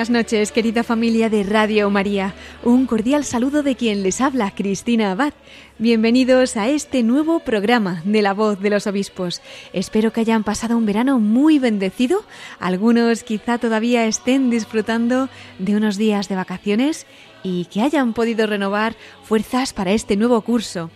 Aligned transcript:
Buenas 0.00 0.24
noches, 0.24 0.50
querida 0.50 0.82
familia 0.82 1.28
de 1.28 1.42
Radio 1.42 1.90
María. 1.90 2.34
Un 2.62 2.86
cordial 2.86 3.22
saludo 3.22 3.62
de 3.62 3.76
quien 3.76 4.02
les 4.02 4.22
habla, 4.22 4.50
Cristina 4.54 5.10
Abad. 5.10 5.34
Bienvenidos 5.76 6.56
a 6.56 6.70
este 6.70 7.02
nuevo 7.02 7.40
programa 7.40 8.00
de 8.06 8.22
La 8.22 8.32
Voz 8.32 8.58
de 8.60 8.70
los 8.70 8.86
Obispos. 8.86 9.42
Espero 9.74 10.10
que 10.10 10.22
hayan 10.22 10.42
pasado 10.42 10.78
un 10.78 10.86
verano 10.86 11.20
muy 11.20 11.58
bendecido. 11.58 12.24
Algunos 12.60 13.24
quizá 13.24 13.58
todavía 13.58 14.06
estén 14.06 14.48
disfrutando 14.48 15.28
de 15.58 15.76
unos 15.76 15.98
días 15.98 16.30
de 16.30 16.36
vacaciones 16.36 17.06
y 17.42 17.66
que 17.66 17.82
hayan 17.82 18.14
podido 18.14 18.46
renovar 18.46 18.96
fuerzas 19.24 19.74
para 19.74 19.92
este 19.92 20.16
nuevo 20.16 20.40
curso. 20.40 20.90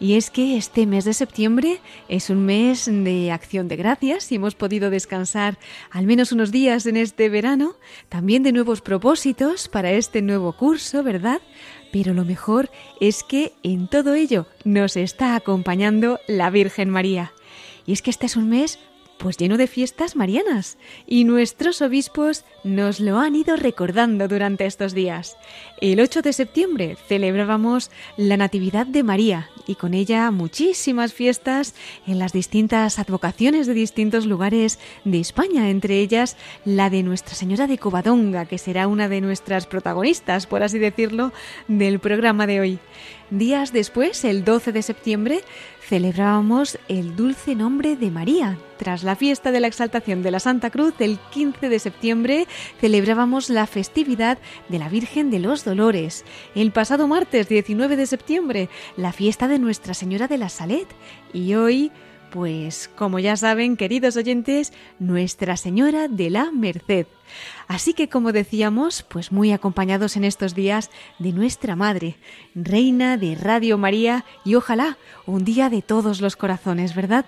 Y 0.00 0.14
es 0.14 0.30
que 0.30 0.56
este 0.56 0.86
mes 0.86 1.04
de 1.04 1.12
septiembre 1.12 1.80
es 2.08 2.30
un 2.30 2.44
mes 2.44 2.86
de 2.86 3.32
acción 3.32 3.66
de 3.66 3.76
gracias 3.76 4.30
y 4.30 4.36
hemos 4.36 4.54
podido 4.54 4.90
descansar 4.90 5.58
al 5.90 6.06
menos 6.06 6.30
unos 6.30 6.52
días 6.52 6.86
en 6.86 6.96
este 6.96 7.28
verano, 7.28 7.74
también 8.08 8.44
de 8.44 8.52
nuevos 8.52 8.80
propósitos 8.80 9.66
para 9.66 9.90
este 9.90 10.22
nuevo 10.22 10.52
curso, 10.52 11.02
¿verdad? 11.02 11.40
Pero 11.90 12.14
lo 12.14 12.24
mejor 12.24 12.70
es 13.00 13.24
que 13.24 13.52
en 13.64 13.88
todo 13.88 14.14
ello 14.14 14.46
nos 14.64 14.96
está 14.96 15.34
acompañando 15.34 16.20
la 16.28 16.50
Virgen 16.50 16.90
María. 16.90 17.32
Y 17.84 17.92
es 17.92 18.02
que 18.02 18.10
este 18.10 18.26
es 18.26 18.36
un 18.36 18.48
mes 18.50 18.78
pues 19.18 19.36
lleno 19.36 19.56
de 19.56 19.66
fiestas 19.66 20.16
marianas, 20.16 20.78
y 21.06 21.24
nuestros 21.24 21.82
obispos 21.82 22.44
nos 22.64 23.00
lo 23.00 23.18
han 23.18 23.34
ido 23.34 23.56
recordando 23.56 24.28
durante 24.28 24.66
estos 24.66 24.94
días. 24.94 25.36
El 25.80 26.00
8 26.00 26.22
de 26.22 26.32
septiembre 26.32 26.96
celebrábamos 27.08 27.90
la 28.16 28.36
Natividad 28.36 28.86
de 28.86 29.02
María 29.02 29.50
y 29.66 29.74
con 29.74 29.94
ella 29.94 30.30
muchísimas 30.30 31.12
fiestas 31.12 31.74
en 32.06 32.18
las 32.18 32.32
distintas 32.32 32.98
advocaciones 32.98 33.66
de 33.66 33.74
distintos 33.74 34.26
lugares 34.26 34.78
de 35.04 35.20
España, 35.20 35.70
entre 35.70 36.00
ellas 36.00 36.36
la 36.64 36.90
de 36.90 37.02
Nuestra 37.02 37.34
Señora 37.34 37.66
de 37.66 37.78
Covadonga, 37.78 38.46
que 38.46 38.58
será 38.58 38.86
una 38.86 39.08
de 39.08 39.20
nuestras 39.20 39.66
protagonistas, 39.66 40.46
por 40.46 40.62
así 40.62 40.78
decirlo, 40.78 41.32
del 41.66 41.98
programa 41.98 42.46
de 42.46 42.60
hoy. 42.60 42.78
Días 43.30 43.74
después, 43.74 44.24
el 44.24 44.42
12 44.42 44.72
de 44.72 44.80
septiembre, 44.80 45.44
celebrábamos 45.82 46.78
el 46.88 47.14
dulce 47.14 47.54
nombre 47.54 47.94
de 47.94 48.10
María. 48.10 48.56
Tras 48.78 49.02
la 49.02 49.16
fiesta 49.16 49.52
de 49.52 49.60
la 49.60 49.66
exaltación 49.66 50.22
de 50.22 50.30
la 50.30 50.40
Santa 50.40 50.70
Cruz, 50.70 50.94
el 50.98 51.18
15 51.18 51.68
de 51.68 51.78
septiembre 51.78 52.46
celebrábamos 52.80 53.50
la 53.50 53.66
festividad 53.66 54.38
de 54.70 54.78
la 54.78 54.88
Virgen 54.88 55.30
de 55.30 55.40
los 55.40 55.62
Dolores. 55.62 56.24
El 56.54 56.72
pasado 56.72 57.06
martes 57.06 57.50
19 57.50 57.96
de 57.96 58.06
septiembre, 58.06 58.70
la 58.96 59.12
fiesta 59.12 59.46
de 59.46 59.58
Nuestra 59.58 59.92
Señora 59.92 60.26
de 60.26 60.38
la 60.38 60.48
Salet. 60.48 60.88
Y 61.34 61.52
hoy, 61.52 61.92
pues 62.30 62.90
como 62.96 63.18
ya 63.18 63.36
saben, 63.36 63.76
queridos 63.76 64.16
oyentes, 64.16 64.72
Nuestra 64.98 65.56
Señora 65.56 66.08
de 66.08 66.30
la 66.30 66.50
Merced. 66.50 67.06
Así 67.66 67.94
que, 67.94 68.08
como 68.08 68.32
decíamos, 68.32 69.02
pues 69.02 69.32
muy 69.32 69.52
acompañados 69.52 70.16
en 70.16 70.24
estos 70.24 70.54
días 70.54 70.90
de 71.18 71.32
nuestra 71.32 71.76
Madre, 71.76 72.16
Reina 72.54 73.16
de 73.16 73.34
Radio 73.34 73.78
María 73.78 74.24
y 74.44 74.54
ojalá 74.54 74.96
un 75.26 75.44
día 75.44 75.68
de 75.68 75.82
todos 75.82 76.20
los 76.20 76.36
corazones, 76.36 76.94
¿verdad? 76.94 77.26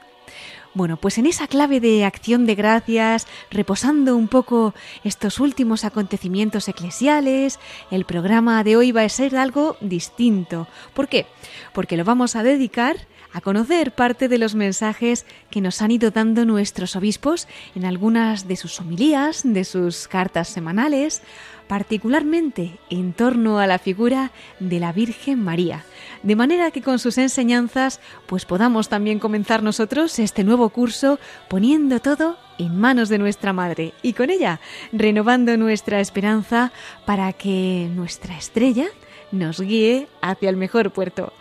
Bueno, 0.72 0.98
pues 0.98 1.18
en 1.18 1.26
esa 1.26 1.48
clave 1.48 1.80
de 1.80 2.04
acción 2.04 2.46
de 2.46 2.54
gracias, 2.54 3.26
reposando 3.50 4.16
un 4.16 4.28
poco 4.28 4.72
estos 5.02 5.40
últimos 5.40 5.84
acontecimientos 5.84 6.68
eclesiales, 6.68 7.58
el 7.90 8.04
programa 8.04 8.62
de 8.62 8.76
hoy 8.76 8.92
va 8.92 9.02
a 9.02 9.08
ser 9.08 9.34
algo 9.34 9.76
distinto. 9.80 10.68
¿Por 10.94 11.08
qué? 11.08 11.26
Porque 11.72 11.96
lo 11.96 12.04
vamos 12.04 12.36
a 12.36 12.44
dedicar 12.44 13.08
a 13.32 13.40
conocer 13.40 13.92
parte 13.92 14.28
de 14.28 14.38
los 14.38 14.54
mensajes 14.54 15.26
que 15.50 15.60
nos 15.60 15.82
han 15.82 15.90
ido 15.90 16.10
dando 16.10 16.44
nuestros 16.44 16.96
obispos 16.96 17.48
en 17.74 17.84
algunas 17.84 18.48
de 18.48 18.56
sus 18.56 18.80
homilías, 18.80 19.42
de 19.44 19.64
sus 19.64 20.08
cartas 20.08 20.48
semanales, 20.48 21.22
particularmente 21.70 22.80
en 22.90 23.12
torno 23.12 23.60
a 23.60 23.68
la 23.68 23.78
figura 23.78 24.32
de 24.58 24.80
la 24.80 24.92
Virgen 24.92 25.40
María, 25.44 25.84
de 26.24 26.34
manera 26.34 26.72
que 26.72 26.82
con 26.82 26.98
sus 26.98 27.16
enseñanzas 27.16 28.00
pues 28.26 28.44
podamos 28.44 28.88
también 28.88 29.20
comenzar 29.20 29.62
nosotros 29.62 30.18
este 30.18 30.42
nuevo 30.42 30.70
curso 30.70 31.20
poniendo 31.48 32.00
todo 32.00 32.38
en 32.58 32.76
manos 32.76 33.08
de 33.08 33.18
nuestra 33.18 33.52
Madre 33.52 33.94
y 34.02 34.14
con 34.14 34.30
ella 34.30 34.58
renovando 34.92 35.56
nuestra 35.56 36.00
esperanza 36.00 36.72
para 37.06 37.32
que 37.32 37.88
nuestra 37.94 38.36
estrella 38.36 38.88
nos 39.30 39.60
guíe 39.60 40.08
hacia 40.22 40.50
el 40.50 40.56
mejor 40.56 40.90
puerto. 40.90 41.32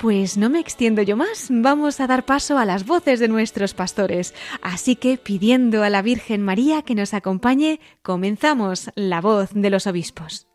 Pues 0.00 0.38
no 0.38 0.48
me 0.48 0.60
extiendo 0.60 1.02
yo 1.02 1.14
más, 1.14 1.48
vamos 1.50 2.00
a 2.00 2.06
dar 2.06 2.24
paso 2.24 2.56
a 2.56 2.64
las 2.64 2.86
voces 2.86 3.20
de 3.20 3.28
nuestros 3.28 3.74
pastores. 3.74 4.32
Así 4.62 4.96
que 4.96 5.18
pidiendo 5.18 5.82
a 5.82 5.90
la 5.90 6.00
Virgen 6.00 6.40
María 6.40 6.80
que 6.80 6.94
nos 6.94 7.12
acompañe, 7.12 7.80
comenzamos 8.00 8.90
la 8.94 9.20
voz 9.20 9.50
de 9.52 9.68
los 9.68 9.86
obispos. 9.86 10.49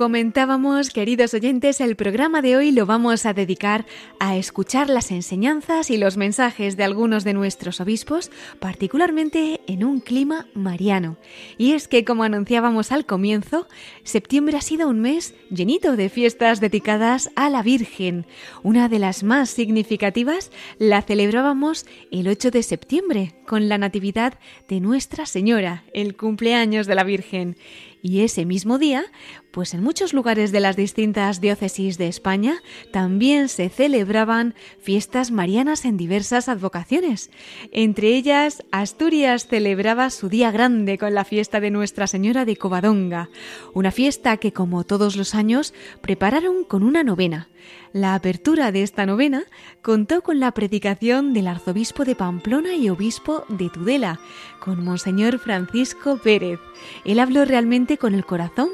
Comentábamos, 0.00 0.88
queridos 0.88 1.34
oyentes, 1.34 1.78
el 1.78 1.94
programa 1.94 2.40
de 2.40 2.56
hoy 2.56 2.72
lo 2.72 2.86
vamos 2.86 3.26
a 3.26 3.34
dedicar 3.34 3.84
a 4.18 4.34
escuchar 4.34 4.88
las 4.88 5.10
enseñanzas 5.10 5.90
y 5.90 5.98
los 5.98 6.16
mensajes 6.16 6.78
de 6.78 6.84
algunos 6.84 7.22
de 7.22 7.34
nuestros 7.34 7.82
obispos, 7.82 8.30
particularmente 8.60 9.60
en 9.66 9.84
un 9.84 10.00
clima 10.00 10.46
mariano. 10.54 11.18
Y 11.58 11.72
es 11.72 11.86
que, 11.86 12.06
como 12.06 12.22
anunciábamos 12.22 12.92
al 12.92 13.04
comienzo, 13.04 13.68
septiembre 14.02 14.56
ha 14.56 14.62
sido 14.62 14.88
un 14.88 15.00
mes 15.00 15.34
llenito 15.50 15.96
de 15.96 16.08
fiestas 16.08 16.60
dedicadas 16.60 17.30
a 17.36 17.50
la 17.50 17.62
Virgen. 17.62 18.24
Una 18.62 18.88
de 18.88 19.00
las 19.00 19.22
más 19.22 19.50
significativas 19.50 20.50
la 20.78 21.02
celebrábamos 21.02 21.84
el 22.10 22.26
8 22.26 22.50
de 22.50 22.62
septiembre, 22.62 23.34
con 23.46 23.68
la 23.68 23.76
Natividad 23.76 24.38
de 24.66 24.80
Nuestra 24.80 25.26
Señora, 25.26 25.84
el 25.92 26.16
cumpleaños 26.16 26.86
de 26.86 26.94
la 26.94 27.04
Virgen. 27.04 27.58
Y 28.02 28.20
ese 28.20 28.46
mismo 28.46 28.78
día, 28.78 29.04
pues 29.50 29.74
en 29.74 29.82
muchos 29.82 30.14
lugares 30.14 30.52
de 30.52 30.60
las 30.60 30.76
distintas 30.76 31.40
diócesis 31.40 31.98
de 31.98 32.08
España 32.08 32.62
también 32.92 33.48
se 33.48 33.68
celebraban 33.68 34.54
fiestas 34.78 35.30
marianas 35.30 35.84
en 35.84 35.98
diversas 35.98 36.48
advocaciones. 36.48 37.30
Entre 37.72 38.16
ellas, 38.16 38.64
Asturias 38.72 39.46
celebraba 39.46 40.08
su 40.08 40.30
día 40.30 40.50
grande 40.50 40.96
con 40.96 41.14
la 41.14 41.24
fiesta 41.24 41.60
de 41.60 41.70
Nuestra 41.70 42.06
Señora 42.06 42.46
de 42.46 42.56
Covadonga, 42.56 43.28
una 43.74 43.90
fiesta 43.90 44.38
que 44.38 44.52
como 44.52 44.84
todos 44.84 45.16
los 45.16 45.34
años 45.34 45.74
prepararon 46.00 46.64
con 46.64 46.82
una 46.82 47.04
novena. 47.04 47.49
La 47.92 48.14
apertura 48.14 48.72
de 48.72 48.82
esta 48.82 49.06
novena 49.06 49.44
contó 49.82 50.22
con 50.22 50.40
la 50.40 50.52
predicación 50.52 51.32
del 51.32 51.48
arzobispo 51.48 52.04
de 52.04 52.14
Pamplona 52.14 52.74
y 52.74 52.88
obispo 52.88 53.44
de 53.48 53.68
Tudela, 53.68 54.20
con 54.60 54.84
Monseñor 54.84 55.38
Francisco 55.38 56.18
Pérez. 56.18 56.60
Él 57.04 57.18
habló 57.18 57.44
realmente 57.44 57.98
con 57.98 58.14
el 58.14 58.24
corazón 58.24 58.68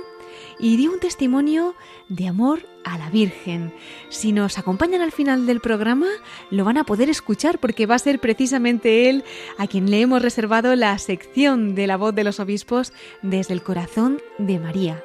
y 0.59 0.77
dio 0.77 0.93
un 0.93 1.01
testimonio 1.01 1.75
de 2.09 2.29
amor 2.29 2.61
a 2.85 2.99
la 2.99 3.11
Virgen. 3.11 3.75
Si 4.09 4.33
nos 4.33 4.59
acompañan 4.59 5.03
al 5.03 5.13
final 5.13 5.47
del 5.47 5.61
programa, 5.61 6.07
lo 6.51 6.65
van 6.65 6.79
a 6.79 6.85
poder 6.85 7.11
escuchar 7.11 7.59
porque 7.59 7.87
va 7.87 7.97
a 7.97 8.01
ser 8.01 8.21
precisamente 8.21 9.11
él 9.11 9.25
a 9.59 9.67
quien 9.67 9.91
le 9.91 10.01
hemos 10.01 10.23
reservado 10.23 10.75
la 10.77 10.97
sección 10.99 11.75
de 11.75 11.87
la 11.87 11.97
voz 11.97 12.15
de 12.15 12.25
los 12.25 12.41
obispos 12.41 12.93
desde 13.23 13.55
el 13.55 13.63
corazón 13.63 14.21
de 14.39 14.59
María. 14.59 15.03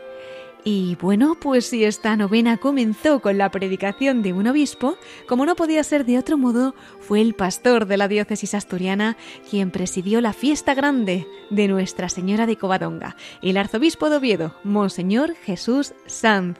Y 0.63 0.95
bueno, 1.01 1.35
pues 1.41 1.65
si 1.65 1.83
esta 1.83 2.15
novena 2.15 2.57
comenzó 2.57 3.19
con 3.19 3.39
la 3.39 3.49
predicación 3.49 4.21
de 4.21 4.31
un 4.31 4.45
obispo, 4.45 4.95
como 5.27 5.47
no 5.47 5.55
podía 5.55 5.83
ser 5.83 6.05
de 6.05 6.19
otro 6.19 6.37
modo, 6.37 6.75
fue 6.99 7.19
el 7.19 7.33
pastor 7.33 7.87
de 7.87 7.97
la 7.97 8.07
diócesis 8.07 8.53
asturiana 8.53 9.17
quien 9.49 9.71
presidió 9.71 10.21
la 10.21 10.33
fiesta 10.33 10.75
grande 10.75 11.25
de 11.49 11.67
Nuestra 11.67 12.09
Señora 12.09 12.45
de 12.45 12.57
Covadonga, 12.57 13.15
el 13.41 13.57
arzobispo 13.57 14.11
de 14.11 14.17
Oviedo, 14.17 14.55
Monseñor 14.63 15.33
Jesús 15.33 15.95
Sanz. 16.05 16.59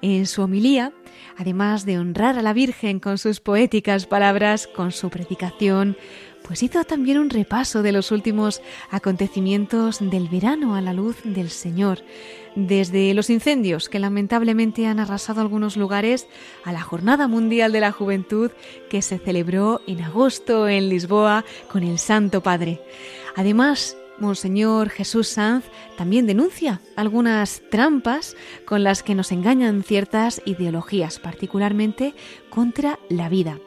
En 0.00 0.24
su 0.24 0.40
homilía, 0.40 0.94
además 1.36 1.84
de 1.84 1.98
honrar 1.98 2.38
a 2.38 2.42
la 2.42 2.54
Virgen 2.54 3.00
con 3.00 3.18
sus 3.18 3.40
poéticas 3.40 4.06
palabras, 4.06 4.66
con 4.66 4.92
su 4.92 5.10
predicación, 5.10 5.98
pues 6.42 6.62
hizo 6.62 6.82
también 6.84 7.18
un 7.18 7.30
repaso 7.30 7.82
de 7.82 7.92
los 7.92 8.10
últimos 8.12 8.62
acontecimientos 8.90 9.98
del 10.00 10.28
verano 10.28 10.74
a 10.74 10.80
la 10.80 10.92
luz 10.92 11.18
del 11.22 11.50
Señor 11.50 12.02
desde 12.54 13.14
los 13.14 13.30
incendios 13.30 13.88
que 13.88 13.98
lamentablemente 13.98 14.86
han 14.86 15.00
arrasado 15.00 15.40
algunos 15.40 15.76
lugares 15.76 16.26
a 16.64 16.72
la 16.72 16.82
Jornada 16.82 17.28
Mundial 17.28 17.72
de 17.72 17.80
la 17.80 17.92
Juventud 17.92 18.50
que 18.90 19.02
se 19.02 19.18
celebró 19.18 19.80
en 19.86 20.02
agosto 20.02 20.68
en 20.68 20.88
Lisboa 20.88 21.44
con 21.70 21.82
el 21.82 21.98
Santo 21.98 22.42
Padre. 22.42 22.80
Además, 23.36 23.96
Monseñor 24.18 24.90
Jesús 24.90 25.28
Sanz 25.28 25.64
también 25.96 26.26
denuncia 26.26 26.80
algunas 26.96 27.62
trampas 27.70 28.36
con 28.64 28.84
las 28.84 29.02
que 29.02 29.14
nos 29.14 29.32
engañan 29.32 29.82
ciertas 29.82 30.40
ideologías, 30.44 31.18
particularmente 31.18 32.14
contra 32.50 32.98
la 33.08 33.28
vida. 33.28 33.58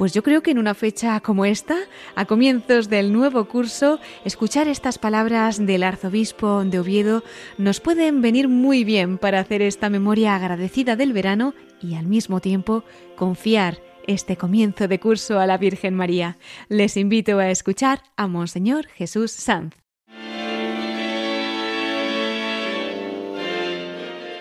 Pues 0.00 0.14
yo 0.14 0.22
creo 0.22 0.42
que 0.42 0.50
en 0.50 0.58
una 0.58 0.72
fecha 0.72 1.20
como 1.20 1.44
esta, 1.44 1.76
a 2.14 2.24
comienzos 2.24 2.88
del 2.88 3.12
nuevo 3.12 3.44
curso, 3.44 4.00
escuchar 4.24 4.66
estas 4.66 4.96
palabras 4.96 5.66
del 5.66 5.82
arzobispo 5.82 6.64
de 6.64 6.78
Oviedo 6.78 7.22
nos 7.58 7.80
pueden 7.80 8.22
venir 8.22 8.48
muy 8.48 8.82
bien 8.82 9.18
para 9.18 9.40
hacer 9.40 9.60
esta 9.60 9.90
memoria 9.90 10.34
agradecida 10.34 10.96
del 10.96 11.12
verano 11.12 11.52
y 11.82 11.96
al 11.96 12.06
mismo 12.06 12.40
tiempo 12.40 12.82
confiar 13.14 13.82
este 14.06 14.38
comienzo 14.38 14.88
de 14.88 14.98
curso 14.98 15.38
a 15.38 15.46
la 15.46 15.58
Virgen 15.58 15.94
María. 15.94 16.38
Les 16.70 16.96
invito 16.96 17.38
a 17.38 17.50
escuchar 17.50 18.00
a 18.16 18.26
Monseñor 18.26 18.86
Jesús 18.86 19.32
Sanz. 19.32 19.74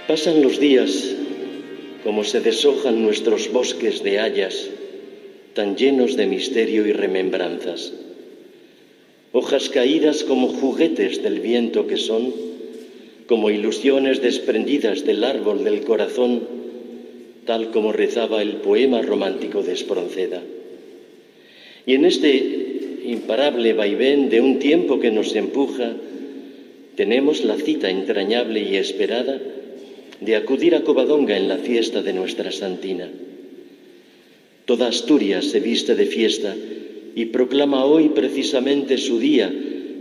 Pasan 0.07 0.41
los 0.41 0.57
días 0.57 1.17
como 2.05 2.23
se 2.23 2.39
deshojan 2.39 3.03
nuestros 3.03 3.51
bosques 3.51 4.01
de 4.01 4.21
hayas 4.21 4.69
tan 5.53 5.75
llenos 5.75 6.15
de 6.15 6.27
misterio 6.27 6.85
y 6.87 6.93
remembranzas. 6.93 7.93
Hojas 9.31 9.69
caídas 9.69 10.23
como 10.23 10.47
juguetes 10.47 11.21
del 11.21 11.39
viento 11.39 11.87
que 11.87 11.97
son, 11.97 12.33
como 13.27 13.51
ilusiones 13.51 14.21
desprendidas 14.21 15.05
del 15.05 15.23
árbol 15.23 15.63
del 15.63 15.81
corazón, 15.81 16.41
tal 17.45 17.71
como 17.71 17.91
rezaba 17.91 18.41
el 18.41 18.57
poema 18.57 19.01
romántico 19.01 19.61
de 19.61 19.73
Espronceda. 19.73 20.41
Y 21.85 21.93
en 21.93 22.05
este 22.05 23.01
imparable 23.05 23.73
vaivén 23.73 24.29
de 24.29 24.41
un 24.41 24.59
tiempo 24.59 24.99
que 24.99 25.11
nos 25.11 25.35
empuja, 25.35 25.93
tenemos 26.95 27.43
la 27.43 27.55
cita 27.55 27.89
entrañable 27.89 28.61
y 28.61 28.75
esperada 28.75 29.39
de 30.21 30.35
acudir 30.35 30.75
a 30.75 30.83
Covadonga 30.83 31.37
en 31.37 31.47
la 31.47 31.57
fiesta 31.57 32.01
de 32.01 32.13
nuestra 32.13 32.51
Santina. 32.51 33.09
Toda 34.69 34.89
Asturias 34.89 35.45
se 35.45 35.59
viste 35.59 35.95
de 35.95 36.05
fiesta 36.05 36.55
y 37.15 37.25
proclama 37.33 37.85
hoy 37.85 38.09
precisamente 38.09 38.99
su 38.99 39.17
día 39.17 39.51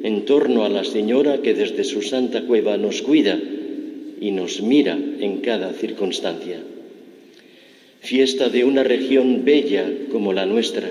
en 0.02 0.26
torno 0.26 0.62
a 0.66 0.68
la 0.68 0.84
Señora 0.84 1.40
que 1.40 1.54
desde 1.54 1.84
su 1.84 2.02
santa 2.02 2.42
cueva 2.42 2.76
nos 2.76 3.00
cuida 3.00 3.40
y 4.20 4.30
nos 4.30 4.60
mira 4.60 4.92
en 4.92 5.38
cada 5.38 5.72
circunstancia. 5.72 6.60
Fiesta 8.00 8.50
de 8.50 8.64
una 8.64 8.84
región 8.84 9.42
bella 9.42 9.90
como 10.12 10.34
la 10.34 10.44
nuestra, 10.44 10.90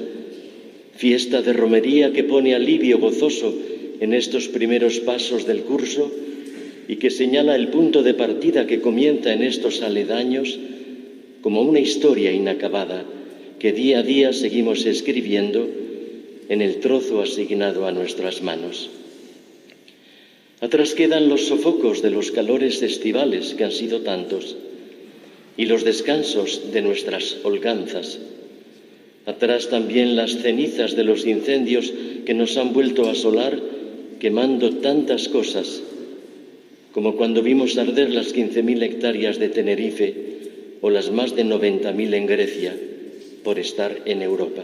fiesta 0.95 1.43
de 1.43 1.53
romería 1.53 2.11
que 2.13 2.23
pone 2.23 2.55
alivio 2.55 2.97
gozoso 2.97 3.53
en 3.99 4.15
estos 4.15 4.47
primeros 4.47 5.01
pasos 5.01 5.45
del 5.45 5.61
curso 5.61 6.11
y 6.87 6.95
que 6.95 7.11
señala 7.11 7.55
el 7.55 7.67
punto 7.67 8.01
de 8.01 8.15
partida 8.15 8.65
que 8.65 8.81
comienza 8.81 9.31
en 9.31 9.43
estos 9.43 9.83
aledaños 9.83 10.57
como 11.41 11.61
una 11.61 11.79
historia 11.79 12.31
inacabada 12.31 13.05
que 13.59 13.73
día 13.73 13.99
a 13.99 14.03
día 14.03 14.33
seguimos 14.33 14.85
escribiendo 14.85 15.67
en 16.49 16.61
el 16.61 16.79
trozo 16.79 17.21
asignado 17.21 17.87
a 17.87 17.91
nuestras 17.91 18.43
manos. 18.43 18.89
Atrás 20.61 20.93
quedan 20.93 21.27
los 21.27 21.47
sofocos 21.47 22.01
de 22.01 22.11
los 22.11 22.31
calores 22.31 22.81
estivales 22.81 23.55
que 23.55 23.63
han 23.63 23.71
sido 23.71 24.01
tantos 24.01 24.55
y 25.57 25.65
los 25.65 25.83
descansos 25.83 26.71
de 26.71 26.81
nuestras 26.81 27.37
holganzas. 27.43 28.19
Atrás 29.25 29.69
también 29.69 30.15
las 30.15 30.37
cenizas 30.37 30.95
de 30.95 31.03
los 31.03 31.25
incendios 31.25 31.91
que 32.25 32.33
nos 32.33 32.57
han 32.57 32.73
vuelto 32.73 33.07
a 33.07 33.11
asolar 33.11 33.59
quemando 34.19 34.77
tantas 34.77 35.27
cosas 35.29 35.81
como 36.91 37.15
cuando 37.15 37.43
vimos 37.43 37.77
arder 37.77 38.11
las 38.11 38.33
15.000 38.33 38.83
hectáreas 38.83 39.37
de 39.37 39.49
Tenerife 39.49 40.15
o 40.81 40.89
las 40.89 41.11
más 41.11 41.35
de 41.35 41.45
90.000 41.45 42.13
en 42.13 42.25
Grecia 42.25 42.75
por 43.47 43.59
estar 43.59 44.01
en 44.03 44.21
Europa. 44.21 44.61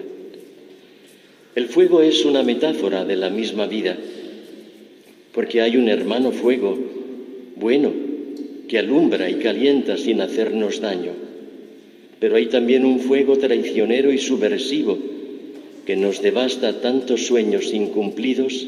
El 1.56 1.70
fuego 1.70 2.02
es 2.02 2.25
una 2.25 2.44
metáfora 2.44 3.06
de 3.06 3.16
la 3.16 3.30
misma 3.30 3.66
vida, 3.66 3.96
porque 5.32 5.62
hay 5.62 5.78
un 5.78 5.88
hermano 5.88 6.34
fuego 6.34 6.78
bueno 7.56 7.94
que 8.68 8.78
alumbra 8.78 9.30
y 9.30 9.36
calienta 9.36 9.96
sin 9.96 10.20
hacernos 10.20 10.82
daño, 10.82 11.13
pero 12.20 12.36
hay 12.36 12.48
también 12.48 12.84
un 12.84 13.00
fuego 13.00 13.38
traicionero 13.38 14.12
y 14.12 14.18
subversivo 14.18 14.98
que 15.86 15.96
nos 15.96 16.22
devasta 16.22 16.82
tantos 16.82 17.25
sueños 17.25 17.74
incumplidos, 17.74 18.68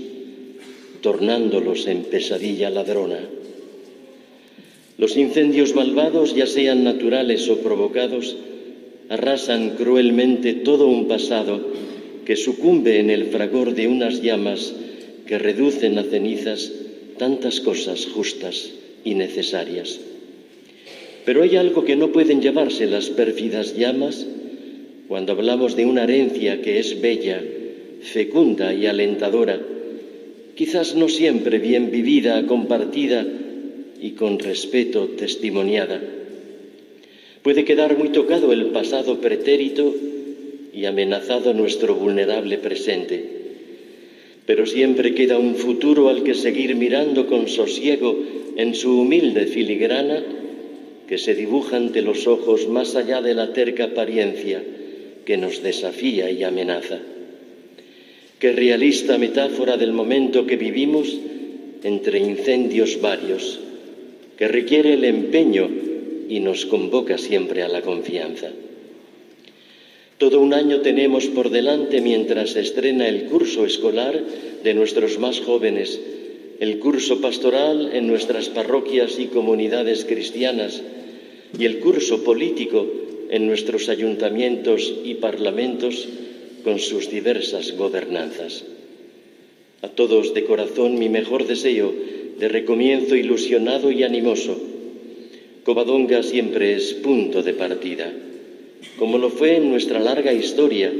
tornándolos 1.02 1.88
en 1.88 2.06
pesadilla 2.06 2.70
ladrona. 2.70 3.20
Los 4.98 5.18
incendios 5.18 5.76
malvados, 5.76 6.34
ya 6.34 6.48
sean 6.48 6.86
naturales 6.86 7.50
o 7.50 7.58
provocados, 7.58 8.38
arrasan 9.10 9.72
cruelmente 9.72 10.54
todo 10.54 10.88
un 10.88 11.08
pasado 11.08 11.62
que 12.26 12.36
sucumbe 12.36 13.00
en 13.00 13.10
el 13.10 13.26
fragor 13.26 13.76
de 13.76 13.88
unas 13.88 14.22
llamas 14.22 14.74
que 15.28 15.38
reducen 15.38 15.98
a 15.98 16.04
cenizas 16.04 16.72
tantas 17.18 17.60
cosas 17.60 18.08
justas 18.08 18.72
y 19.04 19.14
necesarias. 19.14 20.00
Pero 21.24 21.44
hay 21.44 21.56
algo 21.56 21.86
que 21.86 21.96
no 21.96 22.12
pueden 22.12 22.42
llevarse 22.42 22.88
las 22.88 23.10
pérfidas 23.10 23.76
llamas 23.76 24.26
cuando 25.08 25.34
hablamos 25.34 25.76
de 25.76 25.86
una 25.86 26.04
herencia 26.04 26.62
que 26.62 26.80
es 26.80 27.00
bella, 27.00 27.42
fecunda 28.02 28.74
y 28.74 28.88
alentadora, 28.88 29.60
quizás 30.56 30.96
no 30.96 31.10
siempre 31.10 31.60
bien 31.60 31.92
vivida, 31.92 32.46
compartida 32.48 33.26
y 34.02 34.12
con 34.12 34.40
respeto 34.40 35.10
testimoniada 35.10 36.02
Puede 37.46 37.64
quedar 37.64 37.96
muy 37.96 38.10
tocado 38.10 38.52
el 38.52 38.72
pasado 38.72 39.22
pretérito 39.22 39.94
y 40.74 40.86
amenazado 40.86 41.54
nuestro 41.54 41.94
vulnerable 41.94 42.58
presente, 42.58 43.24
pero 44.48 44.66
siempre 44.66 45.14
queda 45.14 45.38
un 45.38 45.54
futuro 45.54 46.10
al 46.10 46.24
que 46.24 46.34
seguir 46.34 46.74
mirando 46.76 47.28
con 47.28 47.48
sosiego 47.48 48.18
en 48.56 48.74
su 48.74 49.00
humilde 49.00 49.46
filigrana 49.46 50.24
que 51.08 51.20
se 51.20 51.36
dibuja 51.36 51.78
ante 51.78 52.02
los 52.02 52.26
ojos 52.26 52.68
más 52.68 52.96
allá 52.96 53.22
de 53.22 53.36
la 53.36 53.54
terca 53.54 53.84
apariencia 53.84 54.64
que 55.24 55.38
nos 55.38 55.62
desafía 55.62 56.32
y 56.32 56.44
amenaza. 56.44 56.98
Qué 58.40 58.54
realista 58.54 59.20
metáfora 59.20 59.78
del 59.78 59.94
momento 59.94 60.48
que 60.48 60.56
vivimos 60.56 61.16
entre 61.84 62.18
incendios 62.18 63.00
varios, 63.00 63.60
que 64.36 64.48
requiere 64.48 64.94
el 64.94 65.04
empeño 65.04 65.95
y 66.28 66.40
nos 66.40 66.66
convoca 66.66 67.18
siempre 67.18 67.64
a 67.64 67.68
la 67.68 67.82
confianza. 67.82 68.50
Todo 70.18 70.40
un 70.40 70.54
año 70.54 70.80
tenemos 70.80 71.26
por 71.28 71.50
delante 71.50 72.00
mientras 72.00 72.52
se 72.52 72.62
estrena 72.62 73.08
el 73.08 73.26
curso 73.26 73.66
escolar 73.66 74.24
de 74.64 74.74
nuestros 74.74 75.20
más 75.20 75.42
jóvenes, 75.42 76.00
el 76.60 76.80
curso 76.80 77.20
pastoral 77.20 77.92
en 77.94 78.08
nuestras 78.08 78.48
parroquias 78.48 79.20
y 79.20 79.26
comunidades 79.28 80.06
cristianas 80.06 80.82
y 81.58 81.66
el 81.66 81.80
curso 81.80 82.24
político 82.24 82.86
en 83.30 83.48
nuestros 83.48 83.90
ayuntamientos 83.90 84.94
y 85.04 85.16
parlamentos 85.16 86.08
con 86.64 86.80
sus 86.80 87.10
diversas 87.10 87.76
gobernanzas. 87.76 88.64
A 89.82 89.90
todos 89.90 90.34
de 90.34 90.46
corazón 90.46 90.98
mi 90.98 91.10
mejor 91.10 91.46
deseo 91.46 91.94
de 92.40 92.48
recomienzo 92.48 93.16
ilusionado 93.16 93.92
y 93.92 94.04
animoso. 94.04 94.75
Covadonga 95.66 96.24
siempre 96.24 96.76
es 96.76 96.94
punto 96.94 97.44
de 97.44 97.54
partida 97.54 98.14
como 98.98 99.18
lo 99.18 99.30
fue 99.30 99.58
en 99.58 99.70
nuestra 99.70 100.00
larga 100.00 100.32
historia 100.32 100.92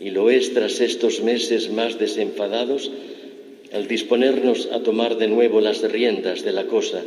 y 0.00 0.10
lo 0.10 0.30
es 0.30 0.54
tras 0.54 0.80
estos 0.80 1.20
meses 1.22 1.70
más 1.70 1.98
desenfadados 1.98 2.90
al 3.72 3.86
disponernos 3.86 4.68
a 4.72 4.80
tomar 4.80 5.16
de 5.16 5.26
nuevo 5.26 5.60
las 5.60 5.82
riendas 5.82 6.44
de 6.44 6.52
la 6.52 6.66
cosa, 6.66 7.02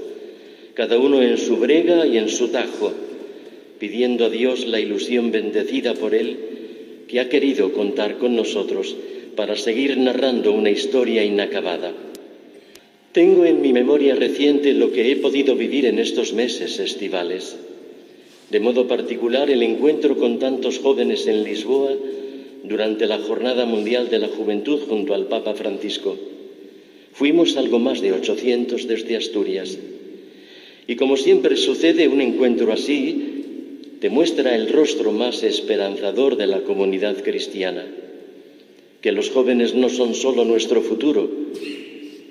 cada 0.74 1.00
uno 1.00 1.22
en 1.22 1.38
su 1.38 1.58
brega 1.58 2.06
y 2.06 2.18
en 2.18 2.30
su 2.30 2.50
tajo, 2.50 2.92
pidiendo 3.80 4.25
a 4.25 4.30
Dios 4.30 4.68
la 4.68 4.80
ilusión 4.80 5.32
bendecida 5.32 5.94
por 5.94 6.13
Él 6.13 6.38
que 7.08 7.20
ha 7.20 7.30
querido 7.30 7.72
contar 7.74 8.18
con 8.18 8.36
nosotros 8.36 8.96
para 9.36 9.56
seguir 9.56 9.98
narrando 9.98 10.51
una 10.51 10.70
historia 10.70 11.24
inacabada. 11.24 11.94
Tengo 13.12 13.46
en 13.46 13.62
mi 13.62 13.74
memoria 13.74 14.16
reciente 14.16 14.74
lo 14.74 14.92
que 14.92 15.12
he 15.12 15.16
podido 15.16 15.56
vivir 15.56 15.86
en 15.86 16.00
estos 16.00 16.34
meses 16.34 16.80
estivales 16.80 17.58
de 18.50 18.60
modo 18.60 18.88
particular 18.88 19.50
el 19.50 19.62
encuentro 19.62 20.18
con 20.18 20.39
tantos 20.39 20.80
jóvenes 20.80 21.28
en 21.28 21.44
Lisboa 21.44 21.94
durante 22.63 23.06
la 23.06 23.20
Jornada 23.20 23.66
Mundial 23.66 24.10
de 24.10 24.20
la 24.20 24.28
Juventud 24.28 24.80
junto 24.88 25.13
al 25.13 25.28
Papa 25.28 25.54
Francisco. 25.54 26.18
Fuimos 27.13 27.58
algo 27.58 27.80
más 27.80 28.01
de 28.01 28.13
800 28.13 28.88
desde 28.88 29.18
Asturias. 29.18 29.78
Y 30.88 30.96
como 30.96 31.16
siempre 31.18 31.58
sucede, 31.58 32.08
un 32.08 32.22
encuentro 32.22 32.74
así 32.74 33.36
demuestra 34.01 34.56
el 34.56 34.70
rostro 34.70 35.12
más 35.12 35.44
esperanzador 35.44 36.36
de 36.36 36.48
la 36.48 36.62
comunidad 36.62 37.22
cristiana, 37.24 37.86
que 39.01 39.12
los 39.12 39.30
jóvenes 39.30 39.75
no 39.75 39.89
son 39.89 40.16
solo 40.16 40.46
nuestro 40.46 40.82
futuro, 40.82 41.30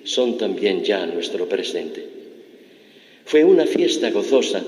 son 0.09 0.39
también 0.39 0.83
ya 0.83 1.05
nuestro 1.05 1.47
presente. 1.51 2.03
Fue 3.27 3.45
una 3.45 3.67
fiesta 3.67 4.11
gozosa 4.11 4.65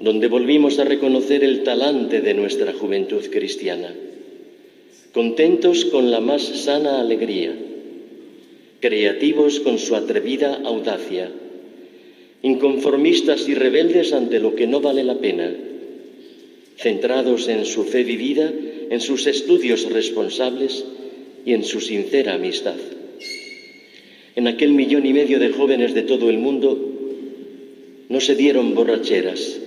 donde 0.00 0.26
volvimos 0.26 0.80
a 0.80 0.84
reconocer 0.84 1.44
el 1.44 1.62
talante 1.62 2.20
de 2.20 2.34
nuestra 2.34 2.72
juventud 2.72 3.24
cristiana, 3.30 3.94
contentos 5.12 5.84
con 5.84 6.10
la 6.10 6.18
más 6.18 6.42
sana 6.42 7.00
alegría, 7.00 7.54
creativos 8.80 9.60
con 9.60 9.78
su 9.78 9.94
atrevida 9.94 10.60
audacia, 10.64 11.30
inconformistas 12.42 13.48
y 13.48 13.54
rebeldes 13.54 14.12
ante 14.12 14.40
lo 14.40 14.56
que 14.56 14.66
no 14.66 14.80
vale 14.80 15.04
la 15.04 15.18
pena, 15.18 15.54
centrados 16.76 17.46
en 17.46 17.66
su 17.66 17.84
fe 17.84 18.02
vivida, 18.02 18.52
en 18.90 19.00
sus 19.00 19.28
estudios 19.28 19.88
responsables 19.92 20.84
y 21.46 21.52
en 21.52 21.62
su 21.62 21.80
sincera 21.80 22.34
amistad. 22.34 22.74
En 24.34 24.48
aquel 24.48 24.72
millón 24.72 25.04
y 25.04 25.12
medio 25.12 25.38
de 25.38 25.50
jóvenes 25.50 25.94
de 25.94 26.02
todo 26.02 26.30
el 26.30 26.38
mundo 26.38 26.78
no 28.08 28.20
se 28.20 28.34
dieron 28.34 28.74
borracheras, 28.74 29.58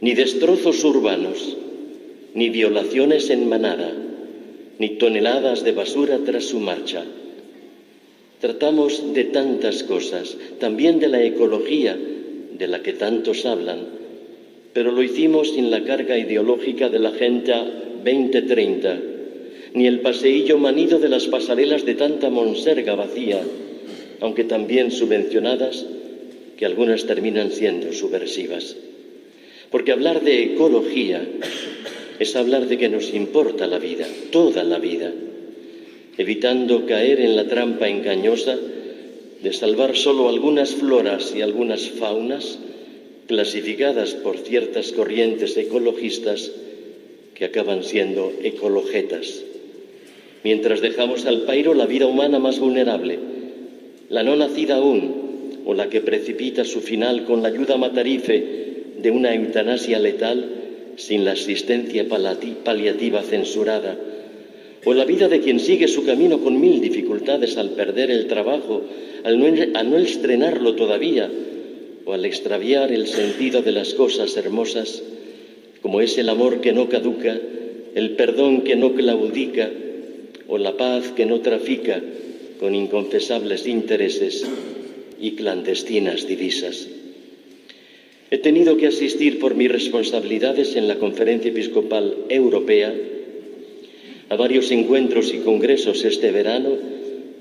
ni 0.00 0.14
destrozos 0.14 0.82
urbanos, 0.84 1.56
ni 2.34 2.48
violaciones 2.48 3.30
en 3.30 3.48
manada, 3.48 3.92
ni 4.78 4.90
toneladas 4.90 5.62
de 5.64 5.72
basura 5.72 6.18
tras 6.24 6.44
su 6.44 6.58
marcha. 6.58 7.04
Tratamos 8.40 9.14
de 9.14 9.24
tantas 9.24 9.82
cosas, 9.82 10.36
también 10.58 10.98
de 10.98 11.08
la 11.08 11.22
ecología, 11.22 11.96
de 11.96 12.66
la 12.66 12.82
que 12.82 12.92
tantos 12.92 13.44
hablan, 13.44 13.86
pero 14.72 14.92
lo 14.92 15.02
hicimos 15.02 15.52
sin 15.52 15.70
la 15.70 15.84
carga 15.84 16.18
ideológica 16.18 16.88
de 16.88 16.98
la 16.98 17.10
Agenda 17.10 17.64
2030, 18.04 18.98
ni 19.74 19.86
el 19.86 20.00
paseillo 20.00 20.58
manido 20.58 20.98
de 20.98 21.08
las 21.08 21.26
pasarelas 21.26 21.84
de 21.84 21.94
tanta 21.94 22.30
monserga 22.30 22.94
vacía, 22.94 23.40
aunque 24.20 24.44
también 24.44 24.90
subvencionadas, 24.90 25.86
que 26.56 26.66
algunas 26.66 27.06
terminan 27.06 27.50
siendo 27.50 27.92
subversivas. 27.92 28.76
Porque 29.70 29.92
hablar 29.92 30.22
de 30.22 30.42
ecología 30.44 31.22
es 32.18 32.34
hablar 32.36 32.66
de 32.66 32.78
que 32.78 32.88
nos 32.88 33.12
importa 33.12 33.66
la 33.66 33.78
vida, 33.78 34.06
toda 34.30 34.64
la 34.64 34.78
vida, 34.78 35.12
evitando 36.16 36.86
caer 36.86 37.20
en 37.20 37.36
la 37.36 37.46
trampa 37.46 37.88
engañosa 37.88 38.56
de 39.42 39.52
salvar 39.52 39.96
solo 39.96 40.28
algunas 40.28 40.74
floras 40.74 41.34
y 41.36 41.42
algunas 41.42 41.90
faunas 41.90 42.58
clasificadas 43.26 44.14
por 44.14 44.38
ciertas 44.38 44.92
corrientes 44.92 45.56
ecologistas 45.56 46.52
que 47.34 47.44
acaban 47.44 47.84
siendo 47.84 48.32
ecologetas, 48.42 49.42
mientras 50.42 50.80
dejamos 50.80 51.26
al 51.26 51.42
pairo 51.42 51.74
la 51.74 51.84
vida 51.84 52.06
humana 52.06 52.38
más 52.38 52.58
vulnerable, 52.58 53.18
la 54.08 54.22
no 54.22 54.36
nacida 54.36 54.76
aún, 54.76 55.62
o 55.64 55.74
la 55.74 55.90
que 55.90 56.00
precipita 56.00 56.64
su 56.64 56.80
final 56.80 57.24
con 57.24 57.42
la 57.42 57.48
ayuda 57.48 57.76
matarife 57.76 58.44
de 58.98 59.10
una 59.10 59.34
eutanasia 59.34 59.98
letal 59.98 60.44
sin 60.96 61.24
la 61.24 61.32
asistencia 61.32 62.06
paliativa 62.08 63.22
censurada, 63.22 63.96
o 64.84 64.94
la 64.94 65.04
vida 65.04 65.28
de 65.28 65.40
quien 65.40 65.58
sigue 65.58 65.88
su 65.88 66.04
camino 66.04 66.40
con 66.40 66.60
mil 66.60 66.80
dificultades 66.80 67.56
al 67.56 67.70
perder 67.70 68.10
el 68.10 68.28
trabajo, 68.28 68.82
al 69.24 69.38
no, 69.38 69.48
no 69.84 69.98
estrenarlo 69.98 70.76
todavía, 70.76 71.28
o 72.04 72.12
al 72.12 72.24
extraviar 72.24 72.92
el 72.92 73.08
sentido 73.08 73.62
de 73.62 73.72
las 73.72 73.94
cosas 73.94 74.36
hermosas, 74.36 75.02
como 75.82 76.00
es 76.00 76.16
el 76.18 76.28
amor 76.28 76.60
que 76.60 76.72
no 76.72 76.88
caduca, 76.88 77.36
el 77.94 78.10
perdón 78.12 78.62
que 78.62 78.76
no 78.76 78.94
claudica, 78.94 79.68
o 80.46 80.58
la 80.58 80.76
paz 80.76 81.10
que 81.16 81.26
no 81.26 81.40
trafica 81.40 82.00
con 82.58 82.74
inconfesables 82.74 83.66
intereses 83.66 84.46
y 85.20 85.32
clandestinas 85.32 86.26
divisas. 86.26 86.88
He 88.30 88.38
tenido 88.38 88.76
que 88.76 88.88
asistir 88.88 89.38
por 89.38 89.54
mis 89.54 89.70
responsabilidades 89.70 90.74
en 90.76 90.88
la 90.88 90.96
Conferencia 90.96 91.50
Episcopal 91.50 92.16
Europea 92.28 92.92
a 94.28 94.36
varios 94.36 94.70
encuentros 94.72 95.32
y 95.32 95.38
congresos 95.38 96.04
este 96.04 96.32
verano 96.32 96.70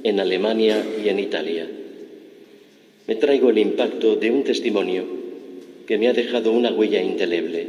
en 0.03 0.19
Alemania 0.19 0.85
y 1.03 1.09
en 1.09 1.19
Italia. 1.19 1.67
Me 3.07 3.15
traigo 3.15 3.49
el 3.49 3.57
impacto 3.57 4.15
de 4.15 4.29
un 4.29 4.43
testimonio 4.43 5.05
que 5.87 5.97
me 5.97 6.07
ha 6.07 6.13
dejado 6.13 6.51
una 6.51 6.71
huella 6.71 7.01
indeleble. 7.01 7.67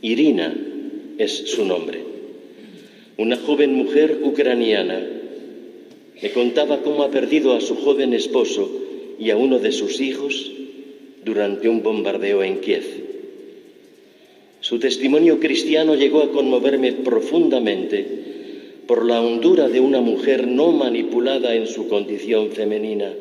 Irina 0.00 0.54
es 1.18 1.50
su 1.50 1.64
nombre. 1.64 2.00
Una 3.16 3.36
joven 3.36 3.74
mujer 3.74 4.18
ucraniana 4.22 5.21
me 6.22 6.30
contaba 6.30 6.82
cómo 6.82 7.02
ha 7.02 7.10
perdido 7.10 7.54
a 7.56 7.60
su 7.60 7.74
joven 7.74 8.14
esposo 8.14 8.70
y 9.18 9.30
a 9.30 9.36
uno 9.36 9.58
de 9.58 9.72
sus 9.72 10.00
hijos 10.00 10.52
durante 11.24 11.68
un 11.68 11.82
bombardeo 11.82 12.44
en 12.44 12.60
Kiev. 12.60 12.84
Su 14.60 14.78
testimonio 14.78 15.40
cristiano 15.40 15.96
llegó 15.96 16.22
a 16.22 16.30
conmoverme 16.30 16.92
profundamente 16.92 18.06
por 18.86 19.04
la 19.04 19.20
hondura 19.20 19.68
de 19.68 19.80
una 19.80 20.00
mujer 20.00 20.46
no 20.46 20.70
manipulada 20.70 21.56
en 21.56 21.66
su 21.66 21.88
condición 21.88 22.52
femenina, 22.52 23.12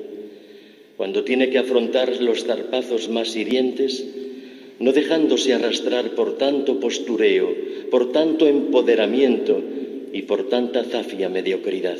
cuando 0.96 1.24
tiene 1.24 1.50
que 1.50 1.58
afrontar 1.58 2.22
los 2.22 2.46
zarpazos 2.46 3.10
más 3.10 3.36
hirientes, 3.36 4.06
no 4.80 4.92
dejándose 4.92 5.54
arrastrar 5.54 6.12
por 6.12 6.38
tanto 6.38 6.80
postureo, 6.80 7.50
por 7.90 8.12
tanto 8.12 8.48
empoderamiento 8.48 9.60
y 10.14 10.24
por 10.24 10.50
tanta 10.50 10.84
zafia 10.84 11.30
mediocridad. 11.30 11.98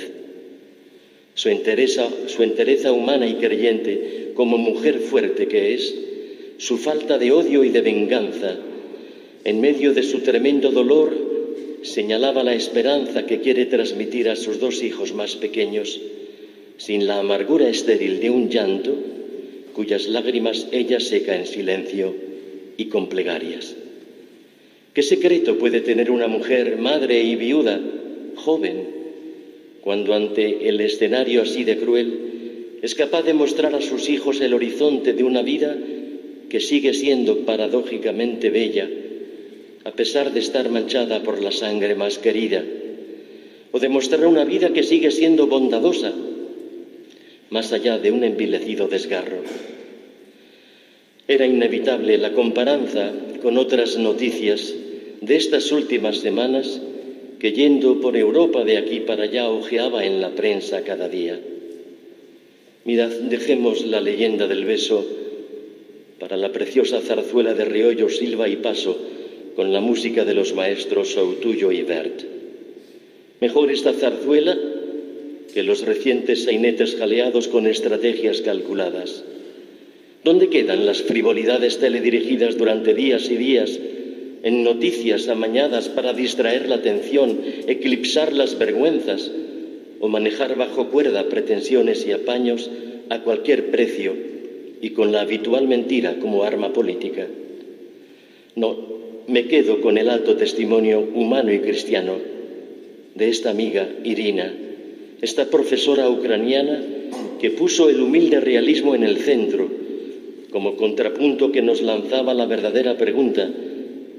Su 1.34 1.50
entereza, 1.50 2.08
su 2.28 2.44
entereza 2.44 2.92
humana 2.92 3.28
y 3.28 3.36
creyente 3.36 4.32
como 4.36 4.58
mujer 4.58 5.00
fuerte 5.00 5.48
que 5.48 5.74
es, 5.74 5.94
su 6.58 6.78
falta 6.78 7.18
de 7.18 7.32
odio 7.32 7.64
y 7.64 7.70
de 7.70 7.82
venganza, 7.82 8.58
en 9.44 9.62
medio 9.62 9.94
de 9.94 10.04
su 10.04 10.20
tremendo 10.20 10.72
dolor, 10.72 11.16
señalaba 11.84 12.44
la 12.44 12.54
esperanza 12.54 13.26
que 13.26 13.40
quiere 13.40 13.66
transmitir 13.66 14.30
a 14.30 14.36
sus 14.36 14.60
dos 14.60 14.84
hijos 14.84 15.14
más 15.14 15.36
pequeños, 15.36 16.00
sin 16.78 17.08
la 17.08 17.20
amargura 17.20 17.68
estéril 17.68 18.20
de 18.20 18.30
un 18.30 18.50
llanto, 18.50 18.96
cuyas 19.74 20.08
lágrimas 20.08 20.68
ella 20.72 21.00
seca 21.00 21.36
en 21.36 21.48
silencio 21.48 22.14
y 22.78 22.86
con 22.86 23.08
plegarias. 23.08 23.76
¿Qué 24.94 25.02
secreto 25.02 25.58
puede 25.58 25.82
tener 25.82 26.12
una 26.12 26.28
mujer, 26.28 26.78
madre 26.78 27.24
y 27.24 27.36
viuda, 27.36 27.80
joven, 28.36 29.01
cuando 29.82 30.14
ante 30.14 30.70
el 30.70 30.80
escenario 30.82 31.42
así 31.42 31.64
de 31.64 31.78
cruel 31.78 32.80
es 32.82 32.96
capaz 32.96 33.24
de 33.24 33.34
mostrar 33.34 33.76
a 33.76 33.82
sus 33.82 34.10
hijos 34.10 34.42
el 34.42 34.54
horizonte 34.54 35.14
de 35.14 35.24
una 35.24 35.42
vida 35.42 35.78
que 36.50 36.60
sigue 36.60 36.94
siendo 36.94 37.46
paradójicamente 37.46 38.50
bella, 38.50 38.90
a 39.86 39.92
pesar 39.92 40.34
de 40.34 40.40
estar 40.40 40.70
manchada 40.70 41.24
por 41.24 41.42
la 41.42 41.52
sangre 41.52 41.96
más 41.96 42.18
querida, 42.18 42.64
o 43.72 43.80
de 43.80 43.90
mostrar 43.90 44.26
una 44.26 44.44
vida 44.44 44.74
que 44.74 44.84
sigue 44.84 45.12
siendo 45.12 45.48
bondadosa, 45.48 46.12
más 47.50 47.72
allá 47.72 47.98
de 47.98 48.12
un 48.12 48.24
envilecido 48.24 48.88
desgarro. 48.88 49.44
Era 51.28 51.46
inevitable 51.46 52.18
la 52.18 52.34
comparanza 52.34 53.12
con 53.42 53.58
otras 53.58 53.98
noticias 53.98 54.74
de 55.22 55.36
estas 55.36 55.72
últimas 55.72 56.18
semanas 56.18 56.82
que 57.42 57.54
yendo 57.54 58.00
por 58.00 58.16
Europa 58.16 58.64
de 58.64 58.78
aquí 58.78 59.00
para 59.00 59.24
allá 59.24 59.50
ojeaba 59.50 60.06
en 60.06 60.22
la 60.22 60.30
prensa 60.30 60.84
cada 60.84 61.10
día. 61.10 61.40
Mirad, 62.86 63.10
dejemos 63.10 63.84
la 63.84 64.00
leyenda 64.00 64.46
del 64.48 64.64
beso 64.64 65.04
para 66.20 66.38
la 66.38 66.52
preciosa 66.52 67.02
zarzuela 67.02 67.56
de 67.56 67.66
Riollo, 67.66 68.10
Silva 68.10 68.48
y 68.48 68.58
Paso 68.58 68.96
con 69.56 69.74
la 69.74 69.82
música 69.82 70.24
de 70.24 70.36
los 70.36 70.54
maestros 70.54 71.14
Soutullo 71.14 71.72
y 71.72 71.82
Bert. 71.82 72.22
Mejor 73.40 73.72
esta 73.72 73.94
zarzuela 73.94 74.56
que 75.52 75.64
los 75.64 75.82
recientes 75.84 76.44
sainetes 76.44 76.96
jaleados 76.96 77.48
con 77.48 77.66
estrategias 77.66 78.42
calculadas. 78.42 79.24
¿Dónde 80.24 80.50
quedan 80.50 80.86
las 80.86 81.02
frivolidades 81.02 81.80
teledirigidas 81.80 82.56
durante 82.56 82.94
días 82.94 83.32
y 83.32 83.36
días 83.36 83.80
en 84.44 84.64
noticias 84.64 85.28
amañadas 85.28 85.90
para 85.90 86.14
distraer 86.14 86.68
la 86.68 86.76
atención, 86.76 87.40
eclipsar 87.68 88.34
las 88.34 88.58
vergüenzas 88.58 89.32
o 90.00 90.08
manejar 90.08 90.56
bajo 90.56 90.88
cuerda 90.90 91.30
pretensiones 91.30 92.06
y 92.08 92.12
apaños 92.12 92.70
a 93.10 93.20
cualquier 93.20 93.70
precio 93.70 94.14
y 94.82 94.92
con 94.92 95.12
la 95.12 95.22
habitual 95.22 95.68
mentira 95.68 96.18
como 96.20 96.44
arma 96.44 96.74
política. 96.74 97.28
No, 98.56 98.76
me 99.28 99.46
quedo 99.46 99.80
con 99.80 99.98
el 99.98 100.10
alto 100.10 100.36
testimonio 100.36 101.00
humano 101.00 101.54
y 101.54 101.60
cristiano 101.60 102.16
de 103.14 103.30
esta 103.30 103.52
amiga 103.52 103.88
Irina, 104.04 104.52
esta 105.22 105.46
profesora 105.52 106.10
ucraniana 106.10 106.82
que 107.40 107.52
puso 107.52 107.90
el 107.90 108.02
humilde 108.02 108.40
realismo 108.40 108.96
en 108.96 109.04
el 109.04 109.18
centro, 109.18 109.70
como 110.52 110.76
contrapunto 110.78 111.52
que 111.52 111.62
nos 111.62 111.82
lanzaba 111.82 112.34
la 112.34 112.46
verdadera 112.48 112.98
pregunta 112.98 113.50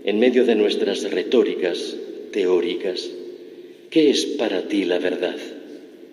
en 0.04 0.18
medio 0.18 0.44
de 0.44 0.56
nuestras 0.56 1.08
retóricas 1.10 1.96
teóricas. 2.32 3.08
¿Qué 3.90 4.10
es 4.10 4.24
para 4.24 4.62
ti 4.62 4.84
la 4.84 4.98
verdad? 4.98 5.36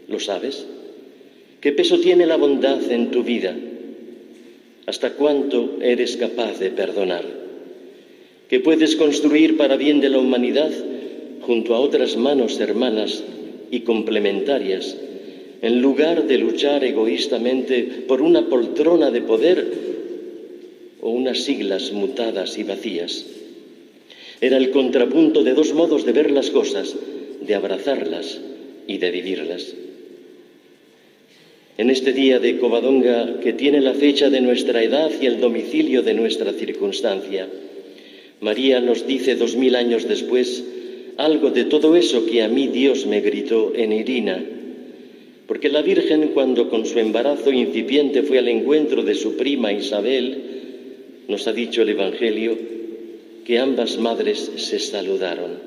¿Lo 0.08 0.19
sabes? 0.19 0.65
¿Qué 1.62 1.72
peso 1.72 2.00
tiene 2.00 2.25
la 2.25 2.38
bondad 2.38 2.91
en 2.91 3.10
tu 3.10 3.24
vida? 3.24 3.55
¿Hasta 4.86 5.12
cuánto 5.13 5.79
eres 5.81 6.17
capaz 6.17 6.60
de 6.60 6.69
perdonar? 6.69 7.25
¿Qué 8.48 8.59
puedes 8.59 8.96
construir 8.96 9.57
para 9.57 9.75
bien 9.75 10.01
de 10.01 10.09
la 10.09 10.20
humanidad 10.20 10.72
junto 11.42 11.74
a 11.74 11.79
otras 11.79 12.16
manos 12.16 12.59
hermanas 12.59 13.24
y 13.72 13.81
complementarias, 13.81 14.98
en 15.61 15.81
lugar 15.81 16.27
de 16.27 16.37
luchar 16.37 16.83
egoístamente 16.83 18.03
por 18.07 18.22
una 18.22 18.48
poltrona 18.50 19.11
de 19.11 19.22
poder 19.22 19.74
o 21.01 21.09
unas 21.09 21.40
siglas 21.40 21.92
mutadas 21.92 22.57
y 22.57 22.64
vacías? 22.64 23.39
Era 24.42 24.58
el 24.58 24.72
contrapunto 24.72 25.44
de 25.44 25.54
dos 25.54 25.74
modos 25.74 26.06
de 26.06 26.14
ver 26.14 26.32
las 26.32 26.50
cosas, 26.50 26.96
de 27.42 27.56
abrazarlas 27.56 28.40
y 28.88 28.98
de 28.98 29.12
vivirlas. 29.12 29.75
En 31.78 31.90
este 31.90 32.14
día 32.14 32.40
de 32.40 32.58
Covadonga, 32.58 33.40
que 33.42 33.54
tiene 33.54 33.82
la 33.82 33.94
fecha 33.94 34.30
de 34.30 34.42
nuestra 34.42 34.84
edad 34.84 35.12
y 35.22 35.25
el 35.25 35.40
domicilio 35.40 36.04
de 36.04 36.14
nuestra 36.14 36.54
circunstancia, 36.54 37.48
María 38.42 38.80
nos 38.80 39.06
dice 39.08 39.36
dos 39.36 39.56
mil 39.56 39.75
años 39.75 40.08
después 40.08 40.64
algo 41.18 41.52
de 41.52 41.66
todo 41.66 41.98
eso 41.98 42.25
que 42.25 42.44
a 42.44 42.48
mí 42.48 42.68
Dios 42.68 43.06
me 43.06 43.20
gritó 43.20 43.74
en 43.75 43.92
Irina, 43.92 44.42
porque 45.48 45.68
la 45.68 45.82
Virgen 45.82 46.30
cuando 46.34 46.70
con 46.70 46.86
su 46.86 46.98
embarazo 47.00 47.52
incipiente 47.52 48.24
fue 48.24 48.40
al 48.40 48.48
encuentro 48.48 49.04
de 49.04 49.16
su 49.16 49.36
prima 49.36 49.74
Isabel, 49.74 50.38
nos 51.28 51.46
ha 51.48 51.52
dicho 51.52 51.82
el 51.82 51.90
Evangelio, 51.90 52.58
que 53.50 53.57
ambas 53.57 53.98
madres 53.98 54.51
se 54.57 54.77
saludaron. 54.77 55.57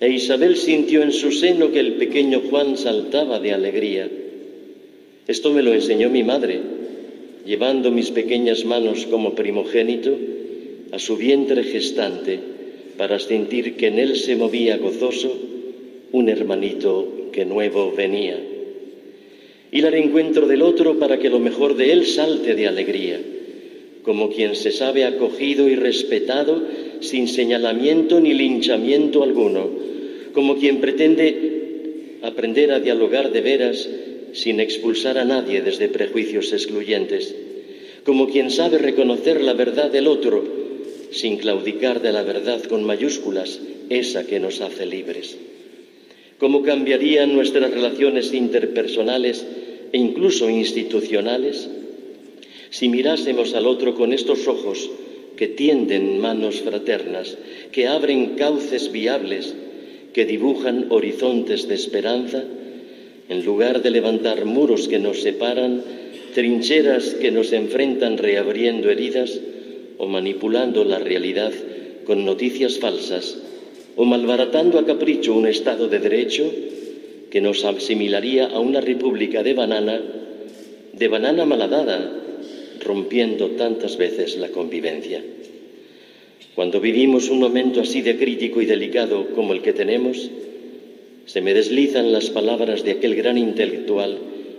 E 0.00 0.10
Isabel 0.10 0.56
sintió 0.56 1.06
en 1.06 1.12
su 1.12 1.30
seno 1.30 1.70
que 1.70 1.78
el 1.78 1.92
pequeño 2.02 2.42
Juan 2.50 2.76
saltaba 2.76 3.38
de 3.38 3.52
alegría. 3.52 4.10
Esto 5.28 5.52
me 5.52 5.62
lo 5.62 5.72
enseñó 5.72 6.10
mi 6.10 6.24
madre, 6.24 6.58
llevando 7.46 7.92
mis 7.92 8.10
pequeñas 8.10 8.64
manos 8.64 9.06
como 9.06 9.36
primogénito 9.36 10.18
a 10.90 10.98
su 10.98 11.16
vientre 11.16 11.62
gestante 11.62 12.40
para 12.98 13.20
sentir 13.20 13.76
que 13.76 13.86
en 13.86 14.00
él 14.00 14.16
se 14.16 14.34
movía 14.34 14.76
gozoso 14.76 15.30
un 16.10 16.28
hermanito 16.28 17.30
que 17.30 17.44
nuevo 17.44 17.92
venía. 17.96 18.36
Ir 19.70 19.86
al 19.86 19.94
encuentro 19.94 20.48
del 20.48 20.62
otro 20.62 20.98
para 20.98 21.20
que 21.20 21.30
lo 21.30 21.38
mejor 21.38 21.76
de 21.76 21.92
él 21.92 22.04
salte 22.04 22.56
de 22.56 22.66
alegría 22.66 23.20
como 24.04 24.30
quien 24.30 24.54
se 24.54 24.70
sabe 24.70 25.04
acogido 25.04 25.68
y 25.68 25.76
respetado 25.76 26.62
sin 27.00 27.26
señalamiento 27.26 28.20
ni 28.20 28.34
linchamiento 28.34 29.22
alguno, 29.22 29.68
como 30.32 30.56
quien 30.56 30.80
pretende 30.80 32.18
aprender 32.22 32.72
a 32.72 32.80
dialogar 32.80 33.32
de 33.32 33.40
veras 33.40 33.88
sin 34.34 34.60
expulsar 34.60 35.16
a 35.18 35.24
nadie 35.24 35.62
desde 35.62 35.88
prejuicios 35.88 36.52
excluyentes, 36.52 37.34
como 38.04 38.28
quien 38.28 38.50
sabe 38.50 38.78
reconocer 38.78 39.40
la 39.40 39.54
verdad 39.54 39.90
del 39.90 40.06
otro 40.06 40.44
sin 41.10 41.38
claudicar 41.38 42.02
de 42.02 42.12
la 42.12 42.22
verdad 42.22 42.62
con 42.64 42.84
mayúsculas, 42.84 43.60
esa 43.88 44.26
que 44.26 44.40
nos 44.40 44.60
hace 44.60 44.84
libres. 44.84 45.36
¿Cómo 46.38 46.62
cambiarían 46.62 47.32
nuestras 47.32 47.70
relaciones 47.70 48.34
interpersonales 48.34 49.46
e 49.92 49.98
incluso 49.98 50.50
institucionales 50.50 51.68
si 52.74 52.88
mirásemos 52.88 53.54
al 53.54 53.68
otro 53.68 53.94
con 53.94 54.12
estos 54.12 54.48
ojos 54.48 54.90
que 55.36 55.46
tienden 55.46 56.18
manos 56.18 56.60
fraternas, 56.60 57.38
que 57.70 57.86
abren 57.86 58.34
cauces 58.34 58.90
viables, 58.90 59.54
que 60.12 60.24
dibujan 60.24 60.86
horizontes 60.90 61.68
de 61.68 61.76
esperanza, 61.76 62.42
en 63.28 63.44
lugar 63.44 63.80
de 63.80 63.90
levantar 63.92 64.44
muros 64.44 64.88
que 64.88 64.98
nos 64.98 65.22
separan, 65.22 65.84
trincheras 66.34 67.14
que 67.14 67.30
nos 67.30 67.52
enfrentan 67.52 68.18
reabriendo 68.18 68.90
heridas 68.90 69.38
o 69.98 70.08
manipulando 70.08 70.84
la 70.84 70.98
realidad 70.98 71.52
con 72.04 72.24
noticias 72.24 72.80
falsas, 72.80 73.38
o 73.94 74.04
malbaratando 74.04 74.80
a 74.80 74.84
capricho 74.84 75.32
un 75.32 75.46
Estado 75.46 75.86
de 75.86 76.00
Derecho 76.00 76.50
que 77.30 77.40
nos 77.40 77.64
asimilaría 77.64 78.46
a 78.46 78.58
una 78.58 78.80
república 78.80 79.44
de 79.44 79.54
banana, 79.54 80.02
de 80.92 81.06
banana 81.06 81.44
malhadada, 81.44 82.23
rompiendo 82.84 83.50
tantas 83.50 83.96
veces 83.96 84.36
la 84.36 84.48
convivencia. 84.48 85.22
Cuando 86.54 86.80
vivimos 86.80 87.30
un 87.30 87.40
momento 87.40 87.80
así 87.80 88.02
de 88.02 88.16
crítico 88.16 88.62
y 88.62 88.66
delicado 88.66 89.28
como 89.34 89.52
el 89.52 89.62
que 89.62 89.72
tenemos, 89.72 90.30
se 91.26 91.40
me 91.40 91.54
deslizan 91.54 92.12
las 92.12 92.30
palabras 92.30 92.84
de 92.84 92.92
aquel 92.92 93.16
gran 93.16 93.38
intelectual 93.38 94.18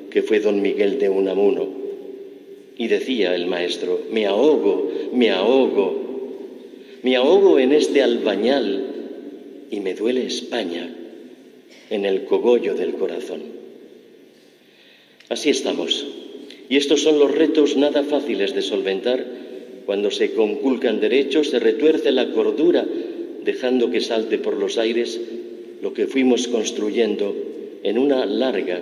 que 0.09 0.21
fue 0.21 0.39
don 0.39 0.61
Miguel 0.61 0.99
de 0.99 1.09
Unamuno. 1.09 1.67
Y 2.77 2.87
decía 2.87 3.35
el 3.35 3.45
maestro, 3.45 4.01
me 4.11 4.25
ahogo, 4.25 4.91
me 5.13 5.31
ahogo, 5.31 6.01
me 7.03 7.15
ahogo 7.15 7.59
en 7.59 7.71
este 7.71 8.01
albañal 8.01 8.85
y 9.71 9.79
me 9.79 9.93
duele 9.93 10.25
España 10.25 10.93
en 11.89 12.05
el 12.05 12.25
cogollo 12.25 12.73
del 12.75 12.95
corazón. 12.95 13.41
Así 15.29 15.49
estamos 15.49 16.05
y 16.69 16.77
estos 16.77 17.01
son 17.01 17.19
los 17.19 17.31
retos 17.31 17.77
nada 17.77 18.03
fáciles 18.03 18.55
de 18.55 18.61
solventar. 18.61 19.25
Cuando 19.85 20.09
se 20.09 20.33
conculcan 20.33 20.99
derechos, 20.99 21.49
se 21.49 21.59
retuerce 21.59 22.11
la 22.11 22.31
cordura, 22.31 22.85
dejando 23.43 23.91
que 23.91 24.01
salte 24.01 24.39
por 24.39 24.57
los 24.57 24.77
aires 24.77 25.19
lo 25.81 25.93
que 25.93 26.07
fuimos 26.07 26.47
construyendo 26.47 27.35
en 27.83 27.99
una 27.99 28.25
larga 28.25 28.81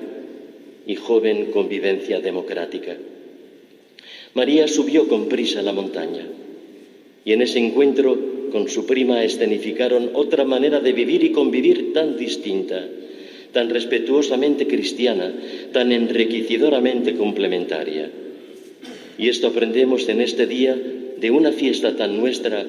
y 0.88 0.96
joven 0.96 1.52
convivencia 1.52 2.22
democrática. 2.22 2.96
María 4.34 4.68
subió 4.68 5.08
con 5.08 5.28
prisa 5.28 5.62
la 5.62 5.74
montaña 5.74 6.26
y 7.26 7.34
en 7.34 7.42
ese 7.42 7.60
encuentro 7.60 8.18
con 8.52 8.70
su 8.70 8.86
prima 8.86 9.24
escenificaron 9.24 10.12
otra 10.14 10.46
manera 10.46 10.80
de 10.80 10.94
vivir 10.94 11.24
y 11.24 11.32
convivir 11.32 11.94
tan 11.94 12.18
distinta 12.18 12.86
tan 13.54 13.70
respetuosamente 13.70 14.68
cristiana, 14.68 15.32
tan 15.72 15.92
enriquecedoramente 15.92 17.16
complementaria. 17.16 18.10
Y 19.18 19.30
esto 19.30 19.48
aprendemos 19.48 20.10
en 20.10 20.22
este 20.22 20.48
día 20.48 20.76
de 20.76 21.32
una 21.32 21.52
fiesta 21.52 21.96
tan 21.96 22.18
nuestra, 22.18 22.66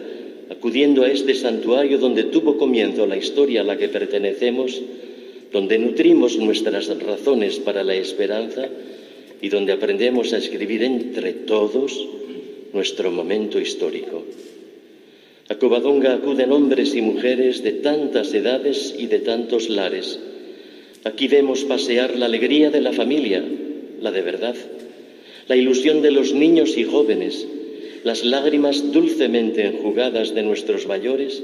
acudiendo 0.51 1.03
a 1.03 1.11
este 1.11 1.35
santuario 1.35 1.99
donde 1.99 2.25
tuvo 2.25 2.59
comienzo 2.59 3.07
la 3.07 3.16
historia 3.16 3.62
a 3.62 3.64
la 3.64 3.79
que 3.79 3.88
pertenecemos, 3.88 4.81
donde 5.51 5.79
nutrimos 5.79 6.37
nuestras 6.37 6.87
razones 7.01 7.59
para 7.59 7.83
la 7.83 7.94
esperanza 7.94 8.68
y 9.40 9.49
donde 9.49 9.73
aprendemos 9.73 10.33
a 10.33 10.38
escribir 10.38 10.83
entre 10.83 11.33
todos 11.33 12.07
nuestro 12.73 13.11
momento 13.11 13.59
histórico. 13.59 14.25
A 15.49 15.55
Covadonga 15.57 16.14
acuden 16.14 16.53
hombres 16.53 16.94
y 16.94 17.03
mujeres 17.03 17.62
de 17.62 17.73
tantas 17.73 18.33
edades 18.35 18.94
y 18.99 19.07
de 19.07 19.20
tantos 19.20 19.68
lares. 19.68 20.18
Aquí 21.05 21.29
vemos 21.29 21.64
pasear 21.64 22.17
la 22.17 22.25
alegría 22.25 22.71
de 22.71 22.81
la 22.81 22.93
familia, 22.93 23.45
la 24.01 24.11
de 24.11 24.23
verdad, 24.23 24.57
la 25.49 25.55
ilusión 25.55 26.01
de 26.01 26.11
los 26.11 26.33
niños 26.33 26.79
y 26.79 26.85
jóvenes, 26.85 27.47
las 28.05 28.25
lágrimas 28.25 28.90
dulcemente 28.90 29.67
enjugadas 29.67 30.35
de 30.35 30.43
nuestros 30.43 30.87
mayores 30.87 31.43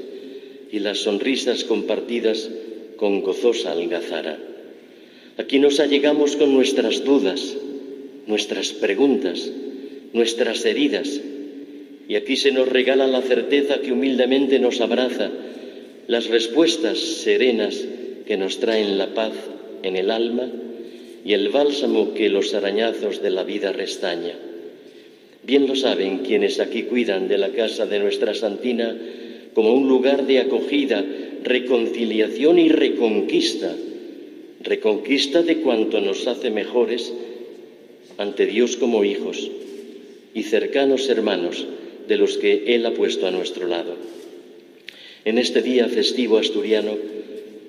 y 0.73 0.79
las 0.79 1.01
sonrisas 1.01 1.65
compartidas 1.65 2.49
con 2.97 3.21
gozosa 3.21 3.73
algazara. 3.73 4.39
Aquí 5.37 5.59
nos 5.59 5.79
allegamos 5.79 6.37
con 6.37 6.55
nuestras 6.55 7.05
dudas, 7.05 7.55
nuestras 8.27 8.73
preguntas, 8.73 9.51
nuestras 10.15 10.65
heridas, 10.65 11.21
y 12.09 12.15
aquí 12.15 12.37
se 12.37 12.51
nos 12.51 12.67
regala 12.67 13.07
la 13.07 13.21
certeza 13.21 13.83
que 13.83 13.93
humildemente 13.93 14.59
nos 14.59 14.81
abraza, 14.81 15.31
las 16.09 16.29
respuestas 16.29 16.99
serenas 16.99 17.85
que 18.31 18.37
nos 18.37 18.61
traen 18.61 18.97
la 18.97 19.13
paz 19.13 19.33
en 19.83 19.97
el 19.97 20.09
alma 20.09 20.49
y 21.25 21.33
el 21.33 21.49
bálsamo 21.49 22.15
que 22.15 22.29
los 22.29 22.55
arañazos 22.55 23.21
de 23.21 23.31
la 23.31 23.43
vida 23.43 23.73
restaña. 23.73 24.39
Bien 25.43 25.67
lo 25.67 25.75
saben 25.75 26.19
quienes 26.19 26.61
aquí 26.61 26.85
cuidan 26.85 27.27
de 27.27 27.39
la 27.39 27.49
casa 27.49 27.87
de 27.87 27.99
nuestra 27.99 28.33
Santina 28.35 28.97
como 29.53 29.73
un 29.73 29.89
lugar 29.89 30.29
de 30.29 30.39
acogida, 30.39 31.05
reconciliación 31.43 32.61
y 32.61 32.69
reconquista, 32.69 33.75
reconquista 34.61 35.43
de 35.43 35.57
cuanto 35.57 36.01
nos 36.01 36.29
hace 36.29 36.51
mejores 36.51 37.13
ante 38.17 38.47
Dios 38.47 38.77
como 38.77 39.03
hijos 39.03 39.51
y 40.35 40.45
cercanos 40.45 41.09
hermanos 41.09 41.67
de 42.07 42.17
los 42.17 42.39
que 42.39 42.77
Él 42.77 42.87
ha 42.87 42.93
puesto 42.93 43.27
a 43.27 43.33
nuestro 43.33 43.67
lado. 43.67 43.97
En 45.25 45.37
este 45.37 45.63
día 45.63 45.89
festivo 45.89 46.39
asturiano, 46.39 47.10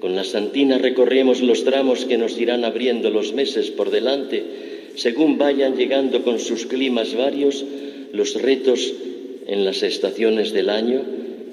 con 0.01 0.15
la 0.15 0.23
Santina 0.23 0.79
recorremos 0.79 1.41
los 1.41 1.63
tramos 1.63 2.05
que 2.05 2.17
nos 2.17 2.37
irán 2.41 2.65
abriendo 2.65 3.11
los 3.11 3.33
meses 3.33 3.69
por 3.69 3.91
delante, 3.91 4.43
según 4.95 5.37
vayan 5.37 5.77
llegando 5.77 6.23
con 6.23 6.39
sus 6.39 6.65
climas 6.65 7.15
varios 7.15 7.63
los 8.11 8.33
retos 8.41 8.93
en 9.47 9.63
las 9.63 9.83
estaciones 9.83 10.51
del 10.51 10.69
año 10.69 11.03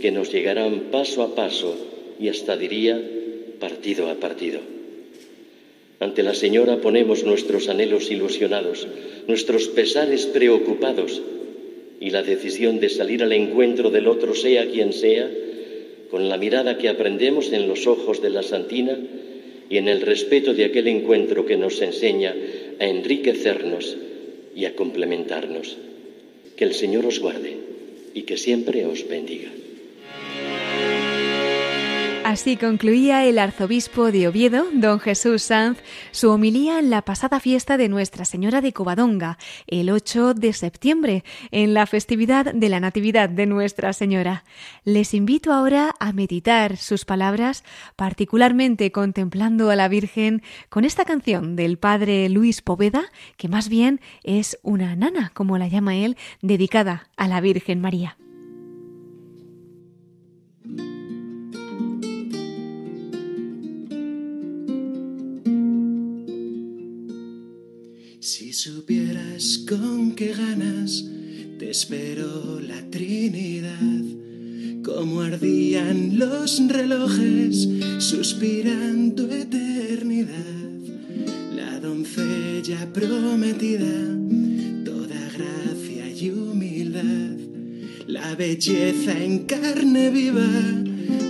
que 0.01 0.11
nos 0.11 0.33
llegarán 0.33 0.91
paso 0.91 1.23
a 1.23 1.35
paso 1.35 1.77
y 2.19 2.29
hasta 2.29 2.57
diría 2.57 3.01
partido 3.61 4.09
a 4.09 4.15
partido. 4.15 4.61
Ante 6.01 6.23
la 6.23 6.35
Señora 6.35 6.79
ponemos 6.81 7.25
nuestros 7.25 7.69
anhelos 7.69 8.11
ilusionados, 8.11 8.89
nuestros 9.27 9.69
pesares 9.69 10.27
preocupados, 10.27 11.21
y 12.01 12.11
la 12.11 12.23
decisión 12.23 12.81
de 12.81 12.89
salir 12.89 13.23
al 13.23 13.33
encuentro 13.33 13.91
del 13.91 14.07
otro, 14.07 14.35
sea 14.35 14.71
quien 14.71 14.93
sea, 14.93 15.29
con 16.11 16.29
la 16.29 16.37
mirada 16.37 16.79
que 16.79 16.89
aprendemos 16.89 17.53
en 17.53 17.69
los 17.69 17.87
ojos 17.87 18.23
de 18.23 18.31
la 18.31 18.43
Santina 18.43 18.99
y 19.71 19.77
en 19.77 19.89
el 19.89 20.01
respeto 20.01 20.55
de 20.55 20.65
aquel 20.65 20.89
encuentro 20.89 21.45
que 21.45 21.57
nos 21.57 21.81
enseña 21.83 22.35
a 22.81 22.87
enriquecernos 22.87 23.97
y 24.55 24.65
a 24.65 24.75
complementarnos. 24.75 25.77
Que 26.57 26.65
el 26.65 26.75
Señor 26.75 27.07
os 27.07 27.21
guarde 27.21 27.57
y 28.15 28.23
que 28.23 28.37
siempre 28.37 28.87
os 28.87 29.07
bendiga. 29.07 29.51
Así 32.29 32.59
concluía 32.59 33.25
el 33.25 33.39
arzobispo 33.39 34.13
de 34.13 34.29
Oviedo, 34.29 34.67
don 34.75 35.01
Jesús 35.01 35.45
Sanz, 35.45 35.79
su 36.11 36.29
homilía 36.29 36.79
en 36.79 36.91
la 36.91 37.01
pasada 37.01 37.41
fiesta 37.41 37.79
de 37.79 37.89
Nuestra 37.89 38.27
Señora 38.27 38.61
de 38.61 38.75
Covadonga, 38.75 39.39
el 39.67 39.89
8 39.89 40.35
de 40.35 40.53
septiembre, 40.53 41.25
en 41.53 41.73
la 41.73 41.87
festividad 41.87 42.53
de 42.53 42.69
la 42.69 42.81
Natividad 42.81 43.31
de 43.31 43.47
Nuestra 43.47 43.95
Señora. 43.95 44.45
Les 44.85 45.15
invito 45.15 45.55
ahora 45.55 45.95
a 46.01 46.13
meditar 46.13 46.77
sus 46.77 47.07
palabras, 47.07 47.65
particularmente 47.97 48.93
contemplando 48.93 49.71
a 49.71 49.77
la 49.77 49.89
Virgen 49.89 50.43
con 50.69 50.85
esta 50.85 51.07
canción 51.07 51.57
del 51.57 51.79
padre 51.79 52.29
Luis 52.29 52.61
Poveda, 52.61 53.05
que 53.39 53.49
más 53.49 53.71
bien 53.71 54.03
es 54.23 54.59
una 54.63 54.97
nana, 54.97 55.31
como 55.33 55.57
la 55.57 55.69
llama 55.69 55.97
él, 55.97 56.19
dedicada 56.43 57.09
a 57.17 57.27
la 57.27 57.41
Virgen 57.41 57.81
María. 57.81 58.19
Si 68.31 68.53
supieras 68.53 69.65
con 69.67 70.13
qué 70.15 70.35
ganas 70.35 71.03
te 71.59 71.71
espero 71.71 72.61
la 72.61 72.79
Trinidad, 72.91 74.05
como 74.85 75.23
ardían 75.23 76.19
los 76.19 76.61
relojes 76.69 77.67
suspirando 77.97 79.33
eternidad, 79.33 80.29
la 81.57 81.81
doncella 81.81 82.93
prometida, 82.93 83.97
toda 84.85 85.31
gracia 85.35 86.11
y 86.11 86.29
humildad, 86.29 87.35
la 88.07 88.35
belleza 88.35 89.25
en 89.25 89.47
carne 89.47 90.11
viva, 90.11 90.51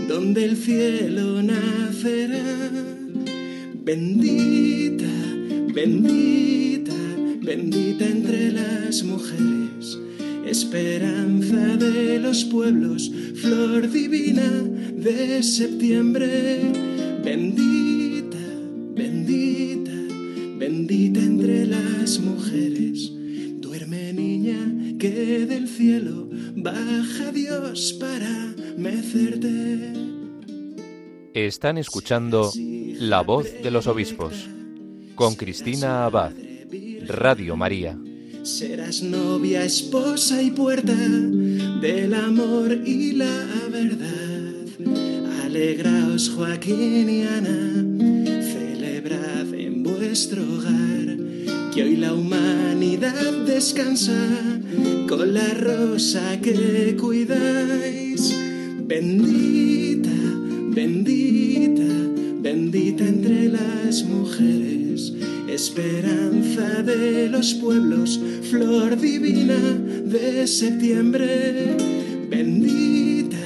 donde 0.09 0.47
el 0.47 0.57
cielo 0.57 1.45
nacerá, 1.45 2.73
bendita, 3.85 5.07
bendita 5.73 6.59
bendita 7.49 8.05
entre 8.05 8.53
las 8.53 9.03
mujeres, 9.05 9.99
esperanza 10.45 11.79
de 11.79 12.19
los 12.19 12.45
pueblos, 12.45 13.11
flor 13.37 13.91
divina 13.91 14.51
de 14.93 15.43
septiembre, 15.43 16.71
bendita, 17.25 18.37
bendita, 18.95 19.93
bendita 20.59 21.21
entre 21.21 21.67
las 21.69 22.21
mujeres. 22.21 23.11
Duerme 23.63 24.13
niña 24.13 24.99
que 24.99 25.47
del 25.47 25.69
cielo 25.69 26.29
baja 26.55 27.33
Dios 27.33 27.97
para 27.99 28.55
mecerte. 28.77 29.95
Están 31.33 31.79
escuchando 31.79 32.53
La 32.99 33.23
voz 33.23 33.47
de 33.63 33.71
los 33.71 33.87
obispos 33.87 34.35
con 35.15 35.35
Cristina 35.35 36.05
Abad. 36.05 36.48
Radio 37.09 37.57
María. 37.57 37.99
Serás 38.43 39.03
novia, 39.03 39.65
esposa 39.65 40.43
y 40.43 40.51
puerta 40.51 40.95
del 40.95 42.13
amor 42.13 42.71
y 42.85 43.13
la 43.13 43.47
verdad. 43.73 44.67
Alegraos, 45.45 46.29
Joaquín 46.29 47.09
y 47.09 47.23
Ana, 47.23 48.43
celebrad 48.43 49.55
en 49.55 49.83
vuestro 49.83 50.43
hogar 50.43 51.17
que 51.75 51.83
hoy 51.83 51.97
la 51.97 52.13
humanidad 52.13 53.33
descansa 53.47 54.29
con 55.09 55.33
la 55.33 55.55
rosa 55.55 56.39
que 56.43 56.95
cuidáis. 57.01 58.35
Bendita, 58.87 60.11
bendita, 60.75 61.18
bendita 62.71 63.05
entre 63.05 63.49
las 63.49 64.05
mujeres 64.05 65.15
esperanza 65.49 66.83
de 66.83 67.29
los 67.31 67.55
pueblos, 67.55 68.21
flor 68.51 68.99
divina 68.99 69.57
de 69.57 70.47
septiembre, 70.47 71.77
bendita, 72.29 73.39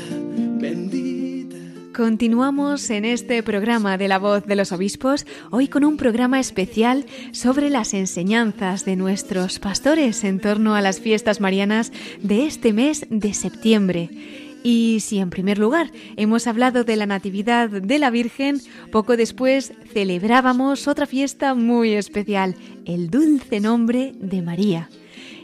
bendita. 0.59 1.57
Continuamos 1.95 2.91
en 2.91 3.05
este 3.05 3.45
programa 3.45 3.97
de 3.97 4.09
la 4.09 4.19
voz 4.19 4.45
de 4.45 4.57
los 4.57 4.73
obispos, 4.73 5.25
hoy 5.53 5.69
con 5.69 5.85
un 5.85 5.97
programa 5.97 6.41
especial 6.41 7.07
sobre 7.31 7.71
las 7.71 7.95
enseñanzas 7.95 8.85
de 8.85 8.97
nuestros 8.97 9.61
pastores 9.61 10.25
en 10.25 10.41
torno 10.41 10.75
a 10.75 10.81
las 10.81 10.99
fiestas 10.99 11.41
marianas 11.41 11.93
de 12.21 12.47
este 12.47 12.73
mes 12.73 13.07
de 13.09 13.35
septiembre. 13.35 14.11
Y 14.65 15.01
si 15.01 15.19
en 15.19 15.31
primer 15.31 15.59
lugar 15.59 15.91
hemos 16.17 16.47
hablado 16.47 16.85
de 16.85 16.97
la 16.97 17.07
Natividad 17.07 17.69
de 17.69 17.99
la 17.99 18.11
Virgen, 18.11 18.61
poco 18.91 19.17
después 19.17 19.73
celebrábamos 19.93 20.87
otra 20.87 21.07
fiesta 21.07 21.55
muy 21.55 21.95
especial, 21.95 22.55
el 22.85 23.11
dulce 23.11 23.61
nombre 23.61 24.13
de 24.21 24.43
María. 24.43 24.89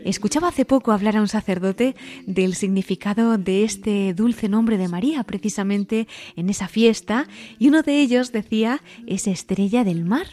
Escuchaba 0.05 0.49
hace 0.49 0.65
poco 0.65 0.93
hablar 0.93 1.17
a 1.17 1.21
un 1.21 1.29
sacerdote 1.29 1.97
del 2.27 2.55
significado 2.55 3.37
de 3.37 3.65
este 3.65 4.15
dulce 4.15 4.49
nombre 4.49 4.79
de 4.79 4.89
María, 4.89 5.25
precisamente 5.25 6.07
en 6.37 6.49
esa 6.49 6.69
fiesta, 6.69 7.27
y 7.59 7.69
uno 7.69 7.83
de 7.83 8.01
ellos 8.01 8.33
decía 8.33 8.81
es 9.07 9.27
estrella 9.27 9.85
del 9.85 10.05
mar. 10.05 10.29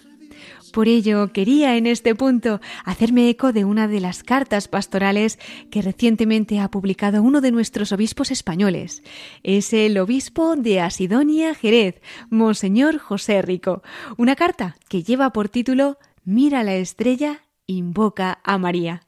Por 0.75 0.89
ello, 0.89 1.31
quería 1.31 1.77
en 1.77 1.87
este 1.87 2.15
punto 2.15 2.59
hacerme 2.83 3.29
eco 3.29 3.53
de 3.53 3.63
una 3.63 3.87
de 3.87 4.01
las 4.01 4.23
cartas 4.23 4.67
pastorales 4.67 5.39
que 5.71 5.81
recientemente 5.81 6.59
ha 6.59 6.69
publicado 6.69 7.23
uno 7.23 7.39
de 7.39 7.53
nuestros 7.53 7.93
obispos 7.93 8.29
españoles. 8.29 9.01
Es 9.41 9.71
el 9.71 9.97
obispo 9.97 10.57
de 10.57 10.81
Asidonia 10.81 11.55
Jerez, 11.55 12.01
Monseñor 12.29 12.97
José 12.97 13.41
Rico. 13.41 13.83
Una 14.17 14.35
carta 14.35 14.75
que 14.89 15.01
lleva 15.01 15.31
por 15.31 15.47
título 15.47 15.97
Mira 16.25 16.61
la 16.61 16.75
estrella 16.75 17.43
invoca 17.67 18.39
a 18.43 18.57
María. 18.57 19.03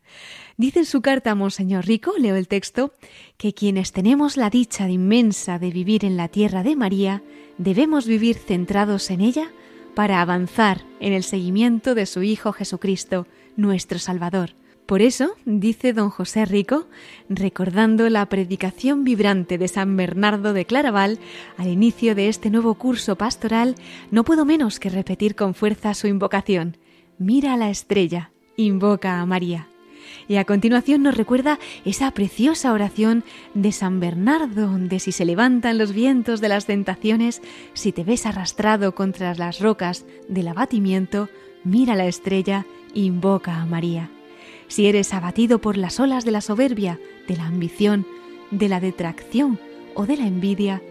Dice 0.56 0.80
en 0.80 0.86
su 0.86 1.02
carta 1.02 1.36
Monseñor 1.36 1.86
Rico, 1.86 2.14
leo 2.18 2.38
el 2.38 2.48
texto, 2.48 2.94
que 3.36 3.54
quienes 3.54 3.92
tenemos 3.92 4.38
la 4.38 4.50
dicha 4.50 4.90
inmensa 4.90 5.60
de 5.60 5.72
vivir 5.72 6.06
en 6.06 6.16
la 6.16 6.30
tierra 6.30 6.64
de 6.64 6.78
María, 6.78 7.24
debemos 7.58 8.08
vivir 8.08 8.38
centrados 8.38 9.12
en 9.12 9.20
ella 9.20 9.52
para 9.98 10.22
avanzar 10.22 10.84
en 11.00 11.12
el 11.12 11.24
seguimiento 11.24 11.96
de 11.96 12.06
su 12.06 12.22
Hijo 12.22 12.54
Jesucristo, 12.54 13.26
nuestro 13.56 13.98
Salvador. 13.98 14.52
Por 14.86 15.02
eso, 15.02 15.32
dice 15.46 15.92
don 15.92 16.12
José 16.12 16.46
Rico, 16.46 16.86
recordando 17.30 18.08
la 18.08 18.24
predicación 18.28 19.04
vibrante 19.04 19.58
de 19.58 19.68
San 19.68 19.98
Bernardo 19.98 20.54
de 20.54 20.66
Claraval 20.66 21.18
al 21.58 21.68
inicio 21.70 22.14
de 22.14 22.28
este 22.30 22.52
nuevo 22.52 22.76
curso 22.76 23.16
pastoral, 23.16 23.74
no 24.12 24.24
puedo 24.24 24.46
menos 24.46 24.80
que 24.80 24.92
repetir 24.92 25.34
con 25.34 25.56
fuerza 25.56 25.96
su 25.96 26.06
invocación. 26.06 26.78
Mira 27.18 27.54
a 27.54 27.58
la 27.58 27.72
estrella, 27.72 28.30
invoca 28.56 29.20
a 29.20 29.26
María. 29.26 29.68
Y 30.28 30.36
a 30.36 30.46
continuación 30.46 31.04
nos 31.04 31.16
recuerda 31.16 31.58
esa 31.86 32.12
preciosa 32.12 32.74
oración 32.74 33.24
de 33.54 33.72
San 33.72 34.00
Bernardo, 34.00 34.68
donde 34.68 35.00
si 35.00 35.12
se 35.12 35.24
levantan 35.24 35.78
los 35.78 35.94
vientos 35.94 36.42
de 36.42 36.50
las 36.50 36.66
tentaciones, 36.66 37.42
si 37.74 37.94
te 37.94 38.04
ves 38.04 38.26
arrastrado 38.26 38.94
contra 38.94 39.34
las 39.36 39.60
rocas 39.60 40.06
del 40.28 40.50
abatimiento, 40.50 41.30
mira 41.64 41.96
la 41.96 42.08
estrella, 42.08 42.66
invoca 42.94 43.62
a 43.62 43.66
María. 43.66 44.10
Si 44.68 44.88
eres 44.88 45.14
abatido 45.14 45.60
por 45.60 45.78
las 45.78 46.00
olas 46.00 46.26
de 46.26 46.32
la 46.32 46.42
soberbia, 46.42 47.00
de 47.28 47.38
la 47.38 47.46
ambición, 47.46 48.06
de 48.52 48.68
la 48.68 48.82
detracción 48.82 49.60
o 49.96 50.06
de 50.06 50.18
la 50.18 50.28
envidia, 50.28 50.82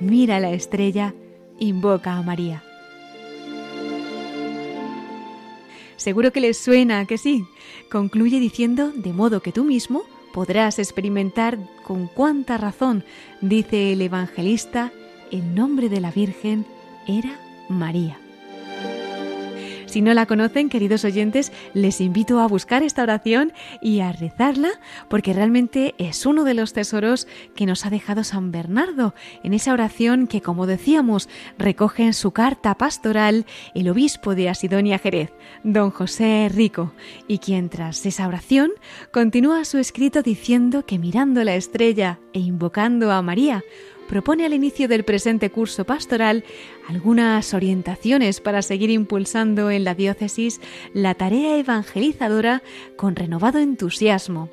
mira 0.00 0.38
la 0.38 0.52
estrella, 0.52 1.14
invoca 1.58 2.12
a 2.12 2.22
María. 2.22 2.62
Seguro 5.96 6.32
que 6.32 6.40
les 6.40 6.56
suena 6.56 7.06
que 7.06 7.18
sí. 7.18 7.44
Concluye 7.90 8.40
diciendo, 8.40 8.92
de 8.94 9.12
modo 9.12 9.40
que 9.40 9.52
tú 9.52 9.64
mismo 9.64 10.04
podrás 10.32 10.78
experimentar 10.78 11.58
con 11.84 12.08
cuánta 12.08 12.58
razón, 12.58 13.04
dice 13.40 13.92
el 13.92 14.02
evangelista, 14.02 14.92
el 15.30 15.54
nombre 15.54 15.88
de 15.88 16.00
la 16.00 16.10
Virgen 16.10 16.66
era 17.06 17.38
María. 17.68 18.23
Si 19.94 20.02
no 20.02 20.12
la 20.12 20.26
conocen, 20.26 20.70
queridos 20.70 21.04
oyentes, 21.04 21.52
les 21.72 22.00
invito 22.00 22.40
a 22.40 22.48
buscar 22.48 22.82
esta 22.82 23.04
oración 23.04 23.52
y 23.80 24.00
a 24.00 24.10
rezarla 24.10 24.70
porque 25.08 25.32
realmente 25.32 25.94
es 25.98 26.26
uno 26.26 26.42
de 26.42 26.52
los 26.52 26.72
tesoros 26.72 27.28
que 27.54 27.64
nos 27.64 27.86
ha 27.86 27.90
dejado 27.90 28.24
San 28.24 28.50
Bernardo 28.50 29.14
en 29.44 29.54
esa 29.54 29.72
oración 29.72 30.26
que, 30.26 30.40
como 30.40 30.66
decíamos, 30.66 31.28
recoge 31.58 32.02
en 32.02 32.12
su 32.12 32.32
carta 32.32 32.74
pastoral 32.74 33.46
el 33.72 33.88
obispo 33.88 34.34
de 34.34 34.48
Asidonia 34.48 34.98
Jerez, 34.98 35.32
don 35.62 35.92
José 35.92 36.50
Rico, 36.52 36.92
y 37.28 37.38
quien 37.38 37.68
tras 37.68 38.04
esa 38.04 38.26
oración 38.26 38.72
continúa 39.12 39.64
su 39.64 39.78
escrito 39.78 40.22
diciendo 40.22 40.84
que 40.84 40.98
mirando 40.98 41.44
la 41.44 41.54
estrella 41.54 42.18
e 42.32 42.40
invocando 42.40 43.12
a 43.12 43.22
María, 43.22 43.62
propone 44.08 44.44
al 44.44 44.54
inicio 44.54 44.88
del 44.88 45.04
presente 45.04 45.50
curso 45.50 45.84
pastoral 45.84 46.44
algunas 46.88 47.54
orientaciones 47.54 48.40
para 48.40 48.62
seguir 48.62 48.90
impulsando 48.90 49.70
en 49.70 49.84
la 49.84 49.94
diócesis 49.94 50.60
la 50.92 51.14
tarea 51.14 51.58
evangelizadora 51.58 52.62
con 52.96 53.16
renovado 53.16 53.58
entusiasmo. 53.58 54.50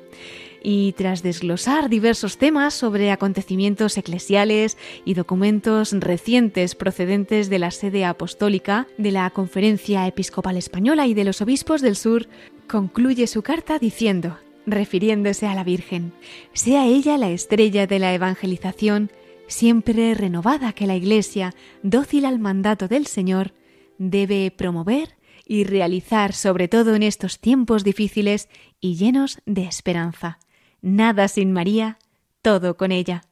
Y 0.64 0.92
tras 0.92 1.24
desglosar 1.24 1.88
diversos 1.88 2.38
temas 2.38 2.74
sobre 2.74 3.10
acontecimientos 3.10 3.98
eclesiales 3.98 4.78
y 5.04 5.14
documentos 5.14 5.92
recientes 5.92 6.76
procedentes 6.76 7.50
de 7.50 7.58
la 7.58 7.72
sede 7.72 8.04
apostólica, 8.04 8.86
de 8.96 9.10
la 9.10 9.28
Conferencia 9.30 10.06
Episcopal 10.06 10.56
Española 10.56 11.08
y 11.08 11.14
de 11.14 11.24
los 11.24 11.40
Obispos 11.42 11.80
del 11.80 11.96
Sur, 11.96 12.28
concluye 12.68 13.26
su 13.26 13.42
carta 13.42 13.80
diciendo, 13.80 14.38
refiriéndose 14.64 15.48
a 15.48 15.54
la 15.56 15.64
Virgen, 15.64 16.12
sea 16.52 16.86
ella 16.86 17.18
la 17.18 17.30
estrella 17.30 17.88
de 17.88 17.98
la 17.98 18.14
evangelización, 18.14 19.10
siempre 19.52 20.14
renovada 20.14 20.72
que 20.72 20.86
la 20.86 20.96
Iglesia, 20.96 21.54
dócil 21.82 22.24
al 22.24 22.38
mandato 22.38 22.88
del 22.88 23.06
Señor, 23.06 23.54
debe 23.98 24.50
promover 24.50 25.16
y 25.46 25.64
realizar, 25.64 26.32
sobre 26.32 26.68
todo 26.68 26.94
en 26.94 27.02
estos 27.02 27.38
tiempos 27.38 27.84
difíciles 27.84 28.48
y 28.80 28.96
llenos 28.96 29.40
de 29.46 29.64
esperanza. 29.64 30.38
Nada 30.80 31.28
sin 31.28 31.52
María, 31.52 31.98
todo 32.42 32.76
con 32.76 32.92
ella. 32.92 33.22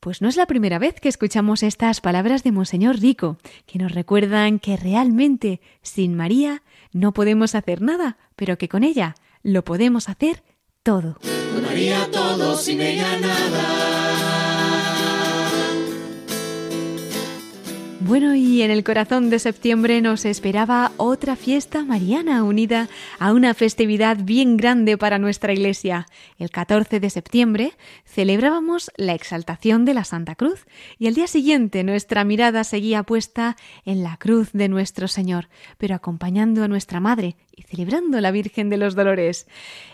Pues 0.00 0.22
no 0.22 0.28
es 0.28 0.36
la 0.36 0.46
primera 0.46 0.78
vez 0.78 1.00
que 1.00 1.08
escuchamos 1.08 1.64
estas 1.64 2.00
palabras 2.00 2.44
de 2.44 2.52
Monseñor 2.52 3.00
Rico, 3.00 3.38
que 3.66 3.78
nos 3.78 3.92
recuerdan 3.92 4.60
que 4.60 4.76
realmente 4.76 5.60
sin 5.82 6.14
María 6.14 6.62
no 6.92 7.12
podemos 7.12 7.56
hacer 7.56 7.82
nada, 7.82 8.16
pero 8.36 8.58
que 8.58 8.68
con 8.68 8.84
ella 8.84 9.16
lo 9.42 9.64
podemos 9.64 10.08
hacer 10.08 10.44
todo. 10.84 11.18
Con 11.52 11.62
María 11.64 12.08
todo, 12.12 12.56
sin 12.56 12.80
ella 12.80 13.18
nada. 13.18 14.07
Bueno, 18.08 18.34
y 18.34 18.62
en 18.62 18.70
el 18.70 18.84
corazón 18.84 19.28
de 19.28 19.38
septiembre 19.38 20.00
nos 20.00 20.24
esperaba 20.24 20.92
otra 20.96 21.36
fiesta 21.36 21.84
mariana 21.84 22.42
unida 22.42 22.88
a 23.18 23.34
una 23.34 23.52
festividad 23.52 24.16
bien 24.16 24.56
grande 24.56 24.96
para 24.96 25.18
nuestra 25.18 25.52
iglesia. 25.52 26.06
El 26.38 26.48
14 26.48 27.00
de 27.00 27.10
septiembre 27.10 27.72
celebrábamos 28.06 28.90
la 28.96 29.12
exaltación 29.12 29.84
de 29.84 29.92
la 29.92 30.04
Santa 30.04 30.36
Cruz 30.36 30.64
y 30.98 31.06
al 31.06 31.16
día 31.16 31.26
siguiente 31.26 31.84
nuestra 31.84 32.24
mirada 32.24 32.64
seguía 32.64 33.02
puesta 33.02 33.56
en 33.84 34.02
la 34.02 34.16
cruz 34.16 34.52
de 34.54 34.70
nuestro 34.70 35.06
Señor, 35.06 35.50
pero 35.76 35.94
acompañando 35.94 36.64
a 36.64 36.68
nuestra 36.68 37.00
Madre 37.00 37.36
celebrando 37.62 38.20
la 38.20 38.30
Virgen 38.30 38.70
de 38.70 38.76
los 38.76 38.94
Dolores. 38.94 39.46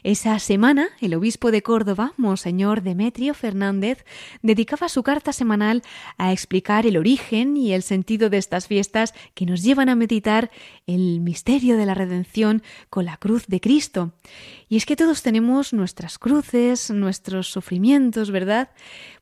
Esa 0.03 0.39
semana, 0.39 0.89
el 1.01 1.15
obispo 1.15 1.51
de 1.51 1.63
Córdoba, 1.63 2.13
Monseñor 2.17 2.83
Demetrio 2.83 3.35
Fernández, 3.35 4.05
dedicaba 4.43 4.89
su 4.89 5.03
carta 5.03 5.33
semanal 5.33 5.83
a 6.19 6.33
explicar 6.33 6.87
el 6.87 6.97
origen 6.97 7.57
y 7.57 7.73
el 7.73 7.83
sentido 7.83 8.31
de 8.31 8.39
estas 8.39 8.67
fiestas 8.67 9.15
que 9.35 9.47
nos 9.47 9.63
llevan 9.63 9.89
a 9.89 9.95
meditar 9.95 10.51
el 10.87 11.21
misterio 11.21 11.77
de 11.77 11.87
la 11.87 11.95
redención 11.95 12.63
con 12.91 13.05
la 13.05 13.17
cruz 13.17 13.47
de 13.47 13.61
Cristo. 13.61 14.13
Y 14.69 14.77
es 14.77 14.87
que 14.87 14.97
todos 14.97 15.23
tenemos 15.23 15.73
nuestras 15.73 16.19
cruces, 16.19 16.91
nuestros 16.91 17.49
sufrimientos, 17.49 18.31
¿verdad? 18.31 18.71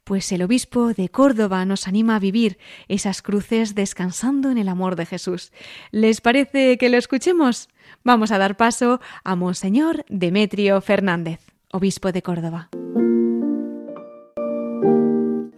Pues 0.05 0.33
el 0.33 0.42
obispo 0.42 0.94
de 0.94 1.09
Córdoba 1.09 1.64
nos 1.64 1.87
anima 1.87 2.16
a 2.16 2.20
vivir 2.20 2.59
esas 2.88 3.22
cruces 3.22 3.74
descansando 3.74 4.50
en 4.50 4.59
el 4.59 4.68
amor 4.68 4.96
de 4.96 5.07
Jesús. 5.07 5.52
¿Les 5.90 6.20
parece 6.20 6.76
que 6.78 6.88
lo 6.88 6.96
escuchemos? 6.96 7.68
Vamos 8.05 8.31
a 8.31 8.38
dar 8.38 8.57
paso 8.57 9.01
a 9.25 9.37
Monseñor 9.37 10.05
Demetrio 10.09 10.81
Fernández, 10.81 11.40
obispo 11.71 12.12
de 12.12 12.23
Córdoba. 12.23 12.71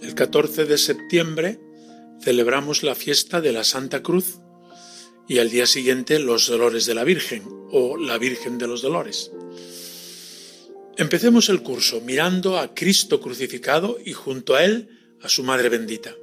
El 0.01 0.15
14 0.15 0.65
de 0.65 0.79
septiembre 0.79 1.61
celebramos 2.21 2.83
la 2.83 2.95
fiesta 2.95 3.41
de 3.41 3.53
la 3.53 3.65
Santa 3.65 4.03
Cruz 4.03 4.41
y 5.27 5.39
al 5.39 5.51
día 5.51 5.67
siguiente 5.67 6.19
los 6.19 6.49
Dolores 6.49 6.87
de 6.87 6.95
la 6.95 7.05
Virgen 7.05 7.43
o 7.71 7.97
la 7.97 8.19
Virgen 8.19 8.59
de 8.59 8.67
los 8.67 8.83
Dolores. 8.83 9.31
Empecemos 10.97 11.49
el 11.49 11.63
curso 11.63 12.01
mirando 12.01 12.59
a 12.59 12.75
Cristo 12.75 13.21
crucificado 13.21 13.99
y 14.05 14.13
junto 14.13 14.55
a 14.55 14.65
Él 14.65 15.17
a 15.21 15.29
su 15.29 15.43
Madre 15.43 15.69
bendita. 15.69 16.15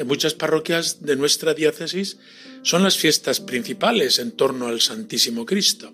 En 0.00 0.06
muchas 0.06 0.32
parroquias 0.32 1.02
de 1.02 1.14
nuestra 1.14 1.52
diócesis 1.52 2.16
son 2.62 2.82
las 2.82 2.96
fiestas 2.96 3.38
principales 3.38 4.18
en 4.18 4.32
torno 4.32 4.66
al 4.66 4.80
Santísimo 4.80 5.44
Cristo. 5.44 5.92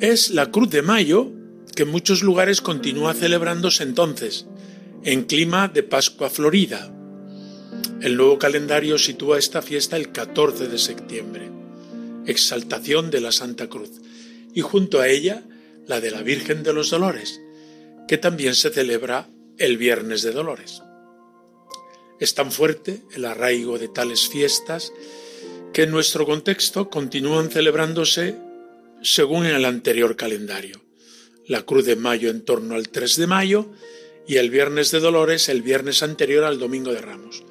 Es 0.00 0.30
la 0.30 0.50
Cruz 0.50 0.70
de 0.70 0.80
Mayo 0.80 1.30
que 1.74 1.82
en 1.82 1.90
muchos 1.90 2.22
lugares 2.22 2.62
continúa 2.62 3.12
celebrándose 3.12 3.82
entonces, 3.82 4.46
en 5.04 5.24
clima 5.24 5.68
de 5.68 5.82
Pascua 5.82 6.30
Florida. 6.30 6.90
El 8.00 8.16
nuevo 8.16 8.38
calendario 8.38 8.96
sitúa 8.96 9.38
esta 9.38 9.60
fiesta 9.60 9.98
el 9.98 10.10
14 10.10 10.68
de 10.68 10.78
septiembre, 10.78 11.50
exaltación 12.24 13.10
de 13.10 13.20
la 13.20 13.32
Santa 13.32 13.68
Cruz, 13.68 13.90
y 14.54 14.62
junto 14.62 15.00
a 15.00 15.08
ella 15.08 15.42
la 15.86 16.00
de 16.00 16.10
la 16.10 16.22
Virgen 16.22 16.62
de 16.62 16.72
los 16.72 16.88
Dolores, 16.88 17.38
que 18.08 18.16
también 18.16 18.54
se 18.54 18.70
celebra 18.70 19.28
el 19.58 19.76
Viernes 19.76 20.22
de 20.22 20.32
Dolores. 20.32 20.80
Es 22.18 22.34
tan 22.34 22.50
fuerte 22.50 23.02
el 23.14 23.26
arraigo 23.26 23.78
de 23.78 23.88
tales 23.88 24.28
fiestas 24.28 24.92
que 25.72 25.82
en 25.82 25.90
nuestro 25.90 26.24
contexto 26.24 26.88
continúan 26.88 27.50
celebrándose 27.50 28.36
según 29.02 29.44
el 29.44 29.64
anterior 29.66 30.16
calendario. 30.16 30.80
La 31.46 31.62
Cruz 31.62 31.84
de 31.84 31.96
Mayo 31.96 32.30
en 32.30 32.42
torno 32.44 32.74
al 32.74 32.88
3 32.88 33.16
de 33.16 33.26
mayo 33.26 33.66
y 34.26 34.36
el 34.36 34.50
Viernes 34.50 34.90
de 34.90 35.00
Dolores 35.00 35.48
el 35.48 35.62
viernes 35.62 36.02
anterior 36.02 36.44
al 36.44 36.58
Domingo 36.58 36.92
de 36.92 37.02
Ramos. 37.02 37.44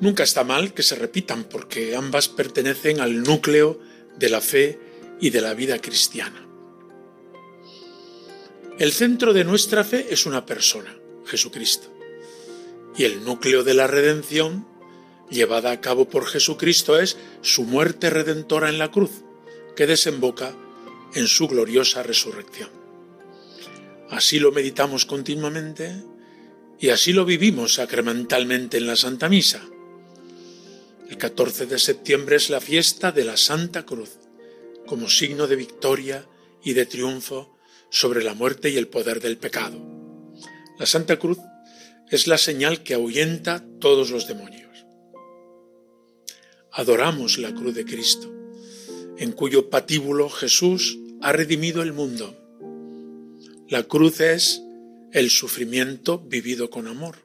Nunca 0.00 0.22
está 0.22 0.44
mal 0.44 0.74
que 0.74 0.82
se 0.82 0.96
repitan 0.96 1.44
porque 1.44 1.96
ambas 1.96 2.28
pertenecen 2.28 3.00
al 3.00 3.22
núcleo 3.22 3.80
de 4.18 4.28
la 4.28 4.40
fe 4.40 4.78
y 5.20 5.30
de 5.30 5.40
la 5.40 5.54
vida 5.54 5.80
cristiana. 5.80 6.46
El 8.78 8.92
centro 8.92 9.32
de 9.32 9.44
nuestra 9.44 9.82
fe 9.82 10.08
es 10.10 10.26
una 10.26 10.44
persona, 10.44 10.94
Jesucristo 11.24 11.93
y 12.96 13.04
el 13.04 13.24
núcleo 13.24 13.64
de 13.64 13.74
la 13.74 13.86
redención 13.86 14.66
llevada 15.30 15.72
a 15.72 15.80
cabo 15.80 16.08
por 16.08 16.26
Jesucristo 16.26 16.98
es 16.98 17.16
su 17.42 17.64
muerte 17.64 18.10
redentora 18.10 18.68
en 18.68 18.78
la 18.78 18.90
cruz, 18.90 19.10
que 19.76 19.86
desemboca 19.86 20.54
en 21.14 21.26
su 21.26 21.48
gloriosa 21.48 22.02
resurrección. 22.02 22.70
Así 24.10 24.38
lo 24.38 24.52
meditamos 24.52 25.06
continuamente 25.06 26.02
y 26.78 26.90
así 26.90 27.12
lo 27.12 27.24
vivimos 27.24 27.74
sacramentalmente 27.74 28.76
en 28.76 28.86
la 28.86 28.96
Santa 28.96 29.28
Misa. 29.28 29.62
El 31.08 31.18
14 31.18 31.66
de 31.66 31.78
septiembre 31.78 32.36
es 32.36 32.50
la 32.50 32.60
fiesta 32.60 33.12
de 33.12 33.24
la 33.24 33.36
Santa 33.36 33.84
Cruz, 33.84 34.18
como 34.86 35.08
signo 35.08 35.46
de 35.46 35.56
victoria 35.56 36.26
y 36.62 36.74
de 36.74 36.86
triunfo 36.86 37.56
sobre 37.90 38.22
la 38.24 38.34
muerte 38.34 38.70
y 38.70 38.76
el 38.76 38.88
poder 38.88 39.20
del 39.20 39.36
pecado. 39.36 39.80
La 40.78 40.86
Santa 40.86 41.18
Cruz 41.18 41.38
es 42.10 42.26
la 42.26 42.38
señal 42.38 42.82
que 42.82 42.94
ahuyenta 42.94 43.64
todos 43.80 44.10
los 44.10 44.28
demonios. 44.28 44.86
Adoramos 46.72 47.38
la 47.38 47.54
cruz 47.54 47.74
de 47.74 47.84
Cristo, 47.84 48.32
en 49.16 49.32
cuyo 49.32 49.70
patíbulo 49.70 50.28
Jesús 50.28 50.98
ha 51.22 51.32
redimido 51.32 51.82
el 51.82 51.92
mundo. 51.92 52.36
La 53.68 53.84
cruz 53.84 54.20
es 54.20 54.62
el 55.12 55.30
sufrimiento 55.30 56.18
vivido 56.18 56.70
con 56.70 56.88
amor. 56.88 57.18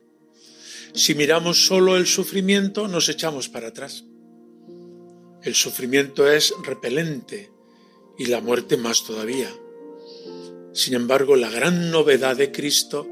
Si 0.93 1.15
miramos 1.15 1.65
solo 1.65 1.97
el 1.97 2.07
sufrimiento, 2.07 2.87
nos 2.87 3.09
echamos 3.09 3.49
para 3.49 3.69
atrás. 3.69 4.05
El 5.43 5.55
sufrimiento 5.55 6.31
es 6.31 6.53
repelente 6.63 7.51
y 8.17 8.25
la 8.25 8.41
muerte 8.41 8.77
más 8.77 9.03
todavía. 9.05 9.49
Sin 10.73 10.93
embargo, 10.93 11.35
la 11.35 11.49
gran 11.49 11.91
novedad 11.91 12.37
de 12.37 12.51
Cristo 12.51 13.07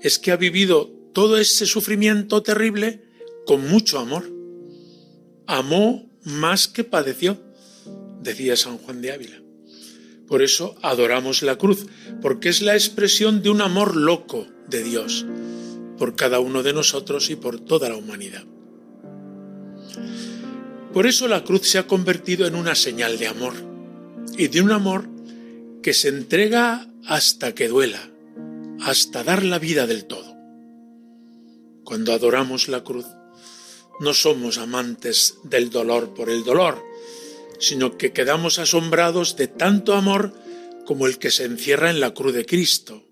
es 0.00 0.18
que 0.18 0.32
ha 0.32 0.36
vivido 0.36 0.99
todo 1.12 1.38
ese 1.38 1.66
sufrimiento 1.66 2.42
terrible 2.42 3.04
con 3.46 3.68
mucho 3.68 3.98
amor. 3.98 4.30
Amó 5.46 6.10
más 6.24 6.68
que 6.68 6.84
padeció, 6.84 7.38
decía 8.22 8.56
San 8.56 8.78
Juan 8.78 9.00
de 9.00 9.12
Ávila. 9.12 9.42
Por 10.26 10.42
eso 10.42 10.76
adoramos 10.82 11.42
la 11.42 11.56
cruz, 11.56 11.86
porque 12.22 12.48
es 12.48 12.62
la 12.62 12.74
expresión 12.74 13.42
de 13.42 13.50
un 13.50 13.60
amor 13.60 13.96
loco 13.96 14.46
de 14.68 14.84
Dios 14.84 15.26
por 15.98 16.16
cada 16.16 16.40
uno 16.40 16.62
de 16.62 16.72
nosotros 16.72 17.28
y 17.30 17.36
por 17.36 17.60
toda 17.60 17.88
la 17.88 17.96
humanidad. 17.96 18.44
Por 20.92 21.06
eso 21.06 21.28
la 21.28 21.44
cruz 21.44 21.68
se 21.68 21.78
ha 21.78 21.86
convertido 21.86 22.46
en 22.46 22.54
una 22.54 22.74
señal 22.74 23.18
de 23.18 23.28
amor, 23.28 23.54
y 24.36 24.48
de 24.48 24.62
un 24.62 24.72
amor 24.72 25.08
que 25.82 25.92
se 25.92 26.08
entrega 26.08 26.88
hasta 27.06 27.54
que 27.54 27.68
duela, 27.68 28.10
hasta 28.80 29.22
dar 29.22 29.42
la 29.44 29.58
vida 29.58 29.86
del 29.86 30.06
todo. 30.06 30.29
Cuando 31.90 32.12
adoramos 32.12 32.68
la 32.68 32.84
cruz, 32.84 33.06
no 33.98 34.14
somos 34.14 34.58
amantes 34.58 35.38
del 35.42 35.70
dolor 35.70 36.14
por 36.14 36.30
el 36.30 36.44
dolor, 36.44 36.80
sino 37.58 37.98
que 37.98 38.12
quedamos 38.12 38.60
asombrados 38.60 39.34
de 39.34 39.48
tanto 39.48 39.94
amor 39.94 40.32
como 40.86 41.08
el 41.08 41.18
que 41.18 41.32
se 41.32 41.46
encierra 41.46 41.90
en 41.90 41.98
la 41.98 42.14
cruz 42.14 42.32
de 42.32 42.46
Cristo. 42.46 43.02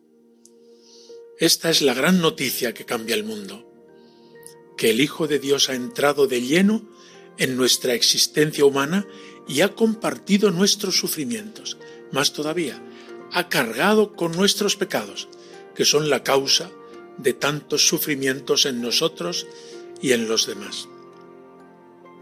Esta 1.41 1.71
es 1.71 1.83
la 1.83 1.93
gran 1.93 2.21
noticia 2.21 2.73
que 2.73 2.85
cambia 2.85 3.17
el 3.17 3.25
mundo, 3.25 3.69
que 4.77 4.91
el 4.91 5.01
Hijo 5.01 5.27
de 5.27 5.41
Dios 5.41 5.71
ha 5.71 5.75
entrado 5.75 6.29
de 6.29 6.41
lleno 6.41 6.89
en 7.37 7.57
nuestra 7.57 7.95
existencia 7.95 8.65
humana 8.65 9.09
y 9.49 9.63
ha 9.63 9.75
compartido 9.75 10.53
nuestros 10.53 10.97
sufrimientos. 10.97 11.79
Más 12.13 12.33
todavía, 12.33 12.81
ha 13.33 13.49
cargado 13.49 14.15
con 14.15 14.31
nuestros 14.31 14.77
pecados, 14.77 15.27
que 15.75 15.85
son 15.85 16.11
la 16.11 16.23
causa 16.23 16.71
de 17.19 17.33
tantos 17.33 17.87
sufrimientos 17.87 18.67
en 18.67 18.81
nosotros 18.81 19.47
y 20.01 20.13
en 20.13 20.29
los 20.29 20.47
demás. 20.47 20.89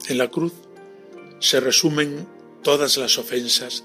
En 0.09 0.19
la 0.19 0.29
cruz 0.29 0.53
se 1.41 1.61
resumen 1.61 2.27
todas 2.63 2.97
las 2.97 3.19
ofensas 3.19 3.85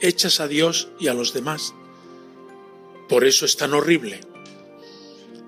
hechas 0.00 0.40
a 0.40 0.48
Dios 0.48 0.88
y 0.98 1.08
a 1.08 1.14
los 1.14 1.32
demás. 1.32 1.74
Por 3.08 3.24
eso 3.24 3.44
es 3.44 3.56
tan 3.56 3.74
horrible. 3.74 4.20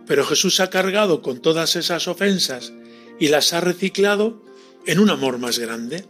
Pero 0.07 0.25
Jesús 0.25 0.61
ha 0.61 0.71
cargado 0.71 1.23
con 1.23 1.41
todas 1.41 1.77
esas 1.77 2.09
ofensas 2.09 2.73
y 3.19 3.29
las 3.29 3.53
ha 3.53 3.61
reciclado 3.61 4.43
en 4.87 4.99
un 4.99 5.11
amor 5.11 5.39
más 5.39 5.59
grande. 5.59 6.05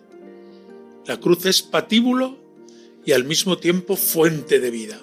La 1.07 1.21
cruz 1.21 1.47
es 1.47 1.63
patíbulo 1.63 2.39
y 3.05 3.13
al 3.13 3.25
mismo 3.25 3.59
tiempo 3.59 3.97
fuente 3.97 4.59
de 4.61 4.71
vida. 4.71 5.01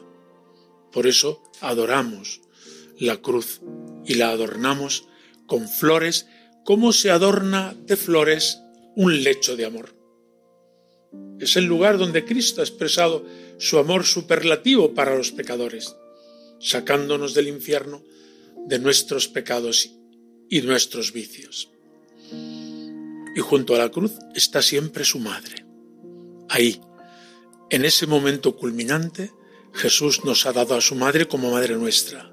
Por 0.92 1.08
eso 1.08 1.42
adoramos 1.62 2.42
la 3.00 3.18
cruz 3.18 3.62
y 4.12 4.16
la 4.16 4.30
adornamos 4.30 5.06
con 5.48 5.70
flores 5.70 6.28
como 6.66 6.92
se 6.92 7.12
adorna 7.12 7.74
de 7.86 7.96
flores 7.96 8.60
un 8.98 9.24
lecho 9.24 9.56
de 9.56 9.64
amor. 9.64 9.96
Es 11.40 11.56
el 11.56 11.64
lugar 11.64 11.98
donde 11.98 12.26
Cristo 12.26 12.60
ha 12.60 12.66
expresado 12.66 13.26
su 13.58 13.78
amor 13.78 14.06
superlativo 14.06 14.94
para 14.94 15.16
los 15.16 15.32
pecadores, 15.32 15.96
sacándonos 16.60 17.34
del 17.34 17.48
infierno 17.48 18.04
de 18.68 18.80
nuestros 18.80 19.30
pecados 19.30 19.90
y 20.50 20.62
nuestros 20.62 21.14
vicios. 21.14 21.70
Y 23.34 23.40
junto 23.40 23.76
a 23.76 23.78
la 23.78 23.90
cruz 23.90 24.12
está 24.36 24.62
siempre 24.62 25.06
su 25.06 25.20
madre. 25.20 25.66
Ahí, 26.50 26.82
en 27.70 27.86
ese 27.86 28.08
momento 28.08 28.58
culminante, 28.58 29.32
Jesús 29.74 30.26
nos 30.26 30.46
ha 30.46 30.52
dado 30.52 30.76
a 30.76 30.82
su 30.82 30.96
madre 30.96 31.30
como 31.30 31.52
madre 31.52 31.78
nuestra. 31.78 32.31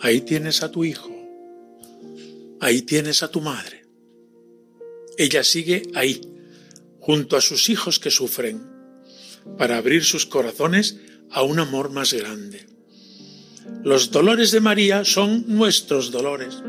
Ahí 0.00 0.20
tienes 0.20 0.62
a 0.62 0.70
tu 0.70 0.84
hijo. 0.84 1.10
Ahí 2.60 2.82
tienes 2.82 3.22
a 3.22 3.28
tu 3.28 3.40
madre. 3.40 3.84
Ella 5.18 5.42
sigue 5.42 5.82
ahí, 5.94 6.20
junto 7.00 7.36
a 7.36 7.40
sus 7.40 7.70
hijos 7.70 7.98
que 7.98 8.10
sufren, 8.10 8.62
para 9.58 9.78
abrir 9.78 10.04
sus 10.04 10.26
corazones 10.26 10.98
a 11.30 11.42
un 11.42 11.58
amor 11.58 11.90
más 11.90 12.12
grande. 12.12 12.66
Los 13.82 14.10
dolores 14.10 14.50
de 14.50 14.60
María 14.60 15.04
son 15.04 15.44
nuestros 15.46 16.10
dolores. 16.10 16.62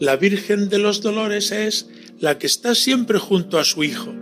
La 0.00 0.16
Virgen 0.16 0.68
de 0.68 0.78
los 0.78 1.02
Dolores 1.02 1.52
es 1.52 1.88
la 2.18 2.38
que 2.38 2.46
está 2.46 2.74
siempre 2.74 3.18
junto 3.18 3.58
a 3.58 3.64
su 3.64 3.84
Hijo 3.84 4.12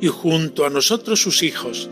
y 0.00 0.08
junto 0.08 0.66
a 0.66 0.70
nosotros 0.70 1.20
sus 1.20 1.42
hijos, 1.42 1.88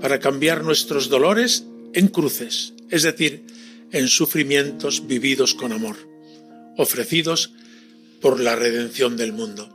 para 0.00 0.18
cambiar 0.18 0.64
nuestros 0.64 1.08
dolores 1.08 1.64
en 1.92 2.08
cruces, 2.08 2.74
es 2.90 3.02
decir, 3.02 3.44
en 3.94 4.08
sufrimientos 4.08 5.06
vividos 5.06 5.54
con 5.54 5.72
amor, 5.72 5.96
ofrecidos 6.76 7.52
por 8.20 8.40
la 8.40 8.56
redención 8.56 9.16
del 9.16 9.32
mundo. 9.32 9.73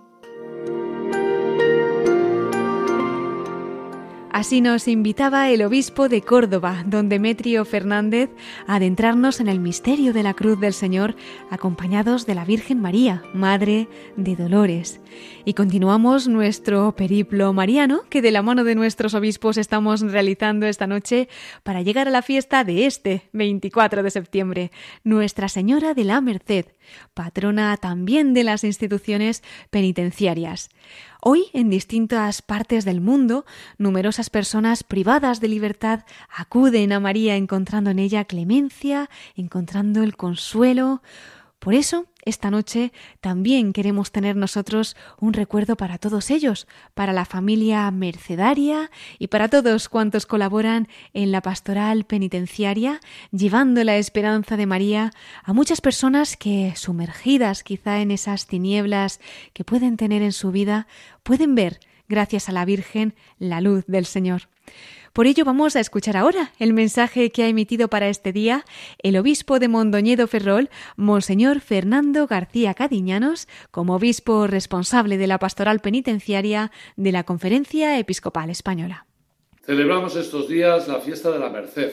Así 4.39 4.61
nos 4.61 4.87
invitaba 4.87 5.49
el 5.49 5.61
obispo 5.63 6.07
de 6.07 6.21
Córdoba, 6.21 6.85
don 6.85 7.09
Demetrio 7.09 7.65
Fernández, 7.65 8.29
a 8.67 8.75
adentrarnos 8.75 9.41
en 9.41 9.49
el 9.49 9.59
misterio 9.59 10.13
de 10.13 10.23
la 10.23 10.33
cruz 10.33 10.57
del 10.61 10.71
Señor, 10.71 11.17
acompañados 11.49 12.25
de 12.25 12.35
la 12.35 12.45
Virgen 12.45 12.79
María, 12.79 13.21
Madre 13.33 13.89
de 14.15 14.37
Dolores. 14.37 15.01
Y 15.43 15.55
continuamos 15.55 16.29
nuestro 16.29 16.95
periplo 16.95 17.51
mariano, 17.51 18.03
que 18.09 18.21
de 18.21 18.31
la 18.31 18.41
mano 18.41 18.63
de 18.63 18.75
nuestros 18.75 19.13
obispos 19.13 19.57
estamos 19.57 19.99
realizando 19.99 20.67
esta 20.67 20.87
noche 20.87 21.27
para 21.63 21.81
llegar 21.81 22.07
a 22.07 22.11
la 22.11 22.21
fiesta 22.21 22.63
de 22.63 22.85
este 22.85 23.29
24 23.33 24.03
de 24.03 24.09
septiembre, 24.09 24.71
Nuestra 25.03 25.49
Señora 25.49 25.93
de 25.93 26.05
la 26.05 26.21
Merced, 26.21 26.67
patrona 27.13 27.75
también 27.75 28.33
de 28.33 28.45
las 28.45 28.63
instituciones 28.63 29.43
penitenciarias. 29.69 30.69
Hoy, 31.21 31.47
en 31.51 31.69
distintas 31.69 32.41
partes 32.41 32.85
del 32.85 33.01
mundo, 33.01 33.45
numerosas 33.77 34.29
personas 34.29 34.85
privadas 34.85 35.41
de 35.41 35.49
libertad 35.49 36.05
acuden 36.29 36.93
a 36.93 37.01
María 37.01 37.35
encontrando 37.35 37.89
en 37.89 37.99
ella 37.99 38.23
clemencia, 38.23 39.09
encontrando 39.35 40.01
el 40.01 40.15
consuelo. 40.15 41.01
Por 41.59 41.73
eso, 41.73 42.05
esta 42.23 42.51
noche 42.51 42.93
también 43.19 43.73
queremos 43.73 44.13
tener 44.13 44.37
nosotros 44.37 44.95
un 45.19 45.33
recuerdo 45.33 45.75
para 45.75 45.97
todos 45.97 46.31
ellos, 46.31 46.67
para 46.93 47.11
la 47.11 47.25
familia 47.25 47.91
mercedaria 47.91 48.89
y 49.17 49.27
para 49.27 49.49
todos 49.49 49.89
cuantos 49.89 50.25
colaboran 50.25 50.87
en 51.13 51.33
la 51.33 51.41
pastoral 51.41 52.05
penitenciaria, 52.05 53.01
llevando 53.31 53.83
la 53.83 53.97
esperanza 53.97 54.55
de 54.55 54.67
María 54.67 55.11
a 55.43 55.51
muchas 55.51 55.81
personas 55.81 56.37
que, 56.37 56.73
sumergidas 56.77 57.63
quizá 57.63 57.99
en 57.99 58.11
esas 58.11 58.47
tinieblas 58.47 59.19
que 59.51 59.65
pueden 59.65 59.97
tener 59.97 60.21
en 60.21 60.31
su 60.31 60.51
vida, 60.51 60.87
pueden 61.23 61.55
ver, 61.55 61.81
gracias 62.07 62.47
a 62.47 62.53
la 62.53 62.63
Virgen, 62.63 63.15
la 63.37 63.59
luz 63.59 63.83
del 63.85 64.05
Señor. 64.05 64.47
Por 65.19 65.27
ello 65.27 65.43
vamos 65.43 65.75
a 65.75 65.81
escuchar 65.81 66.15
ahora 66.15 66.53
el 66.59 66.71
mensaje 66.71 67.29
que 67.29 67.43
ha 67.43 67.49
emitido 67.49 67.89
para 67.89 68.07
este 68.07 68.31
día 68.31 68.63
el 69.03 69.17
obispo 69.17 69.59
de 69.59 69.67
Mondoñedo 69.67 70.27
Ferrol, 70.27 70.69
Monseñor 70.95 71.59
Fernando 71.59 72.25
García 72.25 72.73
Cadiñanos, 72.73 73.49
como 73.69 73.95
obispo 73.95 74.47
responsable 74.47 75.17
de 75.17 75.27
la 75.27 75.37
pastoral 75.37 75.81
penitenciaria 75.81 76.71
de 76.95 77.11
la 77.11 77.25
Conferencia 77.25 77.99
Episcopal 77.99 78.49
Española. 78.49 79.07
Celebramos 79.61 80.15
estos 80.15 80.47
días 80.47 80.87
la 80.87 81.01
fiesta 81.01 81.31
de 81.31 81.39
la 81.39 81.49
Merced 81.49 81.91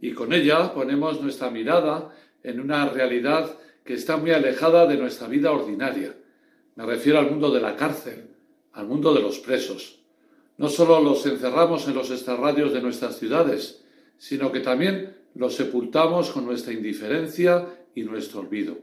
y 0.00 0.10
con 0.10 0.32
ella 0.32 0.74
ponemos 0.74 1.22
nuestra 1.22 1.52
mirada 1.52 2.12
en 2.42 2.58
una 2.58 2.88
realidad 2.88 3.56
que 3.84 3.94
está 3.94 4.16
muy 4.16 4.32
alejada 4.32 4.84
de 4.88 4.96
nuestra 4.96 5.28
vida 5.28 5.52
ordinaria. 5.52 6.12
Me 6.74 6.84
refiero 6.84 7.20
al 7.20 7.30
mundo 7.30 7.52
de 7.52 7.60
la 7.60 7.76
cárcel, 7.76 8.30
al 8.72 8.88
mundo 8.88 9.14
de 9.14 9.22
los 9.22 9.38
presos. 9.38 9.97
No 10.58 10.68
solo 10.68 11.00
los 11.00 11.24
encerramos 11.24 11.88
en 11.88 11.94
los 11.94 12.10
extrarradios 12.10 12.72
de 12.72 12.82
nuestras 12.82 13.18
ciudades, 13.18 13.84
sino 14.18 14.52
que 14.52 14.60
también 14.60 15.16
los 15.34 15.54
sepultamos 15.54 16.30
con 16.30 16.44
nuestra 16.44 16.72
indiferencia 16.72 17.66
y 17.94 18.02
nuestro 18.02 18.40
olvido. 18.40 18.78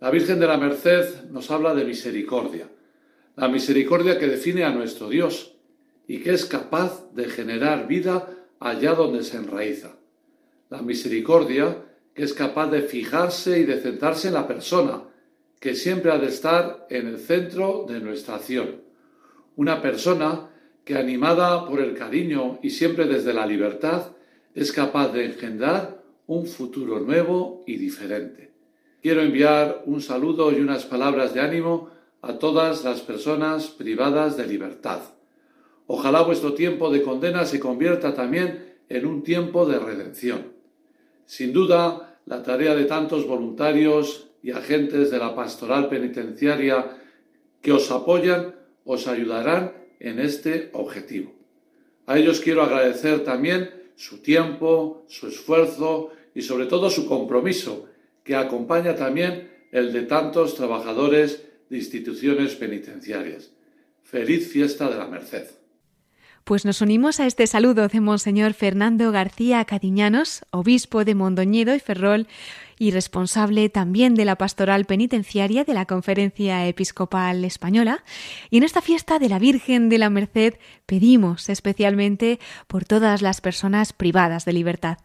La 0.00 0.10
Virgen 0.10 0.38
de 0.38 0.46
la 0.46 0.56
Merced 0.56 1.24
nos 1.30 1.50
habla 1.50 1.74
de 1.74 1.84
misericordia, 1.84 2.68
la 3.36 3.48
misericordia 3.48 4.18
que 4.18 4.28
define 4.28 4.64
a 4.64 4.70
nuestro 4.70 5.08
Dios 5.08 5.56
y 6.06 6.18
que 6.18 6.32
es 6.32 6.44
capaz 6.44 7.12
de 7.12 7.24
generar 7.24 7.88
vida 7.88 8.28
allá 8.60 8.94
donde 8.94 9.24
se 9.24 9.36
enraiza. 9.36 9.96
La 10.70 10.82
misericordia 10.82 11.84
que 12.14 12.22
es 12.22 12.32
capaz 12.32 12.68
de 12.68 12.82
fijarse 12.82 13.58
y 13.58 13.64
de 13.64 13.80
centrarse 13.80 14.28
en 14.28 14.34
la 14.34 14.46
persona, 14.46 15.02
que 15.58 15.74
siempre 15.74 16.12
ha 16.12 16.18
de 16.18 16.28
estar 16.28 16.86
en 16.88 17.08
el 17.08 17.18
centro 17.18 17.84
de 17.88 18.00
nuestra 18.00 18.36
acción. 18.36 18.82
Una 19.56 19.82
persona 19.82 20.50
que 20.84 20.96
animada 20.96 21.66
por 21.66 21.80
el 21.80 21.94
cariño 21.94 22.58
y 22.62 22.70
siempre 22.70 23.06
desde 23.06 23.32
la 23.32 23.46
libertad, 23.46 24.12
es 24.54 24.72
capaz 24.72 25.08
de 25.08 25.24
engendrar 25.24 26.02
un 26.26 26.46
futuro 26.46 27.00
nuevo 27.00 27.64
y 27.66 27.76
diferente. 27.76 28.52
Quiero 29.02 29.22
enviar 29.22 29.82
un 29.86 30.00
saludo 30.00 30.52
y 30.52 30.60
unas 30.60 30.84
palabras 30.84 31.34
de 31.34 31.40
ánimo 31.40 31.90
a 32.22 32.38
todas 32.38 32.84
las 32.84 33.00
personas 33.00 33.68
privadas 33.68 34.36
de 34.36 34.46
libertad. 34.46 35.00
Ojalá 35.86 36.22
vuestro 36.22 36.54
tiempo 36.54 36.90
de 36.90 37.02
condena 37.02 37.44
se 37.44 37.60
convierta 37.60 38.14
también 38.14 38.74
en 38.88 39.04
un 39.04 39.22
tiempo 39.22 39.66
de 39.66 39.78
redención. 39.78 40.52
Sin 41.26 41.52
duda, 41.52 42.18
la 42.26 42.42
tarea 42.42 42.74
de 42.74 42.84
tantos 42.84 43.26
voluntarios 43.26 44.28
y 44.42 44.52
agentes 44.52 45.10
de 45.10 45.18
la 45.18 45.34
pastoral 45.34 45.88
penitenciaria 45.88 46.98
que 47.60 47.72
os 47.72 47.90
apoyan 47.90 48.54
os 48.84 49.06
ayudarán 49.08 49.83
en 50.04 50.20
este 50.20 50.70
objetivo. 50.74 51.32
A 52.06 52.18
ellos 52.18 52.40
quiero 52.40 52.62
agradecer 52.62 53.24
también 53.24 53.70
su 53.96 54.18
tiempo, 54.18 55.06
su 55.08 55.28
esfuerzo 55.28 56.12
y 56.34 56.42
sobre 56.42 56.66
todo 56.66 56.90
su 56.90 57.06
compromiso, 57.06 57.86
que 58.22 58.36
acompaña 58.36 58.94
también 58.94 59.50
el 59.72 59.92
de 59.92 60.02
tantos 60.02 60.54
trabajadores 60.54 61.44
de 61.70 61.78
instituciones 61.78 62.54
penitenciarias. 62.54 63.50
Feliz 64.02 64.48
fiesta 64.48 64.90
de 64.90 64.96
la 64.96 65.06
Merced. 65.06 65.46
Pues 66.44 66.66
nos 66.66 66.82
unimos 66.82 67.20
a 67.20 67.26
este 67.26 67.46
saludo 67.46 67.88
de 67.88 68.00
Monseñor 68.02 68.52
Fernando 68.52 69.10
García 69.10 69.64
Cadiñanos, 69.64 70.44
obispo 70.50 71.06
de 71.06 71.14
Mondoñedo 71.14 71.74
y 71.74 71.80
Ferrol, 71.80 72.26
y 72.78 72.90
responsable 72.90 73.68
también 73.68 74.14
de 74.14 74.24
la 74.24 74.36
pastoral 74.36 74.84
penitenciaria 74.84 75.64
de 75.64 75.74
la 75.74 75.86
Conferencia 75.86 76.66
Episcopal 76.66 77.44
Española. 77.44 78.04
Y 78.50 78.58
en 78.58 78.62
esta 78.62 78.80
fiesta 78.80 79.18
de 79.18 79.28
la 79.28 79.38
Virgen 79.38 79.88
de 79.88 79.98
la 79.98 80.10
Merced 80.10 80.54
pedimos 80.86 81.48
especialmente 81.48 82.38
por 82.66 82.84
todas 82.84 83.22
las 83.22 83.40
personas 83.40 83.92
privadas 83.92 84.44
de 84.44 84.52
libertad. 84.52 84.98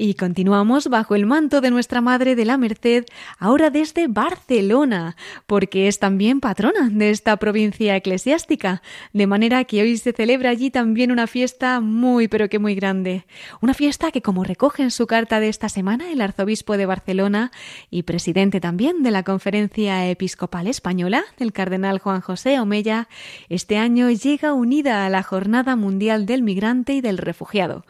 Y 0.00 0.14
continuamos 0.14 0.86
bajo 0.86 1.16
el 1.16 1.26
manto 1.26 1.60
de 1.60 1.72
nuestra 1.72 2.00
Madre 2.00 2.36
de 2.36 2.44
la 2.44 2.56
Merced, 2.56 3.04
ahora 3.40 3.70
desde 3.70 4.06
Barcelona, 4.06 5.16
porque 5.48 5.88
es 5.88 5.98
también 5.98 6.38
patrona 6.38 6.88
de 6.88 7.10
esta 7.10 7.36
provincia 7.36 7.96
eclesiástica, 7.96 8.80
de 9.12 9.26
manera 9.26 9.64
que 9.64 9.82
hoy 9.82 9.96
se 9.96 10.12
celebra 10.12 10.50
allí 10.50 10.70
también 10.70 11.10
una 11.10 11.26
fiesta 11.26 11.80
muy 11.80 12.28
pero 12.28 12.48
que 12.48 12.60
muy 12.60 12.76
grande. 12.76 13.24
Una 13.60 13.74
fiesta 13.74 14.12
que, 14.12 14.22
como 14.22 14.44
recoge 14.44 14.84
en 14.84 14.92
su 14.92 15.08
carta 15.08 15.40
de 15.40 15.48
esta 15.48 15.68
semana 15.68 16.12
el 16.12 16.20
arzobispo 16.20 16.76
de 16.76 16.86
Barcelona 16.86 17.50
y 17.90 18.04
presidente 18.04 18.60
también 18.60 19.02
de 19.02 19.10
la 19.10 19.24
Conferencia 19.24 20.08
Episcopal 20.08 20.68
Española, 20.68 21.24
el 21.40 21.52
cardenal 21.52 21.98
Juan 21.98 22.20
José 22.20 22.60
Omella, 22.60 23.08
este 23.48 23.78
año 23.78 24.10
llega 24.10 24.52
unida 24.52 25.04
a 25.04 25.10
la 25.10 25.24
Jornada 25.24 25.74
Mundial 25.74 26.24
del 26.24 26.44
Migrante 26.44 26.92
y 26.92 27.00
del 27.00 27.18
Refugiado 27.18 27.84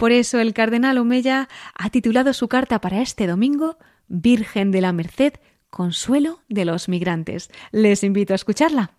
por 0.00 0.12
eso 0.12 0.40
el 0.40 0.54
cardenal 0.54 0.96
Omeya 0.96 1.50
ha 1.74 1.90
titulado 1.90 2.32
su 2.32 2.48
carta 2.48 2.80
para 2.80 3.02
este 3.02 3.26
domingo 3.26 3.76
Virgen 4.08 4.70
de 4.70 4.80
la 4.80 4.94
Merced, 4.94 5.34
consuelo 5.68 6.40
de 6.48 6.64
los 6.64 6.88
migrantes. 6.88 7.50
Les 7.70 8.02
invito 8.02 8.32
a 8.32 8.36
escucharla. 8.36 8.92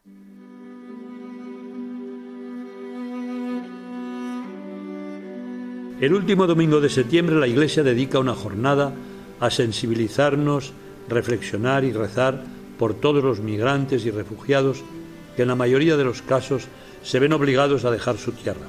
El 5.99 6.14
último 6.14 6.45
domingo 6.45 6.80
de 6.80 6.89
septiembre 6.89 7.38
la 7.38 7.47
Iglesia 7.47 7.82
dedica 7.82 8.20
una 8.20 8.36
jornada 8.36 8.93
a 9.39 9.49
sensibilizarnos, 9.49 10.72
reflexionar 11.10 11.84
y 11.84 11.93
rezar 11.93 12.43
por 12.78 12.93
todos 12.93 13.24
los 13.24 13.39
migrantes 13.39 14.06
y 14.06 14.12
refugiados 14.12 14.84
que 15.36 15.41
en 15.41 15.47
la 15.47 15.56
mayoría 15.56 15.97
de 15.97 16.04
los 16.04 16.22
casos 16.22 16.68
se 17.02 17.18
ven 17.18 17.34
obligados 17.34 17.86
a 17.86 17.91
dejar 17.91 18.20
su 18.20 18.34
tierra. 18.34 18.68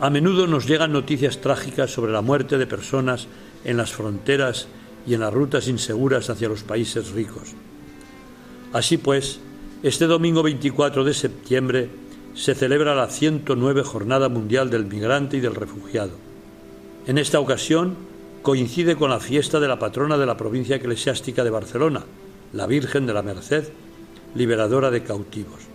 A 0.00 0.08
menudo 0.08 0.46
nos 0.46 0.66
llegan 0.66 0.92
noticias 0.92 1.42
trágicas 1.42 1.90
sobre 1.90 2.10
la 2.10 2.22
muerte 2.22 2.56
de 2.56 2.66
personas 2.66 3.26
en 3.64 3.76
las 3.76 3.92
fronteras 3.92 4.66
y 5.06 5.12
en 5.12 5.20
las 5.20 5.32
rutas 5.32 5.68
inseguras 5.68 6.30
hacia 6.30 6.48
los 6.48 6.62
países 6.62 7.10
ricos. 7.10 7.52
Así 8.72 8.96
pues, 8.96 9.40
este 9.82 10.06
domingo 10.06 10.42
24 10.42 11.04
de 11.04 11.12
septiembre 11.12 11.90
se 12.34 12.54
celebra 12.54 12.94
la 12.94 13.08
109 13.08 13.82
Jornada 13.82 14.30
Mundial 14.30 14.70
del 14.70 14.86
Migrante 14.86 15.36
y 15.36 15.40
del 15.40 15.54
Refugiado. 15.54 16.12
En 17.06 17.18
esta 17.18 17.38
ocasión 17.38 17.94
coincide 18.40 18.96
con 18.96 19.10
la 19.10 19.20
fiesta 19.20 19.60
de 19.60 19.68
la 19.68 19.78
patrona 19.78 20.16
de 20.16 20.24
la 20.24 20.38
provincia 20.38 20.76
eclesiástica 20.76 21.44
de 21.44 21.50
Barcelona, 21.50 22.04
la 22.54 22.66
Virgen 22.66 23.04
de 23.06 23.12
la 23.12 23.22
Merced, 23.22 23.68
liberadora 24.34 24.90
de 24.90 25.02
cautivos. 25.02 25.69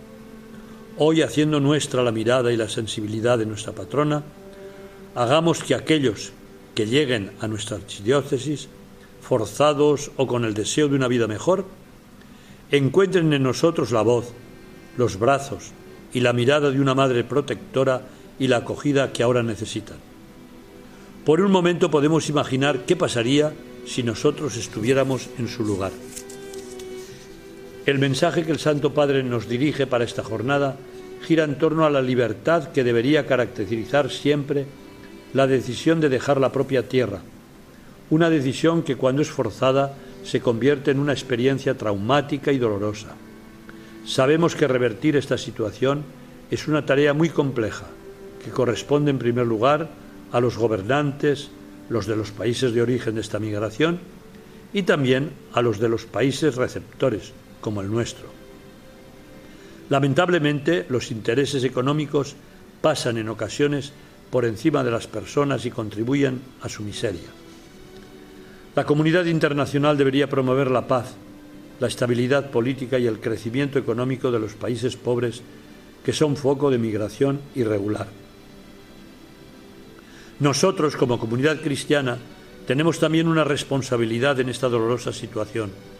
Hoy, 0.98 1.20
haciendo 1.20 1.60
nuestra 1.60 2.02
la 2.02 2.10
mirada 2.10 2.50
y 2.52 2.56
la 2.56 2.70
sensibilidad 2.70 3.36
de 3.36 3.44
nuestra 3.44 3.74
patrona, 3.74 4.22
hagamos 5.14 5.62
que 5.62 5.74
aquellos 5.74 6.32
que 6.74 6.86
lleguen 6.86 7.32
a 7.40 7.48
nuestra 7.48 7.76
archidiócesis, 7.76 8.68
forzados 9.20 10.10
o 10.16 10.26
con 10.26 10.46
el 10.46 10.54
deseo 10.54 10.88
de 10.88 10.96
una 10.96 11.08
vida 11.08 11.26
mejor, 11.26 11.66
encuentren 12.70 13.30
en 13.34 13.42
nosotros 13.42 13.90
la 13.90 14.00
voz, 14.00 14.32
los 14.96 15.18
brazos 15.18 15.72
y 16.14 16.20
la 16.20 16.32
mirada 16.32 16.70
de 16.70 16.80
una 16.80 16.94
madre 16.94 17.24
protectora 17.24 18.02
y 18.38 18.48
la 18.48 18.58
acogida 18.58 19.12
que 19.12 19.22
ahora 19.22 19.42
necesitan. 19.42 19.98
Por 21.26 21.42
un 21.42 21.52
momento 21.52 21.90
podemos 21.90 22.30
imaginar 22.30 22.86
qué 22.86 22.96
pasaría 22.96 23.52
si 23.84 24.02
nosotros 24.02 24.56
estuviéramos 24.56 25.28
en 25.38 25.48
su 25.48 25.62
lugar. 25.62 25.92
El 27.86 28.00
mensaje 28.00 28.44
que 28.44 28.50
el 28.50 28.58
Santo 28.58 28.92
Padre 28.92 29.22
nos 29.22 29.48
dirige 29.48 29.86
para 29.86 30.02
esta 30.02 30.24
jornada 30.24 30.76
gira 31.24 31.44
en 31.44 31.56
torno 31.56 31.86
a 31.86 31.90
la 31.90 32.02
libertad 32.02 32.72
que 32.72 32.82
debería 32.82 33.26
caracterizar 33.26 34.10
siempre 34.10 34.66
la 35.32 35.46
decisión 35.46 36.00
de 36.00 36.08
dejar 36.08 36.40
la 36.40 36.50
propia 36.50 36.88
tierra, 36.88 37.20
una 38.10 38.28
decisión 38.28 38.82
que 38.82 38.96
cuando 38.96 39.22
es 39.22 39.30
forzada 39.30 39.94
se 40.24 40.40
convierte 40.40 40.90
en 40.90 40.98
una 40.98 41.12
experiencia 41.12 41.78
traumática 41.78 42.50
y 42.50 42.58
dolorosa. 42.58 43.14
Sabemos 44.04 44.56
que 44.56 44.66
revertir 44.66 45.14
esta 45.14 45.38
situación 45.38 46.02
es 46.50 46.66
una 46.66 46.84
tarea 46.84 47.14
muy 47.14 47.28
compleja, 47.28 47.86
que 48.44 48.50
corresponde 48.50 49.12
en 49.12 49.18
primer 49.18 49.46
lugar 49.46 49.90
a 50.32 50.40
los 50.40 50.58
gobernantes, 50.58 51.50
los 51.88 52.06
de 52.06 52.16
los 52.16 52.32
países 52.32 52.74
de 52.74 52.82
origen 52.82 53.14
de 53.14 53.20
esta 53.20 53.38
migración, 53.38 54.00
y 54.72 54.82
también 54.82 55.30
a 55.52 55.62
los 55.62 55.78
de 55.78 55.88
los 55.88 56.04
países 56.04 56.56
receptores, 56.56 57.32
como 57.66 57.80
el 57.80 57.90
nuestro. 57.90 58.28
Lamentablemente, 59.90 60.86
los 60.88 61.10
intereses 61.10 61.64
económicos 61.64 62.36
pasan 62.80 63.18
en 63.18 63.28
ocasiones 63.28 63.90
por 64.30 64.44
encima 64.44 64.84
de 64.84 64.92
las 64.92 65.08
personas 65.08 65.66
y 65.66 65.72
contribuyen 65.72 66.42
a 66.62 66.68
su 66.68 66.84
miseria. 66.84 67.26
La 68.76 68.84
comunidad 68.84 69.24
internacional 69.24 69.98
debería 69.98 70.30
promover 70.30 70.70
la 70.70 70.86
paz, 70.86 71.16
la 71.80 71.88
estabilidad 71.88 72.52
política 72.52 73.00
y 73.00 73.08
el 73.08 73.18
crecimiento 73.18 73.80
económico 73.80 74.30
de 74.30 74.38
los 74.38 74.54
países 74.54 74.94
pobres 74.94 75.42
que 76.04 76.12
son 76.12 76.36
foco 76.36 76.70
de 76.70 76.78
migración 76.78 77.40
irregular. 77.56 78.06
Nosotros, 80.38 80.94
como 80.94 81.18
comunidad 81.18 81.60
cristiana, 81.60 82.16
tenemos 82.64 83.00
también 83.00 83.26
una 83.26 83.42
responsabilidad 83.42 84.38
en 84.38 84.50
esta 84.50 84.68
dolorosa 84.68 85.12
situación 85.12 85.95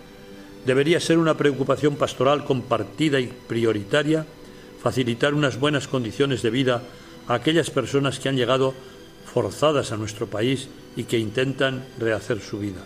debería 0.66 0.98
ser 1.00 1.18
una 1.18 1.36
preocupación 1.36 1.94
pastoral 1.94 2.44
compartida 2.44 3.20
y 3.20 3.28
prioritaria 3.28 4.26
facilitar 4.82 5.32
unas 5.32 5.58
buenas 5.58 5.86
condiciones 5.86 6.42
de 6.42 6.50
vida 6.50 6.82
a 7.28 7.34
aquellas 7.34 7.70
personas 7.70 8.18
que 8.18 8.28
han 8.28 8.36
llegado 8.36 8.74
forzadas 9.32 9.92
a 9.92 9.96
nuestro 9.96 10.26
país 10.26 10.68
y 10.96 11.04
que 11.04 11.18
intentan 11.18 11.86
rehacer 11.98 12.40
su 12.40 12.58
vida. 12.58 12.82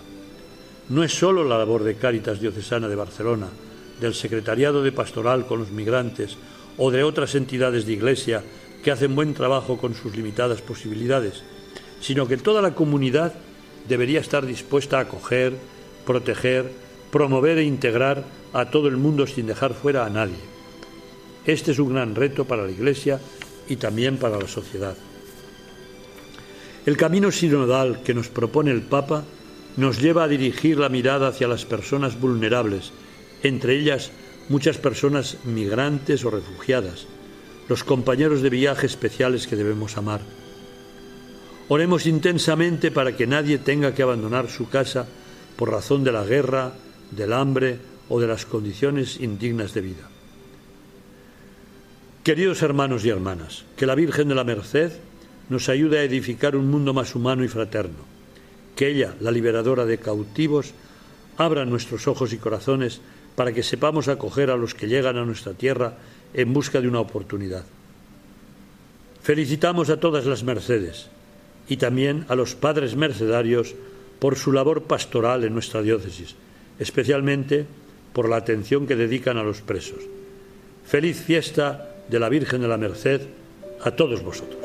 No 0.90 1.02
es 1.04 1.12
solo 1.12 1.44
la 1.44 1.58
labor 1.58 1.82
de 1.84 1.94
Cáritas 1.94 2.40
Diocesana 2.40 2.88
de 2.88 2.96
Barcelona, 2.96 3.48
del 4.00 4.14
Secretariado 4.14 4.82
de 4.82 4.92
Pastoral 4.92 5.46
con 5.46 5.60
los 5.60 5.70
Migrantes 5.70 6.36
o 6.76 6.90
de 6.90 7.02
otras 7.02 7.34
entidades 7.34 7.86
de 7.86 7.92
Iglesia 7.92 8.42
que 8.82 8.90
hacen 8.90 9.14
buen 9.14 9.34
trabajo 9.34 9.78
con 9.78 9.94
sus 9.94 10.16
limitadas 10.16 10.62
posibilidades, 10.62 11.42
sino 12.00 12.26
que 12.26 12.36
toda 12.36 12.62
la 12.62 12.74
comunidad 12.74 13.34
debería 13.88 14.20
estar 14.20 14.44
dispuesta 14.44 14.98
a 14.98 15.02
acoger, 15.02 15.54
proteger, 16.06 16.89
promover 17.11 17.58
e 17.58 17.64
integrar 17.64 18.24
a 18.52 18.70
todo 18.70 18.88
el 18.88 18.96
mundo 18.96 19.26
sin 19.26 19.46
dejar 19.46 19.74
fuera 19.74 20.06
a 20.06 20.11
nadie. 20.11 20.38
Este 21.44 21.72
es 21.72 21.78
un 21.78 21.92
gran 21.92 22.14
reto 22.14 22.44
para 22.44 22.64
la 22.64 22.70
Iglesia 22.70 23.20
y 23.68 23.76
también 23.76 24.16
para 24.18 24.38
la 24.38 24.48
sociedad. 24.48 24.96
El 26.86 26.96
camino 26.96 27.30
sinodal 27.30 28.02
que 28.02 28.14
nos 28.14 28.28
propone 28.28 28.70
el 28.70 28.82
Papa 28.82 29.24
nos 29.76 30.00
lleva 30.00 30.24
a 30.24 30.28
dirigir 30.28 30.78
la 30.78 30.88
mirada 30.88 31.28
hacia 31.28 31.48
las 31.48 31.64
personas 31.64 32.18
vulnerables, 32.20 32.92
entre 33.42 33.78
ellas 33.78 34.11
muchas 34.48 34.78
personas 34.78 35.38
migrantes 35.44 36.24
o 36.24 36.30
refugiadas, 36.30 37.06
los 37.68 37.84
compañeros 37.84 38.42
de 38.42 38.50
viaje 38.50 38.86
especiales 38.86 39.46
que 39.46 39.56
debemos 39.56 39.96
amar. 39.96 40.20
Oremos 41.68 42.06
intensamente 42.06 42.90
para 42.90 43.16
que 43.16 43.28
nadie 43.28 43.58
tenga 43.58 43.94
que 43.94 44.02
abandonar 44.02 44.50
su 44.50 44.68
casa 44.68 45.06
por 45.56 45.70
razón 45.70 46.02
de 46.02 46.11
la 46.11 46.24
guerra, 46.24 46.72
del 47.11 47.32
hambre 47.32 47.78
o 48.08 48.20
de 48.20 48.26
las 48.26 48.46
condiciones 48.46 49.20
indignas 49.20 49.74
de 49.74 49.80
vida. 49.80 50.08
Queridos 52.24 52.62
hermanos 52.62 53.04
y 53.04 53.08
hermanas, 53.08 53.64
que 53.76 53.86
la 53.86 53.94
Virgen 53.94 54.28
de 54.28 54.34
la 54.34 54.44
Merced 54.44 54.92
nos 55.48 55.68
ayude 55.68 55.98
a 55.98 56.04
edificar 56.04 56.54
un 56.54 56.70
mundo 56.70 56.92
más 56.92 57.14
humano 57.14 57.44
y 57.44 57.48
fraterno, 57.48 58.04
que 58.76 58.88
ella, 58.88 59.14
la 59.20 59.30
liberadora 59.30 59.86
de 59.86 59.98
cautivos, 59.98 60.72
abra 61.36 61.64
nuestros 61.64 62.06
ojos 62.06 62.32
y 62.32 62.36
corazones 62.36 63.00
para 63.34 63.52
que 63.52 63.62
sepamos 63.62 64.08
acoger 64.08 64.50
a 64.50 64.56
los 64.56 64.74
que 64.74 64.86
llegan 64.86 65.16
a 65.16 65.24
nuestra 65.24 65.54
tierra 65.54 65.94
en 66.34 66.52
busca 66.52 66.80
de 66.80 66.88
una 66.88 67.00
oportunidad. 67.00 67.64
Felicitamos 69.22 69.90
a 69.90 69.98
todas 69.98 70.26
las 70.26 70.44
Mercedes 70.44 71.08
y 71.68 71.76
también 71.76 72.26
a 72.28 72.34
los 72.34 72.54
padres 72.54 72.96
mercedarios 72.96 73.74
por 74.18 74.36
su 74.36 74.52
labor 74.52 74.82
pastoral 74.84 75.44
en 75.44 75.54
nuestra 75.54 75.82
diócesis, 75.82 76.36
especialmente 76.80 77.66
por 78.12 78.28
la 78.28 78.36
atención 78.36 78.86
que 78.86 78.96
dedican 78.96 79.36
a 79.38 79.44
los 79.44 79.60
presos. 79.60 80.00
Feliz 80.84 81.22
fiesta 81.22 81.94
de 82.08 82.18
la 82.18 82.28
Virgen 82.28 82.62
de 82.62 82.68
la 82.68 82.76
Merced 82.76 83.20
a 83.84 83.92
todos 83.92 84.24
vosotros. 84.24 84.58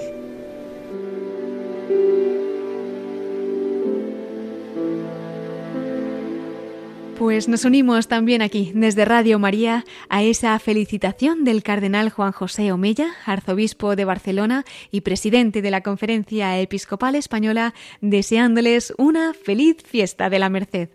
Pues 7.17 7.47
nos 7.47 7.63
unimos 7.63 8.09
también 8.09 8.41
aquí, 8.41 8.71
desde 8.75 9.05
Radio 9.05 9.39
María, 9.39 9.85
a 10.09 10.21
esa 10.21 10.59
felicitación 10.59 11.45
del 11.45 11.63
cardenal 11.63 12.09
Juan 12.09 12.33
José 12.33 12.73
Omella, 12.73 13.07
arzobispo 13.25 13.95
de 13.95 14.03
Barcelona 14.03 14.65
y 14.91 15.01
presidente 15.01 15.61
de 15.61 15.71
la 15.71 15.81
Conferencia 15.81 16.59
Episcopal 16.59 17.15
Española, 17.15 17.73
deseándoles 18.01 18.93
una 18.97 19.33
feliz 19.33 19.77
fiesta 19.85 20.29
de 20.29 20.39
la 20.39 20.49
Merced. 20.49 20.89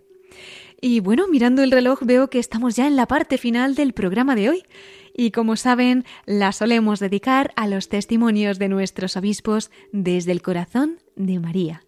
Y 0.80 1.00
bueno, 1.00 1.28
mirando 1.28 1.62
el 1.62 1.70
reloj 1.70 2.00
veo 2.02 2.30
que 2.30 2.38
estamos 2.38 2.76
ya 2.76 2.86
en 2.86 2.96
la 2.96 3.06
parte 3.06 3.36
final 3.36 3.74
del 3.74 3.92
programa 3.92 4.34
de 4.34 4.48
hoy 4.48 4.64
y 5.14 5.32
como 5.32 5.56
saben, 5.56 6.04
la 6.24 6.52
solemos 6.52 7.00
dedicar 7.00 7.52
a 7.56 7.66
los 7.66 7.88
testimonios 7.88 8.58
de 8.58 8.68
nuestros 8.68 9.16
obispos 9.16 9.70
desde 9.92 10.32
el 10.32 10.40
corazón 10.40 10.98
de 11.16 11.38
María. 11.38 11.82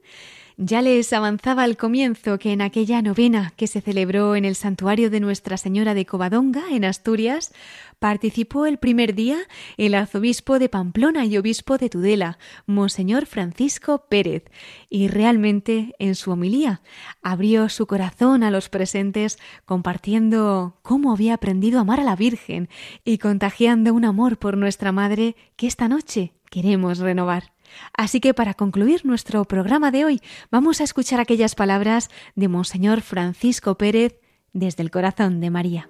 Ya 0.64 0.80
les 0.80 1.12
avanzaba 1.12 1.64
al 1.64 1.76
comienzo 1.76 2.38
que 2.38 2.52
en 2.52 2.60
aquella 2.60 3.02
novena 3.02 3.52
que 3.56 3.66
se 3.66 3.80
celebró 3.80 4.36
en 4.36 4.44
el 4.44 4.54
santuario 4.54 5.10
de 5.10 5.18
Nuestra 5.18 5.56
Señora 5.56 5.92
de 5.92 6.06
Covadonga, 6.06 6.62
en 6.70 6.84
Asturias, 6.84 7.52
participó 7.98 8.66
el 8.66 8.78
primer 8.78 9.16
día 9.16 9.38
el 9.76 9.92
arzobispo 9.92 10.60
de 10.60 10.68
Pamplona 10.68 11.24
y 11.24 11.36
obispo 11.36 11.78
de 11.78 11.88
Tudela, 11.88 12.38
Monseñor 12.64 13.26
Francisco 13.26 14.06
Pérez, 14.08 14.44
y 14.88 15.08
realmente 15.08 15.96
en 15.98 16.14
su 16.14 16.30
homilía 16.30 16.80
abrió 17.22 17.68
su 17.68 17.88
corazón 17.88 18.44
a 18.44 18.52
los 18.52 18.68
presentes 18.68 19.40
compartiendo 19.64 20.78
cómo 20.82 21.10
había 21.10 21.34
aprendido 21.34 21.78
a 21.78 21.82
amar 21.82 21.98
a 21.98 22.04
la 22.04 22.14
Virgen 22.14 22.68
y 23.04 23.18
contagiando 23.18 23.92
un 23.94 24.04
amor 24.04 24.38
por 24.38 24.56
nuestra 24.56 24.92
Madre 24.92 25.34
que 25.56 25.66
esta 25.66 25.88
noche 25.88 26.34
queremos 26.50 26.98
renovar. 26.98 27.52
Así 27.96 28.20
que 28.20 28.34
para 28.34 28.54
concluir 28.54 29.04
nuestro 29.04 29.44
programa 29.44 29.90
de 29.90 30.04
hoy, 30.04 30.20
vamos 30.50 30.80
a 30.80 30.84
escuchar 30.84 31.20
aquellas 31.20 31.54
palabras 31.54 32.10
de 32.34 32.48
Monseñor 32.48 33.00
Francisco 33.00 33.76
Pérez 33.76 34.20
desde 34.52 34.82
el 34.82 34.90
corazón 34.90 35.40
de 35.40 35.50
María. 35.50 35.88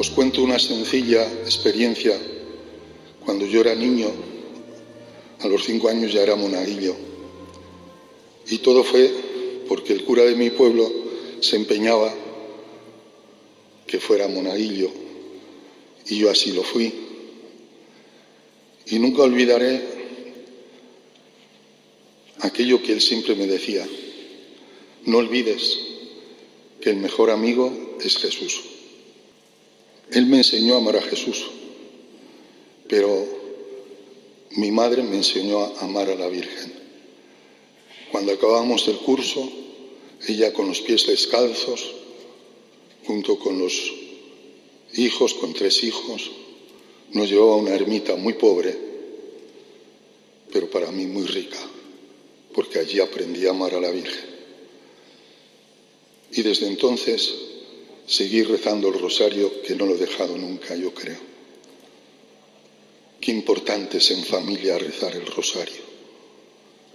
Os 0.00 0.08
cuento 0.08 0.42
una 0.42 0.58
sencilla 0.58 1.22
experiencia. 1.44 2.16
Cuando 3.22 3.44
yo 3.44 3.60
era 3.60 3.74
niño, 3.74 4.08
a 5.42 5.46
los 5.46 5.64
cinco 5.64 5.90
años 5.90 6.10
ya 6.10 6.22
era 6.22 6.36
monaguillo. 6.36 6.96
Y 8.48 8.58
todo 8.58 8.82
fue 8.82 9.29
porque 9.70 9.92
el 9.92 10.02
cura 10.02 10.24
de 10.24 10.34
mi 10.34 10.50
pueblo 10.50 10.92
se 11.38 11.54
empeñaba 11.54 12.12
que 13.86 14.00
fuera 14.00 14.26
monaguillo 14.26 14.90
y 16.08 16.18
yo 16.18 16.28
así 16.28 16.50
lo 16.50 16.64
fui. 16.64 16.92
Y 18.86 18.98
nunca 18.98 19.22
olvidaré 19.22 19.80
aquello 22.40 22.82
que 22.82 22.94
él 22.94 23.00
siempre 23.00 23.36
me 23.36 23.46
decía, 23.46 23.86
no 25.06 25.18
olvides 25.18 25.78
que 26.80 26.90
el 26.90 26.96
mejor 26.96 27.30
amigo 27.30 27.96
es 28.04 28.18
Jesús. 28.18 28.62
Él 30.10 30.26
me 30.26 30.38
enseñó 30.38 30.74
a 30.74 30.78
amar 30.78 30.96
a 30.96 31.02
Jesús, 31.02 31.46
pero 32.88 33.24
mi 34.56 34.72
madre 34.72 35.04
me 35.04 35.18
enseñó 35.18 35.60
a 35.60 35.84
amar 35.84 36.10
a 36.10 36.16
la 36.16 36.26
Virgen. 36.26 36.72
Cuando 38.10 38.32
acabamos 38.32 38.88
el 38.88 38.96
curso, 38.96 39.59
ella 40.26 40.52
con 40.52 40.68
los 40.68 40.80
pies 40.80 41.06
descalzos, 41.06 41.92
junto 43.06 43.38
con 43.38 43.58
los 43.58 43.92
hijos, 44.94 45.34
con 45.34 45.54
tres 45.54 45.82
hijos, 45.84 46.30
nos 47.12 47.28
llevaba 47.28 47.54
a 47.54 47.56
una 47.56 47.74
ermita 47.74 48.16
muy 48.16 48.34
pobre, 48.34 48.76
pero 50.52 50.68
para 50.70 50.90
mí 50.90 51.06
muy 51.06 51.26
rica, 51.26 51.58
porque 52.54 52.78
allí 52.78 53.00
aprendí 53.00 53.46
a 53.46 53.50
amar 53.50 53.74
a 53.74 53.80
la 53.80 53.90
Virgen. 53.90 54.30
Y 56.32 56.42
desde 56.42 56.66
entonces 56.66 57.34
seguí 58.06 58.42
rezando 58.42 58.88
el 58.88 59.00
rosario, 59.00 59.62
que 59.62 59.74
no 59.74 59.86
lo 59.86 59.94
he 59.94 59.98
dejado 59.98 60.36
nunca, 60.36 60.76
yo 60.76 60.92
creo. 60.92 61.18
Qué 63.20 63.30
importante 63.30 63.98
es 63.98 64.10
en 64.10 64.24
familia 64.24 64.78
rezar 64.78 65.14
el 65.14 65.26
rosario 65.26 65.90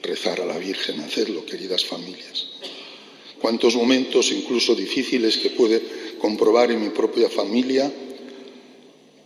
rezar 0.05 0.39
a 0.41 0.45
la 0.45 0.57
Virgen, 0.57 1.01
hacerlo, 1.01 1.45
queridas 1.45 1.83
familias. 1.83 2.47
Cuántos 3.41 3.75
momentos, 3.75 4.31
incluso 4.31 4.75
difíciles, 4.75 5.37
que 5.37 5.51
pude 5.51 5.81
comprobar 6.19 6.71
en 6.71 6.81
mi 6.81 6.89
propia 6.89 7.29
familia, 7.29 7.91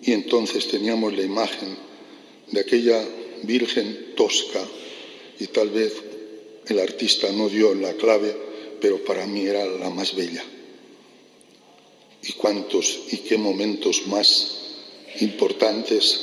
y 0.01 0.11
entonces 0.11 0.67
teníamos 0.67 1.15
la 1.15 1.23
imagen 1.23 1.77
de 2.51 2.59
aquella 2.59 3.03
Virgen 3.43 4.15
tosca, 4.15 4.65
y 5.39 5.47
tal 5.47 5.69
vez 5.69 5.93
el 6.67 6.79
artista 6.79 7.31
no 7.31 7.47
dio 7.47 7.73
la 7.73 7.93
clave, 7.93 8.35
pero 8.81 9.03
para 9.03 9.25
mí 9.25 9.45
era 9.45 9.65
la 9.65 9.89
más 9.89 10.15
bella. 10.15 10.43
Y 12.23 12.33
cuántos 12.33 12.99
y 13.11 13.17
qué 13.17 13.37
momentos 13.37 14.07
más 14.07 14.59
importantes 15.21 16.19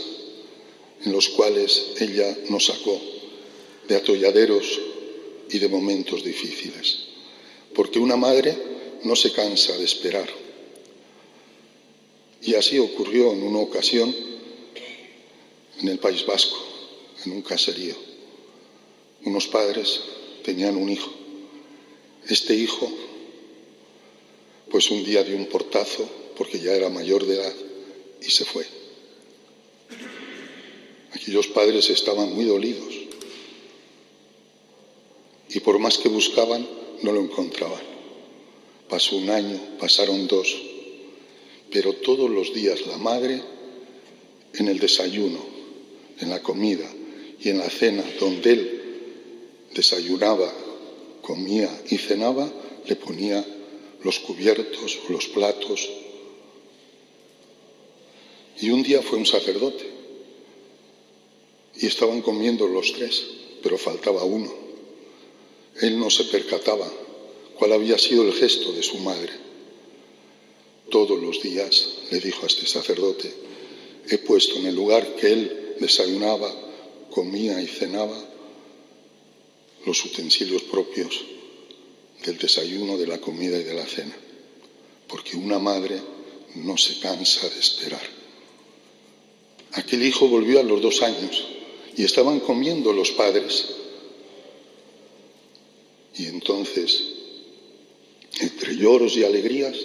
en 1.05 1.13
los 1.13 1.29
cuales 1.31 1.93
ella 2.01 2.37
nos 2.51 2.67
sacó 2.67 3.01
de 3.89 3.97
atolladeros 3.97 4.81
y 5.51 5.59
de 5.59 5.69
momentos 5.69 6.25
difíciles. 6.25 7.06
Porque 7.77 7.99
una 7.99 8.17
madre 8.17 8.57
no 9.05 9.15
se 9.15 9.33
cansa 9.33 9.77
de 9.77 9.85
esperar. 9.85 10.29
Y 12.43 12.55
así 12.55 12.79
ocurrió 12.79 13.33
en 13.33 13.43
una 13.43 13.59
ocasión 13.59 14.15
en 15.79 15.89
el 15.89 15.99
País 15.99 16.25
Vasco, 16.25 16.57
en 17.25 17.33
un 17.33 17.43
caserío. 17.43 17.95
Unos 19.27 19.47
padres 19.49 20.01
tenían 20.43 20.77
un 20.77 20.89
hijo. 20.89 21.11
Este 22.27 22.55
hijo, 22.55 22.91
pues 24.71 24.91
un 24.91 25.05
día 25.05 25.23
dio 25.23 25.37
un 25.37 25.47
portazo 25.47 26.09
porque 26.37 26.59
ya 26.59 26.73
era 26.73 26.89
mayor 26.89 27.27
de 27.27 27.35
edad 27.35 27.55
y 28.23 28.31
se 28.31 28.45
fue. 28.45 28.67
Aquellos 31.13 31.49
padres 31.49 31.91
estaban 31.91 32.33
muy 32.33 32.47
dolidos 32.47 32.95
y 35.51 35.61
por 35.61 35.79
más 35.79 35.99
que 35.99 36.09
buscaban, 36.09 36.67
no 37.03 37.13
lo 37.13 37.21
encontraban. 37.21 37.83
Pasó 38.89 39.17
un 39.17 39.31
año, 39.31 39.59
pasaron 39.79 40.27
dos, 40.27 40.57
pero 41.71 41.93
todos 41.95 42.31
los 42.31 42.55
días 42.55 42.87
la 42.87 42.99
madre, 42.99 43.43
en 44.55 44.69
el 44.69 44.79
desayuno, 44.79 45.39
en 46.21 46.31
la 46.31 46.43
comida 46.43 46.89
y 47.41 47.51
en 47.51 47.59
la 47.59 47.69
cena, 47.69 48.05
donde 48.19 48.53
él 48.53 48.81
desayunaba, 49.75 50.53
comía 51.23 51.69
y 51.91 51.99
cenaba, 51.99 52.51
le 52.87 52.97
ponía 52.97 53.45
los 54.03 54.21
cubiertos, 54.21 54.99
los 55.09 55.27
platos. 55.29 55.91
Y 58.61 58.71
un 58.71 58.83
día 58.83 59.03
fue 59.03 59.19
un 59.19 59.27
sacerdote 59.27 59.85
y 61.79 61.87
estaban 61.87 62.23
comiendo 62.23 62.67
los 62.67 62.93
tres, 62.93 63.25
pero 63.63 63.77
faltaba 63.77 64.25
uno. 64.25 64.66
Él 65.81 65.99
no 65.99 66.11
se 66.11 66.25
percataba 66.25 66.91
cuál 67.59 67.73
había 67.73 67.99
sido 67.99 68.23
el 68.23 68.33
gesto 68.33 68.73
de 68.73 68.83
su 68.83 68.99
madre. 68.99 69.33
Todos 70.91 71.21
los 71.21 71.43
días, 71.43 71.89
le 72.11 72.21
dijo 72.21 72.45
a 72.45 72.47
este 72.47 72.67
sacerdote, 72.67 73.33
he 74.09 74.19
puesto 74.19 74.59
en 74.59 74.67
el 74.67 74.75
lugar 74.75 75.17
que 75.17 75.33
él 75.33 75.75
desayunaba, 75.81 76.55
comía 77.11 77.61
y 77.61 77.67
cenaba 77.67 78.17
los 79.85 80.05
utensilios 80.05 80.63
propios 80.63 81.25
del 82.25 82.39
desayuno, 82.39 82.97
de 82.97 83.07
la 83.07 83.19
comida 83.21 83.59
y 83.59 83.65
de 83.65 83.75
la 83.75 83.87
cena, 83.87 84.17
porque 85.09 85.37
una 85.37 85.59
madre 85.59 86.01
no 86.57 86.77
se 86.77 86.99
cansa 87.01 87.49
de 87.49 87.59
esperar. 87.59 88.03
Aquel 89.73 90.03
hijo 90.05 90.29
volvió 90.29 90.61
a 90.61 90.63
los 90.63 90.81
dos 90.81 91.03
años 91.03 91.47
y 91.97 92.05
estaban 92.05 92.41
comiendo 92.41 92.93
los 92.93 93.11
padres. 93.13 93.67
Y 96.19 96.27
entonces, 96.27 97.03
entre 98.41 98.77
lloros 98.77 99.17
y 99.17 99.25
alegrías, 99.25 99.77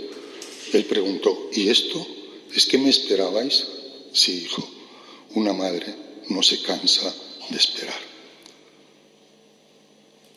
él 0.74 0.86
preguntó, 0.86 1.50
¿y 1.54 1.70
esto? 1.70 2.06
¿Es 2.54 2.66
que 2.66 2.78
me 2.78 2.90
esperabais? 2.90 3.68
Sí, 4.14 4.44
hijo, 4.46 4.68
una 5.36 5.54
madre 5.54 5.94
no 6.30 6.42
se 6.42 6.62
cansa 6.62 7.14
de 7.50 7.58
esperar. 7.58 8.00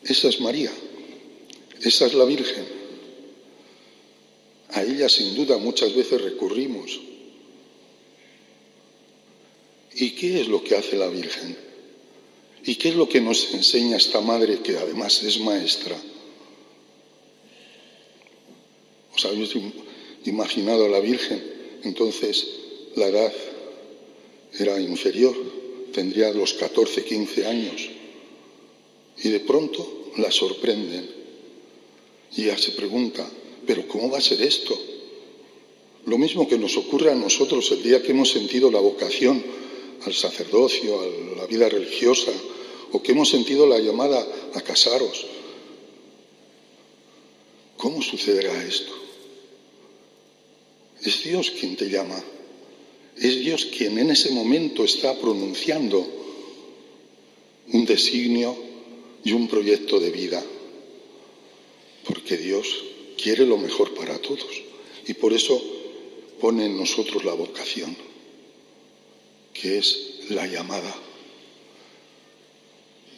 Esa 0.03 0.29
es 0.29 0.41
María, 0.41 0.73
esa 1.81 2.07
es 2.07 2.15
la 2.15 2.25
Virgen. 2.25 2.65
A 4.71 4.83
ella 4.83 5.09
sin 5.09 5.35
duda 5.35 5.57
muchas 5.59 5.95
veces 5.95 6.21
recurrimos. 6.21 7.01
¿Y 9.95 10.11
qué 10.11 10.41
es 10.41 10.49
lo 10.49 10.63
que 10.63 10.77
hace 10.77 10.97
la 10.97 11.07
Virgen? 11.07 11.57
¿Y 12.67 12.77
qué 12.77 12.89
es 12.89 12.95
lo 12.95 13.09
que 13.09 13.21
nos 13.21 13.53
enseña 13.53 13.99
esta 13.99 14.21
madre 14.21 14.61
que 14.61 14.79
además 14.79 15.23
es 15.23 15.39
maestra? 15.41 16.01
¿Os 19.15 19.25
habéis 19.27 19.51
imaginado 20.25 20.87
a 20.87 20.89
la 20.89 21.01
Virgen? 21.01 21.43
Entonces 21.85 22.47
la 22.97 23.09
edad 23.09 23.33
era 24.59 24.81
inferior, 24.81 25.37
tendría 25.93 26.33
los 26.33 26.55
14, 26.55 27.05
15 27.05 27.47
años. 27.47 27.91
Y 29.23 29.29
de 29.29 29.41
pronto 29.41 30.13
la 30.17 30.31
sorprenden. 30.31 31.11
Y 32.35 32.45
ella 32.45 32.57
se 32.57 32.73
pregunta, 32.73 33.29
¿pero 33.67 33.87
cómo 33.87 34.11
va 34.11 34.19
a 34.19 34.23
ser 34.23 34.41
esto? 34.41 34.77
Lo 36.07 36.17
mismo 36.17 36.49
que 36.49 36.59
nos 36.59 36.77
ocurre 36.79 37.13
a 37.13 37.15
nosotros 37.15 37.71
el 37.73 37.83
día 37.83 38.03
que 38.03 38.13
hemos 38.13 38.31
sentido 38.31 38.71
la 38.71 38.81
vocación 38.81 39.43
al 40.05 40.15
sacerdocio, 40.15 41.01
a 41.01 41.37
la 41.37 41.47
vida 41.47 41.69
religiosa, 41.69 42.33
o 42.95 43.03
que 43.03 43.11
hemos 43.11 43.29
sentido 43.29 43.67
la 43.67 43.81
llamada 43.81 44.25
a 44.55 44.61
casaros. 44.61 45.27
¿Cómo 47.77 48.01
sucederá 48.01 48.55
esto? 48.63 48.93
Es 51.03 51.25
Dios 51.25 51.51
quien 51.59 51.75
te 51.75 51.91
llama. 51.91 52.23
Es 53.17 53.41
Dios 53.41 53.65
quien 53.65 53.99
en 53.99 54.13
ese 54.13 54.31
momento 54.31 54.85
está 54.85 55.19
pronunciando 55.19 56.07
un 57.73 57.85
designio 57.85 58.57
y 59.25 59.33
un 59.33 59.49
proyecto 59.49 59.99
de 59.99 60.11
vida. 60.13 60.45
Porque 62.05 62.37
Dios 62.37 62.85
quiere 63.21 63.45
lo 63.45 63.59
mejor 63.59 63.93
para 63.95 64.21
todos. 64.21 64.63
Y 65.09 65.15
por 65.15 65.33
eso 65.33 65.61
pone 66.41 66.67
en 66.67 66.77
nosotros 66.77 67.25
la 67.25 67.35
vocación, 67.35 67.97
que 69.53 69.79
es 69.79 70.21
la 70.29 70.47
llamada. 70.47 70.95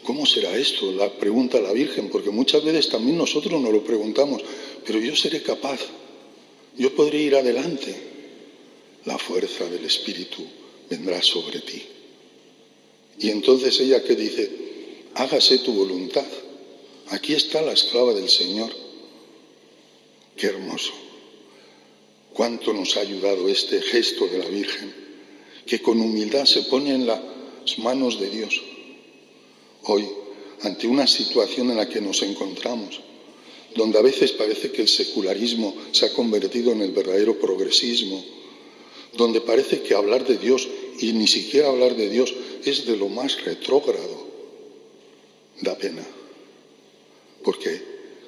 ¿Cómo 0.06 0.24
será 0.24 0.56
esto? 0.56 0.92
La 0.92 1.10
pregunta 1.10 1.60
la 1.60 1.72
Virgen, 1.72 2.08
porque 2.10 2.30
muchas 2.30 2.64
veces 2.64 2.88
también 2.88 3.18
nosotros 3.18 3.60
nos 3.60 3.72
lo 3.72 3.82
preguntamos, 3.82 4.40
pero 4.86 5.00
yo 5.00 5.16
seré 5.16 5.42
capaz, 5.42 5.80
yo 6.78 6.94
podré 6.94 7.18
ir 7.18 7.34
adelante 7.34 7.94
la 9.04 9.18
fuerza 9.18 9.64
del 9.66 9.84
Espíritu 9.84 10.44
vendrá 10.88 11.22
sobre 11.22 11.60
ti. 11.60 11.82
Y 13.18 13.30
entonces 13.30 13.80
ella 13.80 14.02
que 14.02 14.14
dice, 14.14 14.50
hágase 15.14 15.58
tu 15.58 15.72
voluntad. 15.72 16.26
Aquí 17.08 17.32
está 17.32 17.62
la 17.62 17.72
esclava 17.72 18.12
del 18.14 18.28
Señor. 18.28 18.70
Qué 20.36 20.48
hermoso. 20.48 20.92
Cuánto 22.32 22.72
nos 22.72 22.96
ha 22.96 23.00
ayudado 23.00 23.48
este 23.48 23.80
gesto 23.80 24.26
de 24.26 24.38
la 24.38 24.48
Virgen, 24.48 24.94
que 25.66 25.80
con 25.80 26.00
humildad 26.00 26.44
se 26.44 26.62
pone 26.62 26.94
en 26.94 27.06
las 27.06 27.20
manos 27.78 28.20
de 28.20 28.28
Dios. 28.28 28.60
Hoy, 29.88 30.08
ante 30.62 30.86
una 30.86 31.06
situación 31.06 31.70
en 31.70 31.76
la 31.76 31.88
que 31.88 32.00
nos 32.00 32.22
encontramos, 32.22 33.00
donde 33.74 33.98
a 33.98 34.02
veces 34.02 34.32
parece 34.32 34.72
que 34.72 34.82
el 34.82 34.88
secularismo 34.88 35.74
se 35.92 36.06
ha 36.06 36.12
convertido 36.12 36.72
en 36.72 36.82
el 36.82 36.92
verdadero 36.92 37.38
progresismo, 37.38 38.24
donde 39.16 39.40
parece 39.40 39.82
que 39.82 39.94
hablar 39.94 40.26
de 40.26 40.38
Dios 40.38 40.66
y 40.98 41.12
ni 41.12 41.26
siquiera 41.26 41.68
hablar 41.68 41.94
de 41.94 42.08
Dios 42.08 42.34
es 42.64 42.86
de 42.86 42.96
lo 42.96 43.08
más 43.08 43.44
retrógrado. 43.44 44.26
Da 45.60 45.76
pena. 45.76 46.04
Porque, 47.44 47.80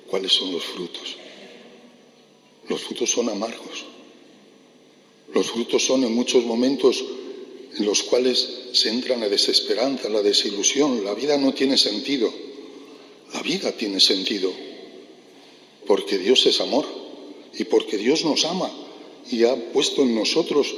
¿cuáles 0.08 0.32
son 0.32 0.52
los 0.52 0.64
frutos? 0.64 1.16
Los 2.68 2.82
frutos 2.82 3.10
son 3.10 3.28
amargos. 3.28 3.84
Los 5.34 5.50
frutos 5.50 5.84
son 5.84 6.04
en 6.04 6.14
muchos 6.14 6.44
momentos 6.44 7.04
en 7.76 7.84
los 7.84 8.02
cuales 8.02 8.48
se 8.72 8.88
entra 8.88 9.16
la 9.16 9.28
desesperanza, 9.28 10.08
la 10.08 10.22
desilusión. 10.22 11.04
La 11.04 11.14
vida 11.14 11.36
no 11.36 11.52
tiene 11.54 11.76
sentido. 11.76 12.32
La 13.32 13.42
vida 13.42 13.72
tiene 13.72 14.00
sentido. 14.00 14.52
Porque 15.86 16.18
Dios 16.18 16.46
es 16.46 16.60
amor 16.60 16.86
y 17.54 17.64
porque 17.64 17.96
Dios 17.96 18.24
nos 18.24 18.44
ama 18.44 18.70
y 19.30 19.44
ha 19.44 19.54
puesto 19.72 20.02
en 20.02 20.14
nosotros 20.14 20.74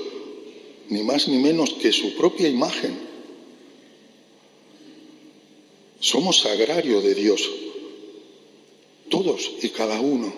ni 0.88 1.02
más 1.02 1.28
ni 1.28 1.38
menos 1.38 1.74
que 1.74 1.92
su 1.92 2.14
propia 2.14 2.48
imagen. 2.48 2.98
Somos 6.00 6.40
sagrario 6.40 7.00
de 7.00 7.14
Dios, 7.14 7.48
todos 9.08 9.50
y 9.62 9.68
cada 9.68 10.00
uno. 10.00 10.32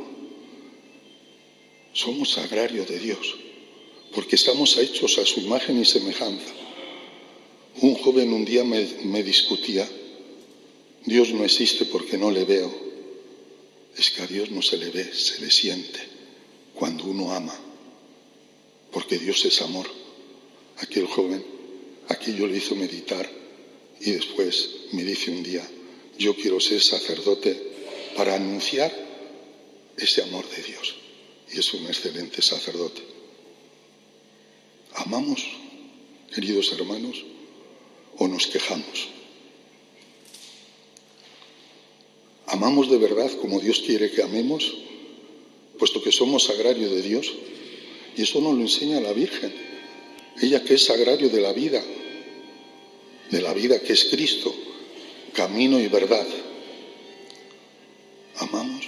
Somos 1.93 2.33
sagrario 2.33 2.85
de 2.85 2.99
Dios, 2.99 3.37
porque 4.15 4.37
estamos 4.37 4.77
hechos 4.79 5.19
a 5.19 5.25
su 5.25 5.41
imagen 5.41 5.81
y 5.81 5.85
semejanza. 5.85 6.53
Un 7.81 7.95
joven 7.95 8.33
un 8.33 8.45
día 8.45 8.65
me, 8.65 9.23
discutía, 9.23 9.89
Dios 11.05 11.31
no 11.31 11.45
existe 11.45 11.87
porque 11.87 12.19
no 12.19 12.31
le 12.31 12.45
veo. 12.45 12.73
Es 13.97 14.11
que 14.11 14.23
a 14.23 14.27
Dios 14.27 14.51
no 14.51 14.63
se 14.63 14.77
le 14.77 14.91
ve, 14.91 15.13
se 15.13 15.41
le 15.41 15.51
siente 15.51 16.01
cuando 16.75 17.05
uno 17.05 17.33
ama 17.33 17.55
porque 18.93 19.19
Dios 19.19 19.45
es 19.45 19.61
amor. 19.63 19.87
Aquel 20.79 21.07
joven, 21.07 21.45
aquello 22.09 22.47
le 22.47 22.59
hizo 22.59 22.77
meditar 22.77 23.29
y 24.01 24.13
después 24.13 24.69
me 24.93 25.03
dice 25.03 25.31
un 25.31 25.43
día, 25.43 25.67
yo 26.19 26.37
quiero 26.37 26.61
ser 26.61 26.81
sacerdote 26.81 27.57
para 28.17 28.35
anunciar 28.35 28.93
ese 29.97 30.23
amor 30.23 30.49
de 30.51 30.63
Dios. 30.63 30.95
Y 31.53 31.59
es 31.59 31.75
un 31.75 31.87
excelente 31.87 32.43
sacerdote. 32.43 33.03
¿Amamos, 34.95 35.43
queridos 36.35 36.73
hermanos, 36.73 37.25
o 38.19 38.29
nos 38.29 38.47
quejamos? 38.47 39.09
¿Amamos 42.47 42.91
de 42.91 42.99
verdad 42.99 43.31
como 43.41 43.61
Dios 43.61 43.83
quiere 43.87 44.11
que 44.11 44.23
amemos, 44.23 44.75
puesto 45.79 46.03
que 46.03 46.13
somos 46.13 46.45
sagrario 46.45 46.91
de 46.91 47.01
Dios? 47.01 47.33
Y 48.17 48.23
eso 48.23 48.43
nos 48.43 48.55
lo 48.55 48.61
enseña 48.61 49.01
la 49.01 49.15
Virgen. 49.15 49.53
Ella 50.43 50.63
que 50.63 50.75
es 50.75 50.85
sagrario 50.85 51.31
de 51.31 51.41
la 51.41 51.53
vida, 51.53 51.83
de 53.31 53.41
la 53.41 53.55
vida 53.55 53.81
que 53.81 53.95
es 53.95 54.05
Cristo, 54.05 54.55
camino 55.33 55.81
y 55.81 55.89
verdad. 55.89 56.27
Amamos. 58.37 58.87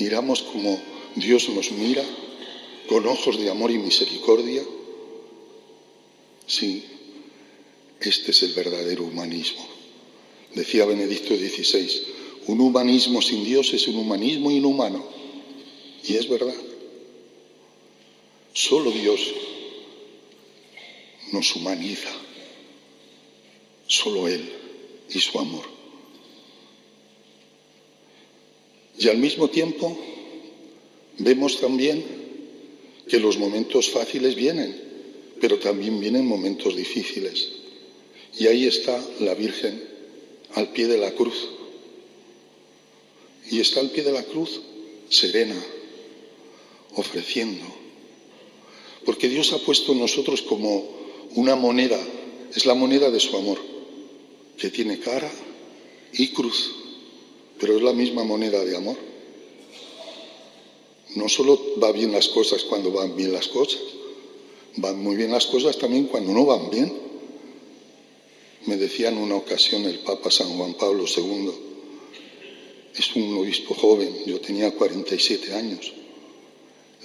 Miramos 0.00 0.42
como 0.42 0.80
Dios 1.14 1.48
nos 1.50 1.70
mira 1.70 2.04
con 2.88 3.06
ojos 3.06 3.38
de 3.38 3.50
amor 3.50 3.70
y 3.70 3.78
misericordia. 3.78 4.62
Sí, 6.46 6.84
este 8.00 8.30
es 8.30 8.42
el 8.42 8.52
verdadero 8.52 9.04
humanismo. 9.04 9.66
Decía 10.54 10.86
Benedicto 10.86 11.34
XVI, 11.34 11.90
un 12.46 12.60
humanismo 12.60 13.20
sin 13.20 13.44
Dios 13.44 13.72
es 13.74 13.88
un 13.88 13.96
humanismo 13.96 14.50
inhumano. 14.50 15.04
Y 16.04 16.14
es 16.14 16.28
verdad. 16.28 16.54
Solo 18.52 18.90
Dios 18.90 19.20
nos 21.32 21.54
humaniza. 21.56 22.10
Solo 23.88 24.28
Él 24.28 24.48
y 25.10 25.20
su 25.20 25.38
amor. 25.38 25.64
Y 28.98 29.08
al 29.08 29.18
mismo 29.18 29.48
tiempo 29.48 29.96
vemos 31.18 31.60
también 31.60 32.15
que 33.08 33.20
los 33.20 33.38
momentos 33.38 33.90
fáciles 33.90 34.34
vienen, 34.34 34.74
pero 35.40 35.58
también 35.58 36.00
vienen 36.00 36.26
momentos 36.26 36.76
difíciles. 36.76 37.48
Y 38.38 38.46
ahí 38.46 38.66
está 38.66 39.02
la 39.20 39.34
Virgen 39.34 39.82
al 40.54 40.68
pie 40.72 40.86
de 40.86 40.98
la 40.98 41.12
cruz. 41.12 41.48
Y 43.50 43.60
está 43.60 43.80
al 43.80 43.90
pie 43.90 44.02
de 44.02 44.12
la 44.12 44.24
cruz 44.24 44.60
serena, 45.08 45.56
ofreciendo. 46.96 47.64
Porque 49.04 49.28
Dios 49.28 49.52
ha 49.52 49.58
puesto 49.58 49.92
en 49.92 50.00
nosotros 50.00 50.42
como 50.42 50.84
una 51.36 51.54
moneda, 51.54 52.00
es 52.54 52.66
la 52.66 52.74
moneda 52.74 53.10
de 53.10 53.20
su 53.20 53.36
amor, 53.36 53.58
que 54.58 54.70
tiene 54.70 54.98
cara 54.98 55.30
y 56.12 56.28
cruz, 56.28 56.74
pero 57.60 57.76
es 57.76 57.82
la 57.82 57.92
misma 57.92 58.24
moneda 58.24 58.64
de 58.64 58.76
amor. 58.76 58.96
No 61.16 61.30
solo 61.30 61.58
va 61.82 61.92
bien 61.92 62.12
las 62.12 62.28
cosas 62.28 62.62
cuando 62.64 62.92
van 62.92 63.16
bien 63.16 63.32
las 63.32 63.48
cosas, 63.48 63.80
van 64.76 65.02
muy 65.02 65.16
bien 65.16 65.30
las 65.30 65.46
cosas 65.46 65.78
también 65.78 66.08
cuando 66.08 66.32
no 66.32 66.44
van 66.44 66.68
bien. 66.70 66.92
Me 68.66 68.76
decía 68.76 69.08
en 69.08 69.16
una 69.16 69.36
ocasión 69.36 69.84
el 69.84 70.00
Papa 70.00 70.30
San 70.30 70.54
Juan 70.58 70.74
Pablo 70.74 71.06
II, 71.06 71.50
es 72.94 73.16
un 73.16 73.38
obispo 73.38 73.74
joven, 73.74 74.14
yo 74.26 74.40
tenía 74.42 74.70
47 74.72 75.54
años, 75.54 75.90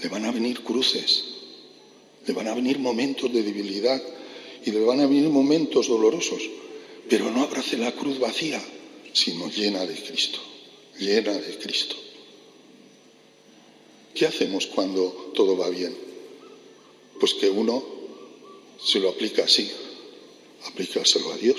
le 0.02 0.10
van 0.10 0.26
a 0.26 0.32
venir 0.32 0.62
cruces, 0.62 1.24
le 2.28 2.34
van 2.34 2.50
a 2.50 2.54
venir 2.54 2.80
momentos 2.80 3.32
de 3.32 3.44
debilidad 3.44 4.02
y 4.66 4.72
le 4.72 4.82
van 4.82 5.00
a 5.00 5.08
venir 5.08 5.30
momentos 5.30 5.88
dolorosos, 5.88 6.42
pero 7.10 7.32
no 7.32 7.44
abrace 7.44 7.78
la 7.78 7.94
cruz 7.94 8.20
vacía, 8.20 8.62
sino 9.14 9.50
llena 9.50 9.86
de 9.86 9.96
Cristo, 9.96 10.40
llena 11.00 11.32
de 11.32 11.58
Cristo. 11.60 12.11
¿Qué 14.14 14.26
hacemos 14.26 14.68
cuando 14.68 15.32
todo 15.34 15.58
va 15.58 15.70
bien? 15.70 15.96
Pues 17.20 17.34
que 17.34 17.50
uno 17.50 17.84
se 18.84 19.00
lo 19.00 19.10
aplica 19.10 19.44
así, 19.44 19.70
aplicárselo 20.66 21.32
a 21.32 21.38
Dios. 21.38 21.58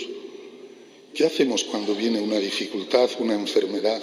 ¿Qué 1.15 1.25
hacemos 1.25 1.65
cuando 1.65 1.95
viene 1.95 2.21
una 2.21 2.39
dificultad, 2.39 3.11
una 3.19 3.35
enfermedad? 3.35 4.03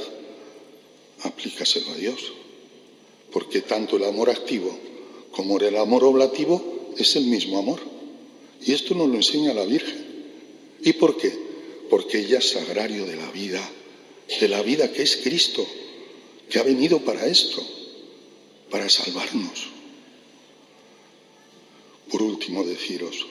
Aplícaselo 1.23 1.91
a 1.91 1.95
Dios. 1.95 2.31
Porque 3.31 3.61
tanto 3.61 3.97
el 3.97 4.05
amor 4.05 4.29
activo 4.29 4.77
como 5.31 5.59
el 5.59 5.75
amor 5.77 6.03
oblativo 6.03 6.93
es 6.97 7.15
el 7.15 7.25
mismo 7.25 7.59
amor. 7.59 7.79
Y 8.65 8.73
esto 8.73 8.95
nos 8.95 9.09
lo 9.09 9.15
enseña 9.15 9.53
la 9.53 9.65
Virgen. 9.65 10.09
¿Y 10.81 10.93
por 10.93 11.17
qué? 11.17 11.31
Porque 11.89 12.19
ella 12.19 12.39
es 12.39 12.49
sagrario 12.49 13.05
de 13.05 13.15
la 13.15 13.29
vida, 13.31 13.61
de 14.39 14.47
la 14.47 14.61
vida 14.61 14.91
que 14.91 15.03
es 15.03 15.17
Cristo, 15.17 15.65
que 16.49 16.59
ha 16.59 16.63
venido 16.63 16.99
para 16.99 17.27
esto, 17.27 17.61
para 18.69 18.89
salvarnos. 18.89 19.67
Por 22.11 22.21
último, 22.23 22.63
deciros, 22.63 23.25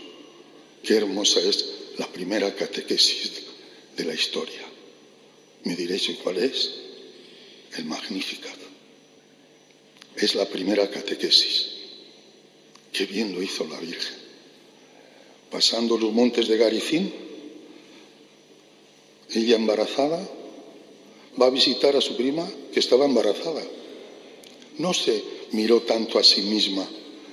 qué 0.83 0.97
hermosa 0.97 1.41
es 1.41 1.65
la 1.99 2.07
primera 2.07 2.55
catequesis 2.55 3.43
de 3.97 4.05
la 4.05 4.15
historia. 4.15 4.63
Me 5.65 5.75
diréis, 5.75 6.09
cuál 6.23 6.39
es? 6.39 6.71
El 7.77 7.85
Magnificat. 7.85 8.57
Es 10.17 10.35
la 10.35 10.49
primera 10.49 10.89
catequesis. 10.89 11.71
Qué 12.93 13.07
bien 13.07 13.35
lo 13.35 13.43
hizo 13.43 13.67
la 13.67 13.79
Virgen. 13.79 14.17
Pasando 15.51 15.99
los 15.99 16.13
montes 16.13 16.49
de 16.49 16.57
Garifín, 16.57 17.13
ella 19.31 19.57
embarazada 19.57 20.27
va 21.41 21.47
a 21.47 21.51
visitar 21.51 21.95
a 21.97 22.01
su 22.01 22.17
prima 22.17 22.49
que 22.73 22.81
estaba 22.81 23.05
embarazada. 23.05 23.63
No 24.79 24.95
se 24.95 25.23
miró 25.53 25.83
tanto 25.83 26.19
a 26.19 26.25
sí 26.25 26.43
misma, 26.43 26.89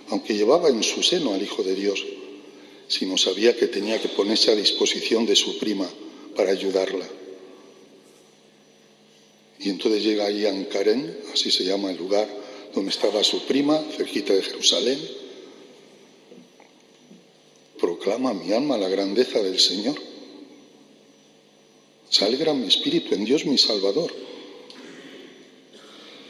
aunque 0.09 0.35
llevaba 0.35 0.69
en 0.69 0.83
su 0.83 1.01
seno 1.01 1.33
al 1.33 1.41
Hijo 1.41 1.63
de 1.63 1.75
Dios, 1.75 2.03
sino 2.87 3.17
sabía 3.17 3.55
que 3.55 3.67
tenía 3.67 4.01
que 4.01 4.09
ponerse 4.09 4.51
a 4.51 4.55
disposición 4.55 5.25
de 5.25 5.35
su 5.35 5.57
prima 5.57 5.89
para 6.35 6.51
ayudarla. 6.51 7.07
Y 9.59 9.69
entonces 9.69 10.03
llega 10.03 10.25
ahí 10.25 10.45
a 10.45 10.53
así 11.33 11.49
se 11.49 11.63
llama 11.63 11.91
el 11.91 11.97
lugar 11.97 12.27
donde 12.73 12.91
estaba 12.91 13.23
su 13.23 13.45
prima, 13.45 13.81
cerquita 13.95 14.33
de 14.33 14.41
Jerusalén. 14.41 14.99
Proclama 17.79 18.33
mi 18.33 18.51
alma 18.51 18.77
la 18.77 18.89
grandeza 18.89 19.41
del 19.41 19.59
Señor. 19.59 19.95
Se 22.09 22.25
alegra 22.25 22.53
mi 22.53 22.67
espíritu 22.67 23.15
en 23.15 23.25
Dios 23.25 23.45
mi 23.45 23.57
Salvador. 23.57 24.13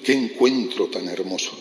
Qué 0.05 0.13
encuentro 0.13 0.87
tan 0.87 1.07
hermoso. 1.07 1.51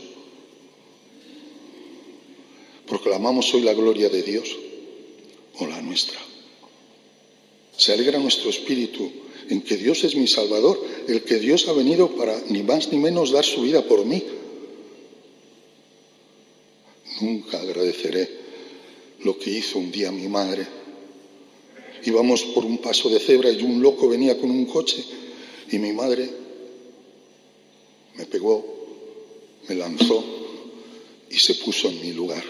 Proclamamos 2.86 3.54
hoy 3.54 3.62
la 3.62 3.72
gloria 3.72 4.10
de 4.10 4.22
Dios 4.22 4.54
o 5.60 5.66
la 5.66 5.80
nuestra. 5.80 6.18
Se 7.74 7.94
alegra 7.94 8.18
nuestro 8.18 8.50
espíritu 8.50 9.10
en 9.48 9.62
que 9.62 9.78
Dios 9.78 10.04
es 10.04 10.14
mi 10.14 10.26
Salvador, 10.26 10.78
el 11.08 11.22
que 11.24 11.38
Dios 11.38 11.68
ha 11.68 11.72
venido 11.72 12.16
para 12.16 12.38
ni 12.50 12.62
más 12.62 12.92
ni 12.92 12.98
menos 12.98 13.32
dar 13.32 13.46
su 13.46 13.62
vida 13.62 13.82
por 13.88 14.04
mí. 14.04 14.22
Nunca 17.22 17.62
agradeceré 17.62 18.28
lo 19.20 19.38
que 19.38 19.52
hizo 19.52 19.78
un 19.78 19.90
día 19.90 20.12
mi 20.12 20.28
madre. 20.28 20.66
Íbamos 22.04 22.42
por 22.42 22.66
un 22.66 22.76
paso 22.76 23.08
de 23.08 23.20
cebra 23.20 23.50
y 23.50 23.62
un 23.62 23.80
loco 23.80 24.06
venía 24.06 24.38
con 24.38 24.50
un 24.50 24.66
coche 24.66 25.02
y 25.72 25.78
mi 25.78 25.94
madre 25.94 26.43
pegó, 28.34 28.66
me 29.68 29.76
lanzó 29.76 30.24
y 31.30 31.38
se 31.38 31.54
puso 31.54 31.86
en 31.88 32.00
mi 32.00 32.12
lugar. 32.12 32.42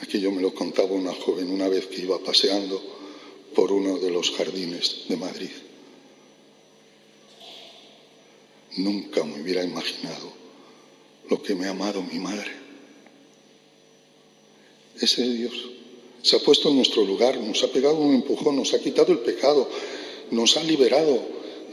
Aquello 0.00 0.32
me 0.32 0.42
lo 0.42 0.52
contaba 0.52 0.90
una 0.90 1.14
joven 1.14 1.48
una 1.48 1.68
vez 1.68 1.86
que 1.86 2.02
iba 2.02 2.18
paseando 2.18 2.82
por 3.54 3.70
uno 3.70 3.98
de 3.98 4.10
los 4.10 4.32
jardines 4.32 5.04
de 5.08 5.16
Madrid. 5.16 5.50
Nunca 8.78 9.22
me 9.22 9.40
hubiera 9.40 9.62
imaginado 9.62 10.32
lo 11.30 11.40
que 11.40 11.54
me 11.54 11.68
ha 11.68 11.70
amado 11.70 12.02
mi 12.02 12.18
madre. 12.18 12.50
Ese 15.00 15.22
Dios 15.22 15.54
se 16.20 16.34
ha 16.34 16.40
puesto 16.40 16.68
en 16.68 16.76
nuestro 16.78 17.04
lugar, 17.04 17.38
nos 17.38 17.62
ha 17.62 17.68
pegado 17.68 17.94
un 17.94 18.16
empujón, 18.16 18.56
nos 18.56 18.74
ha 18.74 18.80
quitado 18.80 19.12
el 19.12 19.20
pecado, 19.20 19.68
nos 20.32 20.56
ha 20.56 20.64
liberado, 20.64 21.22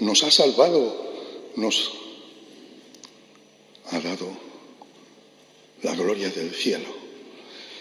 nos 0.02 0.24
ha 0.24 0.30
salvado, 0.30 1.10
nos 1.56 2.09
ha 3.92 4.00
dado 4.00 4.28
la 5.82 5.96
gloria 5.96 6.30
del 6.30 6.52
cielo. 6.52 6.86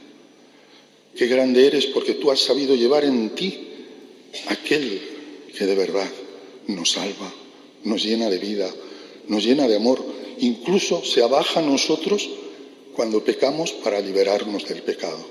Qué 1.16 1.28
grande 1.28 1.68
eres 1.68 1.86
porque 1.88 2.14
tú 2.14 2.32
has 2.32 2.40
sabido 2.40 2.74
llevar 2.74 3.04
en 3.04 3.36
ti 3.36 3.68
aquel 4.48 5.02
que 5.56 5.66
de 5.66 5.76
verdad 5.76 6.10
nos 6.68 6.92
salva, 6.92 7.32
nos 7.84 8.04
llena 8.04 8.30
de 8.30 8.38
vida, 8.38 8.74
nos 9.28 9.44
llena 9.44 9.68
de 9.68 9.76
amor, 9.76 10.04
incluso 10.40 11.04
se 11.04 11.22
abaja 11.22 11.60
a 11.60 11.64
nosotros 11.64 12.30
cuando 12.96 13.24
pecamos 13.24 13.74
para 13.74 14.00
liberarnos 14.00 14.66
del 14.68 14.82
pecado. 14.84 15.30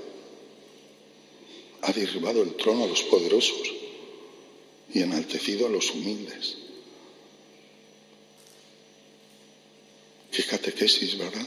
Ha 1.83 1.93
derribado 1.93 2.43
el 2.43 2.55
trono 2.57 2.85
a 2.85 2.87
los 2.87 3.03
poderosos 3.05 3.73
y 4.93 5.01
enaltecido 5.01 5.67
a 5.67 5.71
los 5.71 5.91
humildes. 5.93 6.59
Qué 10.31 10.43
catequesis, 10.45 11.17
¿verdad? 11.17 11.47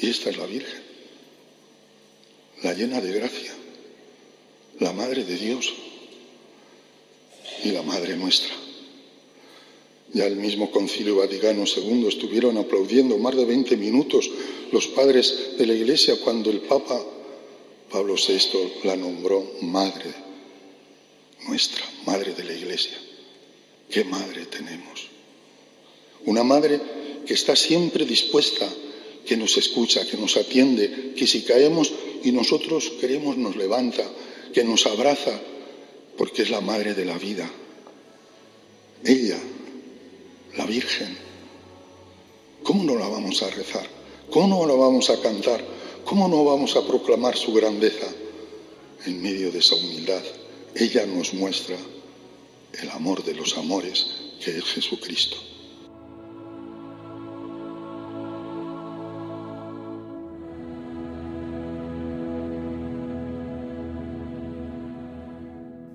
Y 0.00 0.10
esta 0.10 0.30
es 0.30 0.36
la 0.36 0.46
Virgen 0.46 0.88
la 2.62 2.74
llena 2.74 3.00
de 3.00 3.12
gracia, 3.12 3.54
la 4.80 4.92
Madre 4.92 5.24
de 5.24 5.36
Dios 5.36 5.72
y 7.64 7.70
la 7.70 7.82
Madre 7.82 8.16
nuestra. 8.16 8.54
Ya 10.12 10.26
el 10.26 10.36
mismo 10.36 10.70
Concilio 10.70 11.16
Vaticano 11.16 11.64
II 11.64 12.06
estuvieron 12.08 12.56
aplaudiendo 12.56 13.18
más 13.18 13.36
de 13.36 13.44
20 13.44 13.76
minutos 13.76 14.30
los 14.72 14.86
padres 14.88 15.52
de 15.58 15.66
la 15.66 15.74
Iglesia 15.74 16.16
cuando 16.24 16.50
el 16.50 16.60
Papa 16.62 17.00
Pablo 17.90 18.14
VI 18.14 18.72
la 18.84 18.96
nombró 18.96 19.44
Madre 19.62 20.14
nuestra, 21.46 21.84
Madre 22.06 22.32
de 22.34 22.44
la 22.44 22.52
Iglesia. 22.54 22.98
¿Qué 23.90 24.04
madre 24.04 24.46
tenemos? 24.46 25.08
Una 26.26 26.42
madre 26.42 26.80
que 27.26 27.34
está 27.34 27.54
siempre 27.56 28.04
dispuesta, 28.04 28.68
que 29.26 29.36
nos 29.36 29.56
escucha, 29.56 30.06
que 30.06 30.16
nos 30.16 30.36
atiende, 30.36 31.12
que 31.16 31.26
si 31.26 31.42
caemos 31.42 31.92
y 32.24 32.32
nosotros 32.32 32.92
queremos 33.00 33.36
nos 33.36 33.56
levanta, 33.56 34.04
que 34.52 34.64
nos 34.64 34.86
abraza, 34.86 35.40
porque 36.16 36.42
es 36.42 36.50
la 36.50 36.60
madre 36.60 36.94
de 36.94 37.04
la 37.04 37.18
vida. 37.18 37.48
ella, 39.04 39.38
la 40.56 40.66
Virgen. 40.66 41.16
¿Cómo 42.62 42.82
no 42.84 42.96
la 42.96 43.08
vamos 43.08 43.42
a 43.42 43.50
rezar? 43.50 43.86
¿Cómo 44.30 44.48
no 44.48 44.66
la 44.66 44.74
vamos 44.74 45.08
a 45.10 45.20
cantar? 45.20 45.64
¿Cómo 46.04 46.26
no 46.28 46.44
vamos 46.44 46.74
a 46.76 46.86
proclamar 46.86 47.36
su 47.36 47.52
grandeza? 47.52 48.06
En 49.06 49.22
medio 49.22 49.52
de 49.52 49.60
esa 49.60 49.76
humildad, 49.76 50.22
ella 50.74 51.06
nos 51.06 51.32
muestra 51.34 51.76
el 52.80 52.90
amor 52.90 53.24
de 53.24 53.34
los 53.34 53.56
amores, 53.56 54.06
que 54.44 54.56
es 54.56 54.64
Jesucristo. 54.64 55.36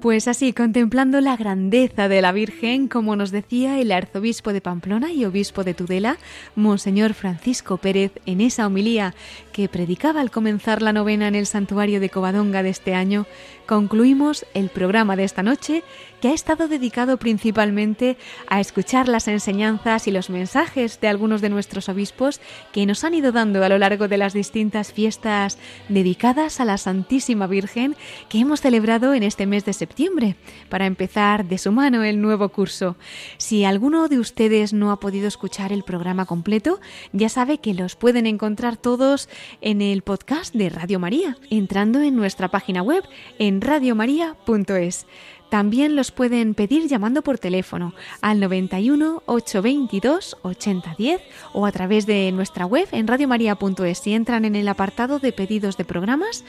Pues 0.03 0.27
así, 0.27 0.51
contemplando 0.51 1.21
la 1.21 1.37
grandeza 1.37 2.09
de 2.09 2.21
la 2.21 2.33
Virgen, 2.33 2.89
como 2.89 3.15
nos 3.15 3.31
decía 3.31 3.79
el 3.79 3.89
arzobispo 3.89 4.51
de 4.51 4.59
Pamplona 4.59 5.13
y 5.13 5.23
obispo 5.23 5.63
de 5.63 5.73
Tudela, 5.73 6.17
Monseñor 6.57 7.13
Francisco 7.13 7.77
Pérez, 7.77 8.11
en 8.25 8.41
esa 8.41 8.67
homilía 8.67 9.15
que 9.53 9.69
predicaba 9.69 10.19
al 10.19 10.29
comenzar 10.29 10.81
la 10.81 10.91
novena 10.91 11.29
en 11.29 11.35
el 11.35 11.45
santuario 11.45 12.01
de 12.01 12.09
Covadonga 12.09 12.63
de 12.63 12.69
este 12.71 12.93
año, 12.95 13.25
concluimos 13.65 14.45
el 14.53 14.69
programa 14.69 15.15
de 15.15 15.23
esta 15.23 15.43
noche 15.43 15.83
que 16.23 16.29
ha 16.29 16.33
estado 16.33 16.69
dedicado 16.69 17.17
principalmente 17.17 18.15
a 18.47 18.61
escuchar 18.61 19.09
las 19.09 19.27
enseñanzas 19.27 20.07
y 20.07 20.11
los 20.11 20.29
mensajes 20.29 21.01
de 21.01 21.09
algunos 21.09 21.41
de 21.41 21.49
nuestros 21.49 21.89
obispos 21.89 22.39
que 22.71 22.85
nos 22.85 23.03
han 23.03 23.13
ido 23.13 23.33
dando 23.33 23.61
a 23.61 23.67
lo 23.67 23.77
largo 23.77 24.07
de 24.07 24.17
las 24.17 24.31
distintas 24.31 24.93
fiestas 24.93 25.57
dedicadas 25.89 26.61
a 26.61 26.65
la 26.65 26.77
Santísima 26.77 27.45
Virgen 27.47 27.97
que 28.29 28.39
hemos 28.39 28.61
celebrado 28.61 29.13
en 29.13 29.23
este 29.23 29.45
mes 29.45 29.65
de 29.65 29.73
septiembre, 29.73 30.37
para 30.69 30.85
empezar 30.85 31.45
de 31.45 31.57
su 31.57 31.73
mano 31.73 32.03
el 32.03 32.21
nuevo 32.21 32.47
curso. 32.49 32.95
Si 33.37 33.65
alguno 33.65 34.07
de 34.07 34.19
ustedes 34.19 34.71
no 34.71 34.91
ha 34.91 35.01
podido 35.01 35.27
escuchar 35.27 35.73
el 35.73 35.83
programa 35.83 36.25
completo, 36.25 36.79
ya 37.11 37.27
sabe 37.27 37.57
que 37.57 37.73
los 37.73 37.97
pueden 37.97 38.27
encontrar 38.27 38.77
todos 38.77 39.27
en 39.59 39.81
el 39.81 40.03
podcast 40.03 40.55
de 40.55 40.69
Radio 40.69 40.99
María, 40.99 41.37
entrando 41.49 42.01
en 42.01 42.15
nuestra 42.15 42.47
página 42.47 42.81
web 42.81 43.03
en 43.39 43.52
radiomaria.es. 43.61 45.05
También 45.53 45.95
los 45.95 46.09
pueden 46.09 46.55
pedir 46.55 46.87
llamando 46.87 47.21
por 47.21 47.37
teléfono 47.37 47.93
al 48.21 48.39
91 48.39 49.21
822 49.27 50.37
8010 50.41 51.21
o 51.53 51.67
a 51.67 51.71
través 51.71 52.07
de 52.07 52.31
nuestra 52.31 52.65
web 52.65 52.87
en 52.91 53.07
radiomaria.es. 53.07 53.99
Si 53.99 54.13
entran 54.13 54.45
en 54.45 54.55
el 54.55 54.67
apartado 54.67 55.19
de 55.19 55.31
pedidos 55.31 55.77
de 55.77 55.85
programas, 55.85 56.43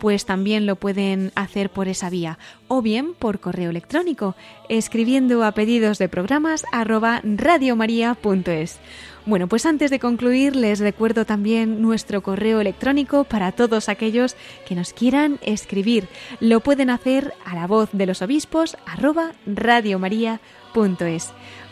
pues 0.00 0.24
también 0.24 0.66
lo 0.66 0.74
pueden 0.74 1.30
hacer 1.36 1.70
por 1.70 1.86
esa 1.86 2.10
vía 2.10 2.38
o 2.66 2.82
bien 2.82 3.14
por 3.14 3.38
correo 3.38 3.70
electrónico 3.70 4.34
escribiendo 4.68 5.44
a 5.44 5.52
pedidos 5.52 5.98
de 5.98 6.08
programas 6.08 6.64
arroba 6.72 7.20
radiomaria.es. 7.22 8.80
Bueno, 9.26 9.46
pues 9.46 9.66
antes 9.66 9.90
de 9.90 10.00
concluir 10.00 10.56
les 10.56 10.80
recuerdo 10.80 11.26
también 11.26 11.82
nuestro 11.82 12.22
correo 12.22 12.60
electrónico 12.60 13.24
para 13.24 13.52
todos 13.52 13.88
aquellos 13.88 14.34
que 14.66 14.74
nos 14.74 14.92
quieran 14.92 15.38
escribir. 15.42 16.08
Lo 16.40 16.60
pueden 16.60 16.90
hacer 16.90 17.34
a 17.44 17.54
la 17.54 17.68
voz 17.68 17.90
de 17.92 18.06
los 18.06 18.22
obispos 18.22 18.76
arroba 18.86 19.32
radiomaria.es. 19.46 20.59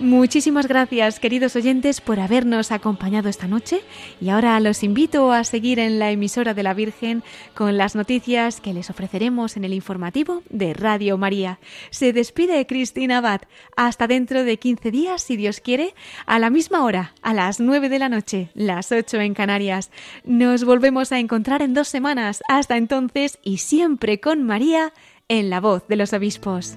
Muchísimas 0.00 0.68
gracias, 0.68 1.18
queridos 1.18 1.56
oyentes, 1.56 2.00
por 2.00 2.20
habernos 2.20 2.70
acompañado 2.70 3.28
esta 3.28 3.48
noche 3.48 3.80
y 4.20 4.28
ahora 4.28 4.58
los 4.60 4.84
invito 4.84 5.32
a 5.32 5.42
seguir 5.42 5.80
en 5.80 5.98
la 5.98 6.12
emisora 6.12 6.54
de 6.54 6.62
la 6.62 6.72
Virgen 6.72 7.24
con 7.54 7.76
las 7.76 7.96
noticias 7.96 8.60
que 8.60 8.72
les 8.72 8.90
ofreceremos 8.90 9.56
en 9.56 9.64
el 9.64 9.74
informativo 9.74 10.42
de 10.50 10.72
Radio 10.72 11.18
María. 11.18 11.58
Se 11.90 12.12
despide 12.12 12.66
Cristina 12.66 13.18
Abad. 13.18 13.42
Hasta 13.76 14.06
dentro 14.06 14.44
de 14.44 14.58
15 14.58 14.90
días, 14.90 15.22
si 15.22 15.36
Dios 15.36 15.60
quiere, 15.60 15.94
a 16.26 16.38
la 16.38 16.50
misma 16.50 16.84
hora, 16.84 17.14
a 17.22 17.34
las 17.34 17.58
9 17.58 17.88
de 17.88 17.98
la 17.98 18.08
noche, 18.08 18.50
las 18.54 18.92
8 18.92 19.20
en 19.20 19.34
Canarias. 19.34 19.90
Nos 20.24 20.64
volvemos 20.64 21.12
a 21.12 21.18
encontrar 21.18 21.62
en 21.62 21.74
dos 21.74 21.88
semanas. 21.88 22.42
Hasta 22.48 22.76
entonces 22.76 23.38
y 23.42 23.58
siempre 23.58 24.20
con 24.20 24.44
María 24.44 24.92
en 25.28 25.50
la 25.50 25.60
voz 25.60 25.86
de 25.88 25.96
los 25.96 26.12
obispos. 26.12 26.76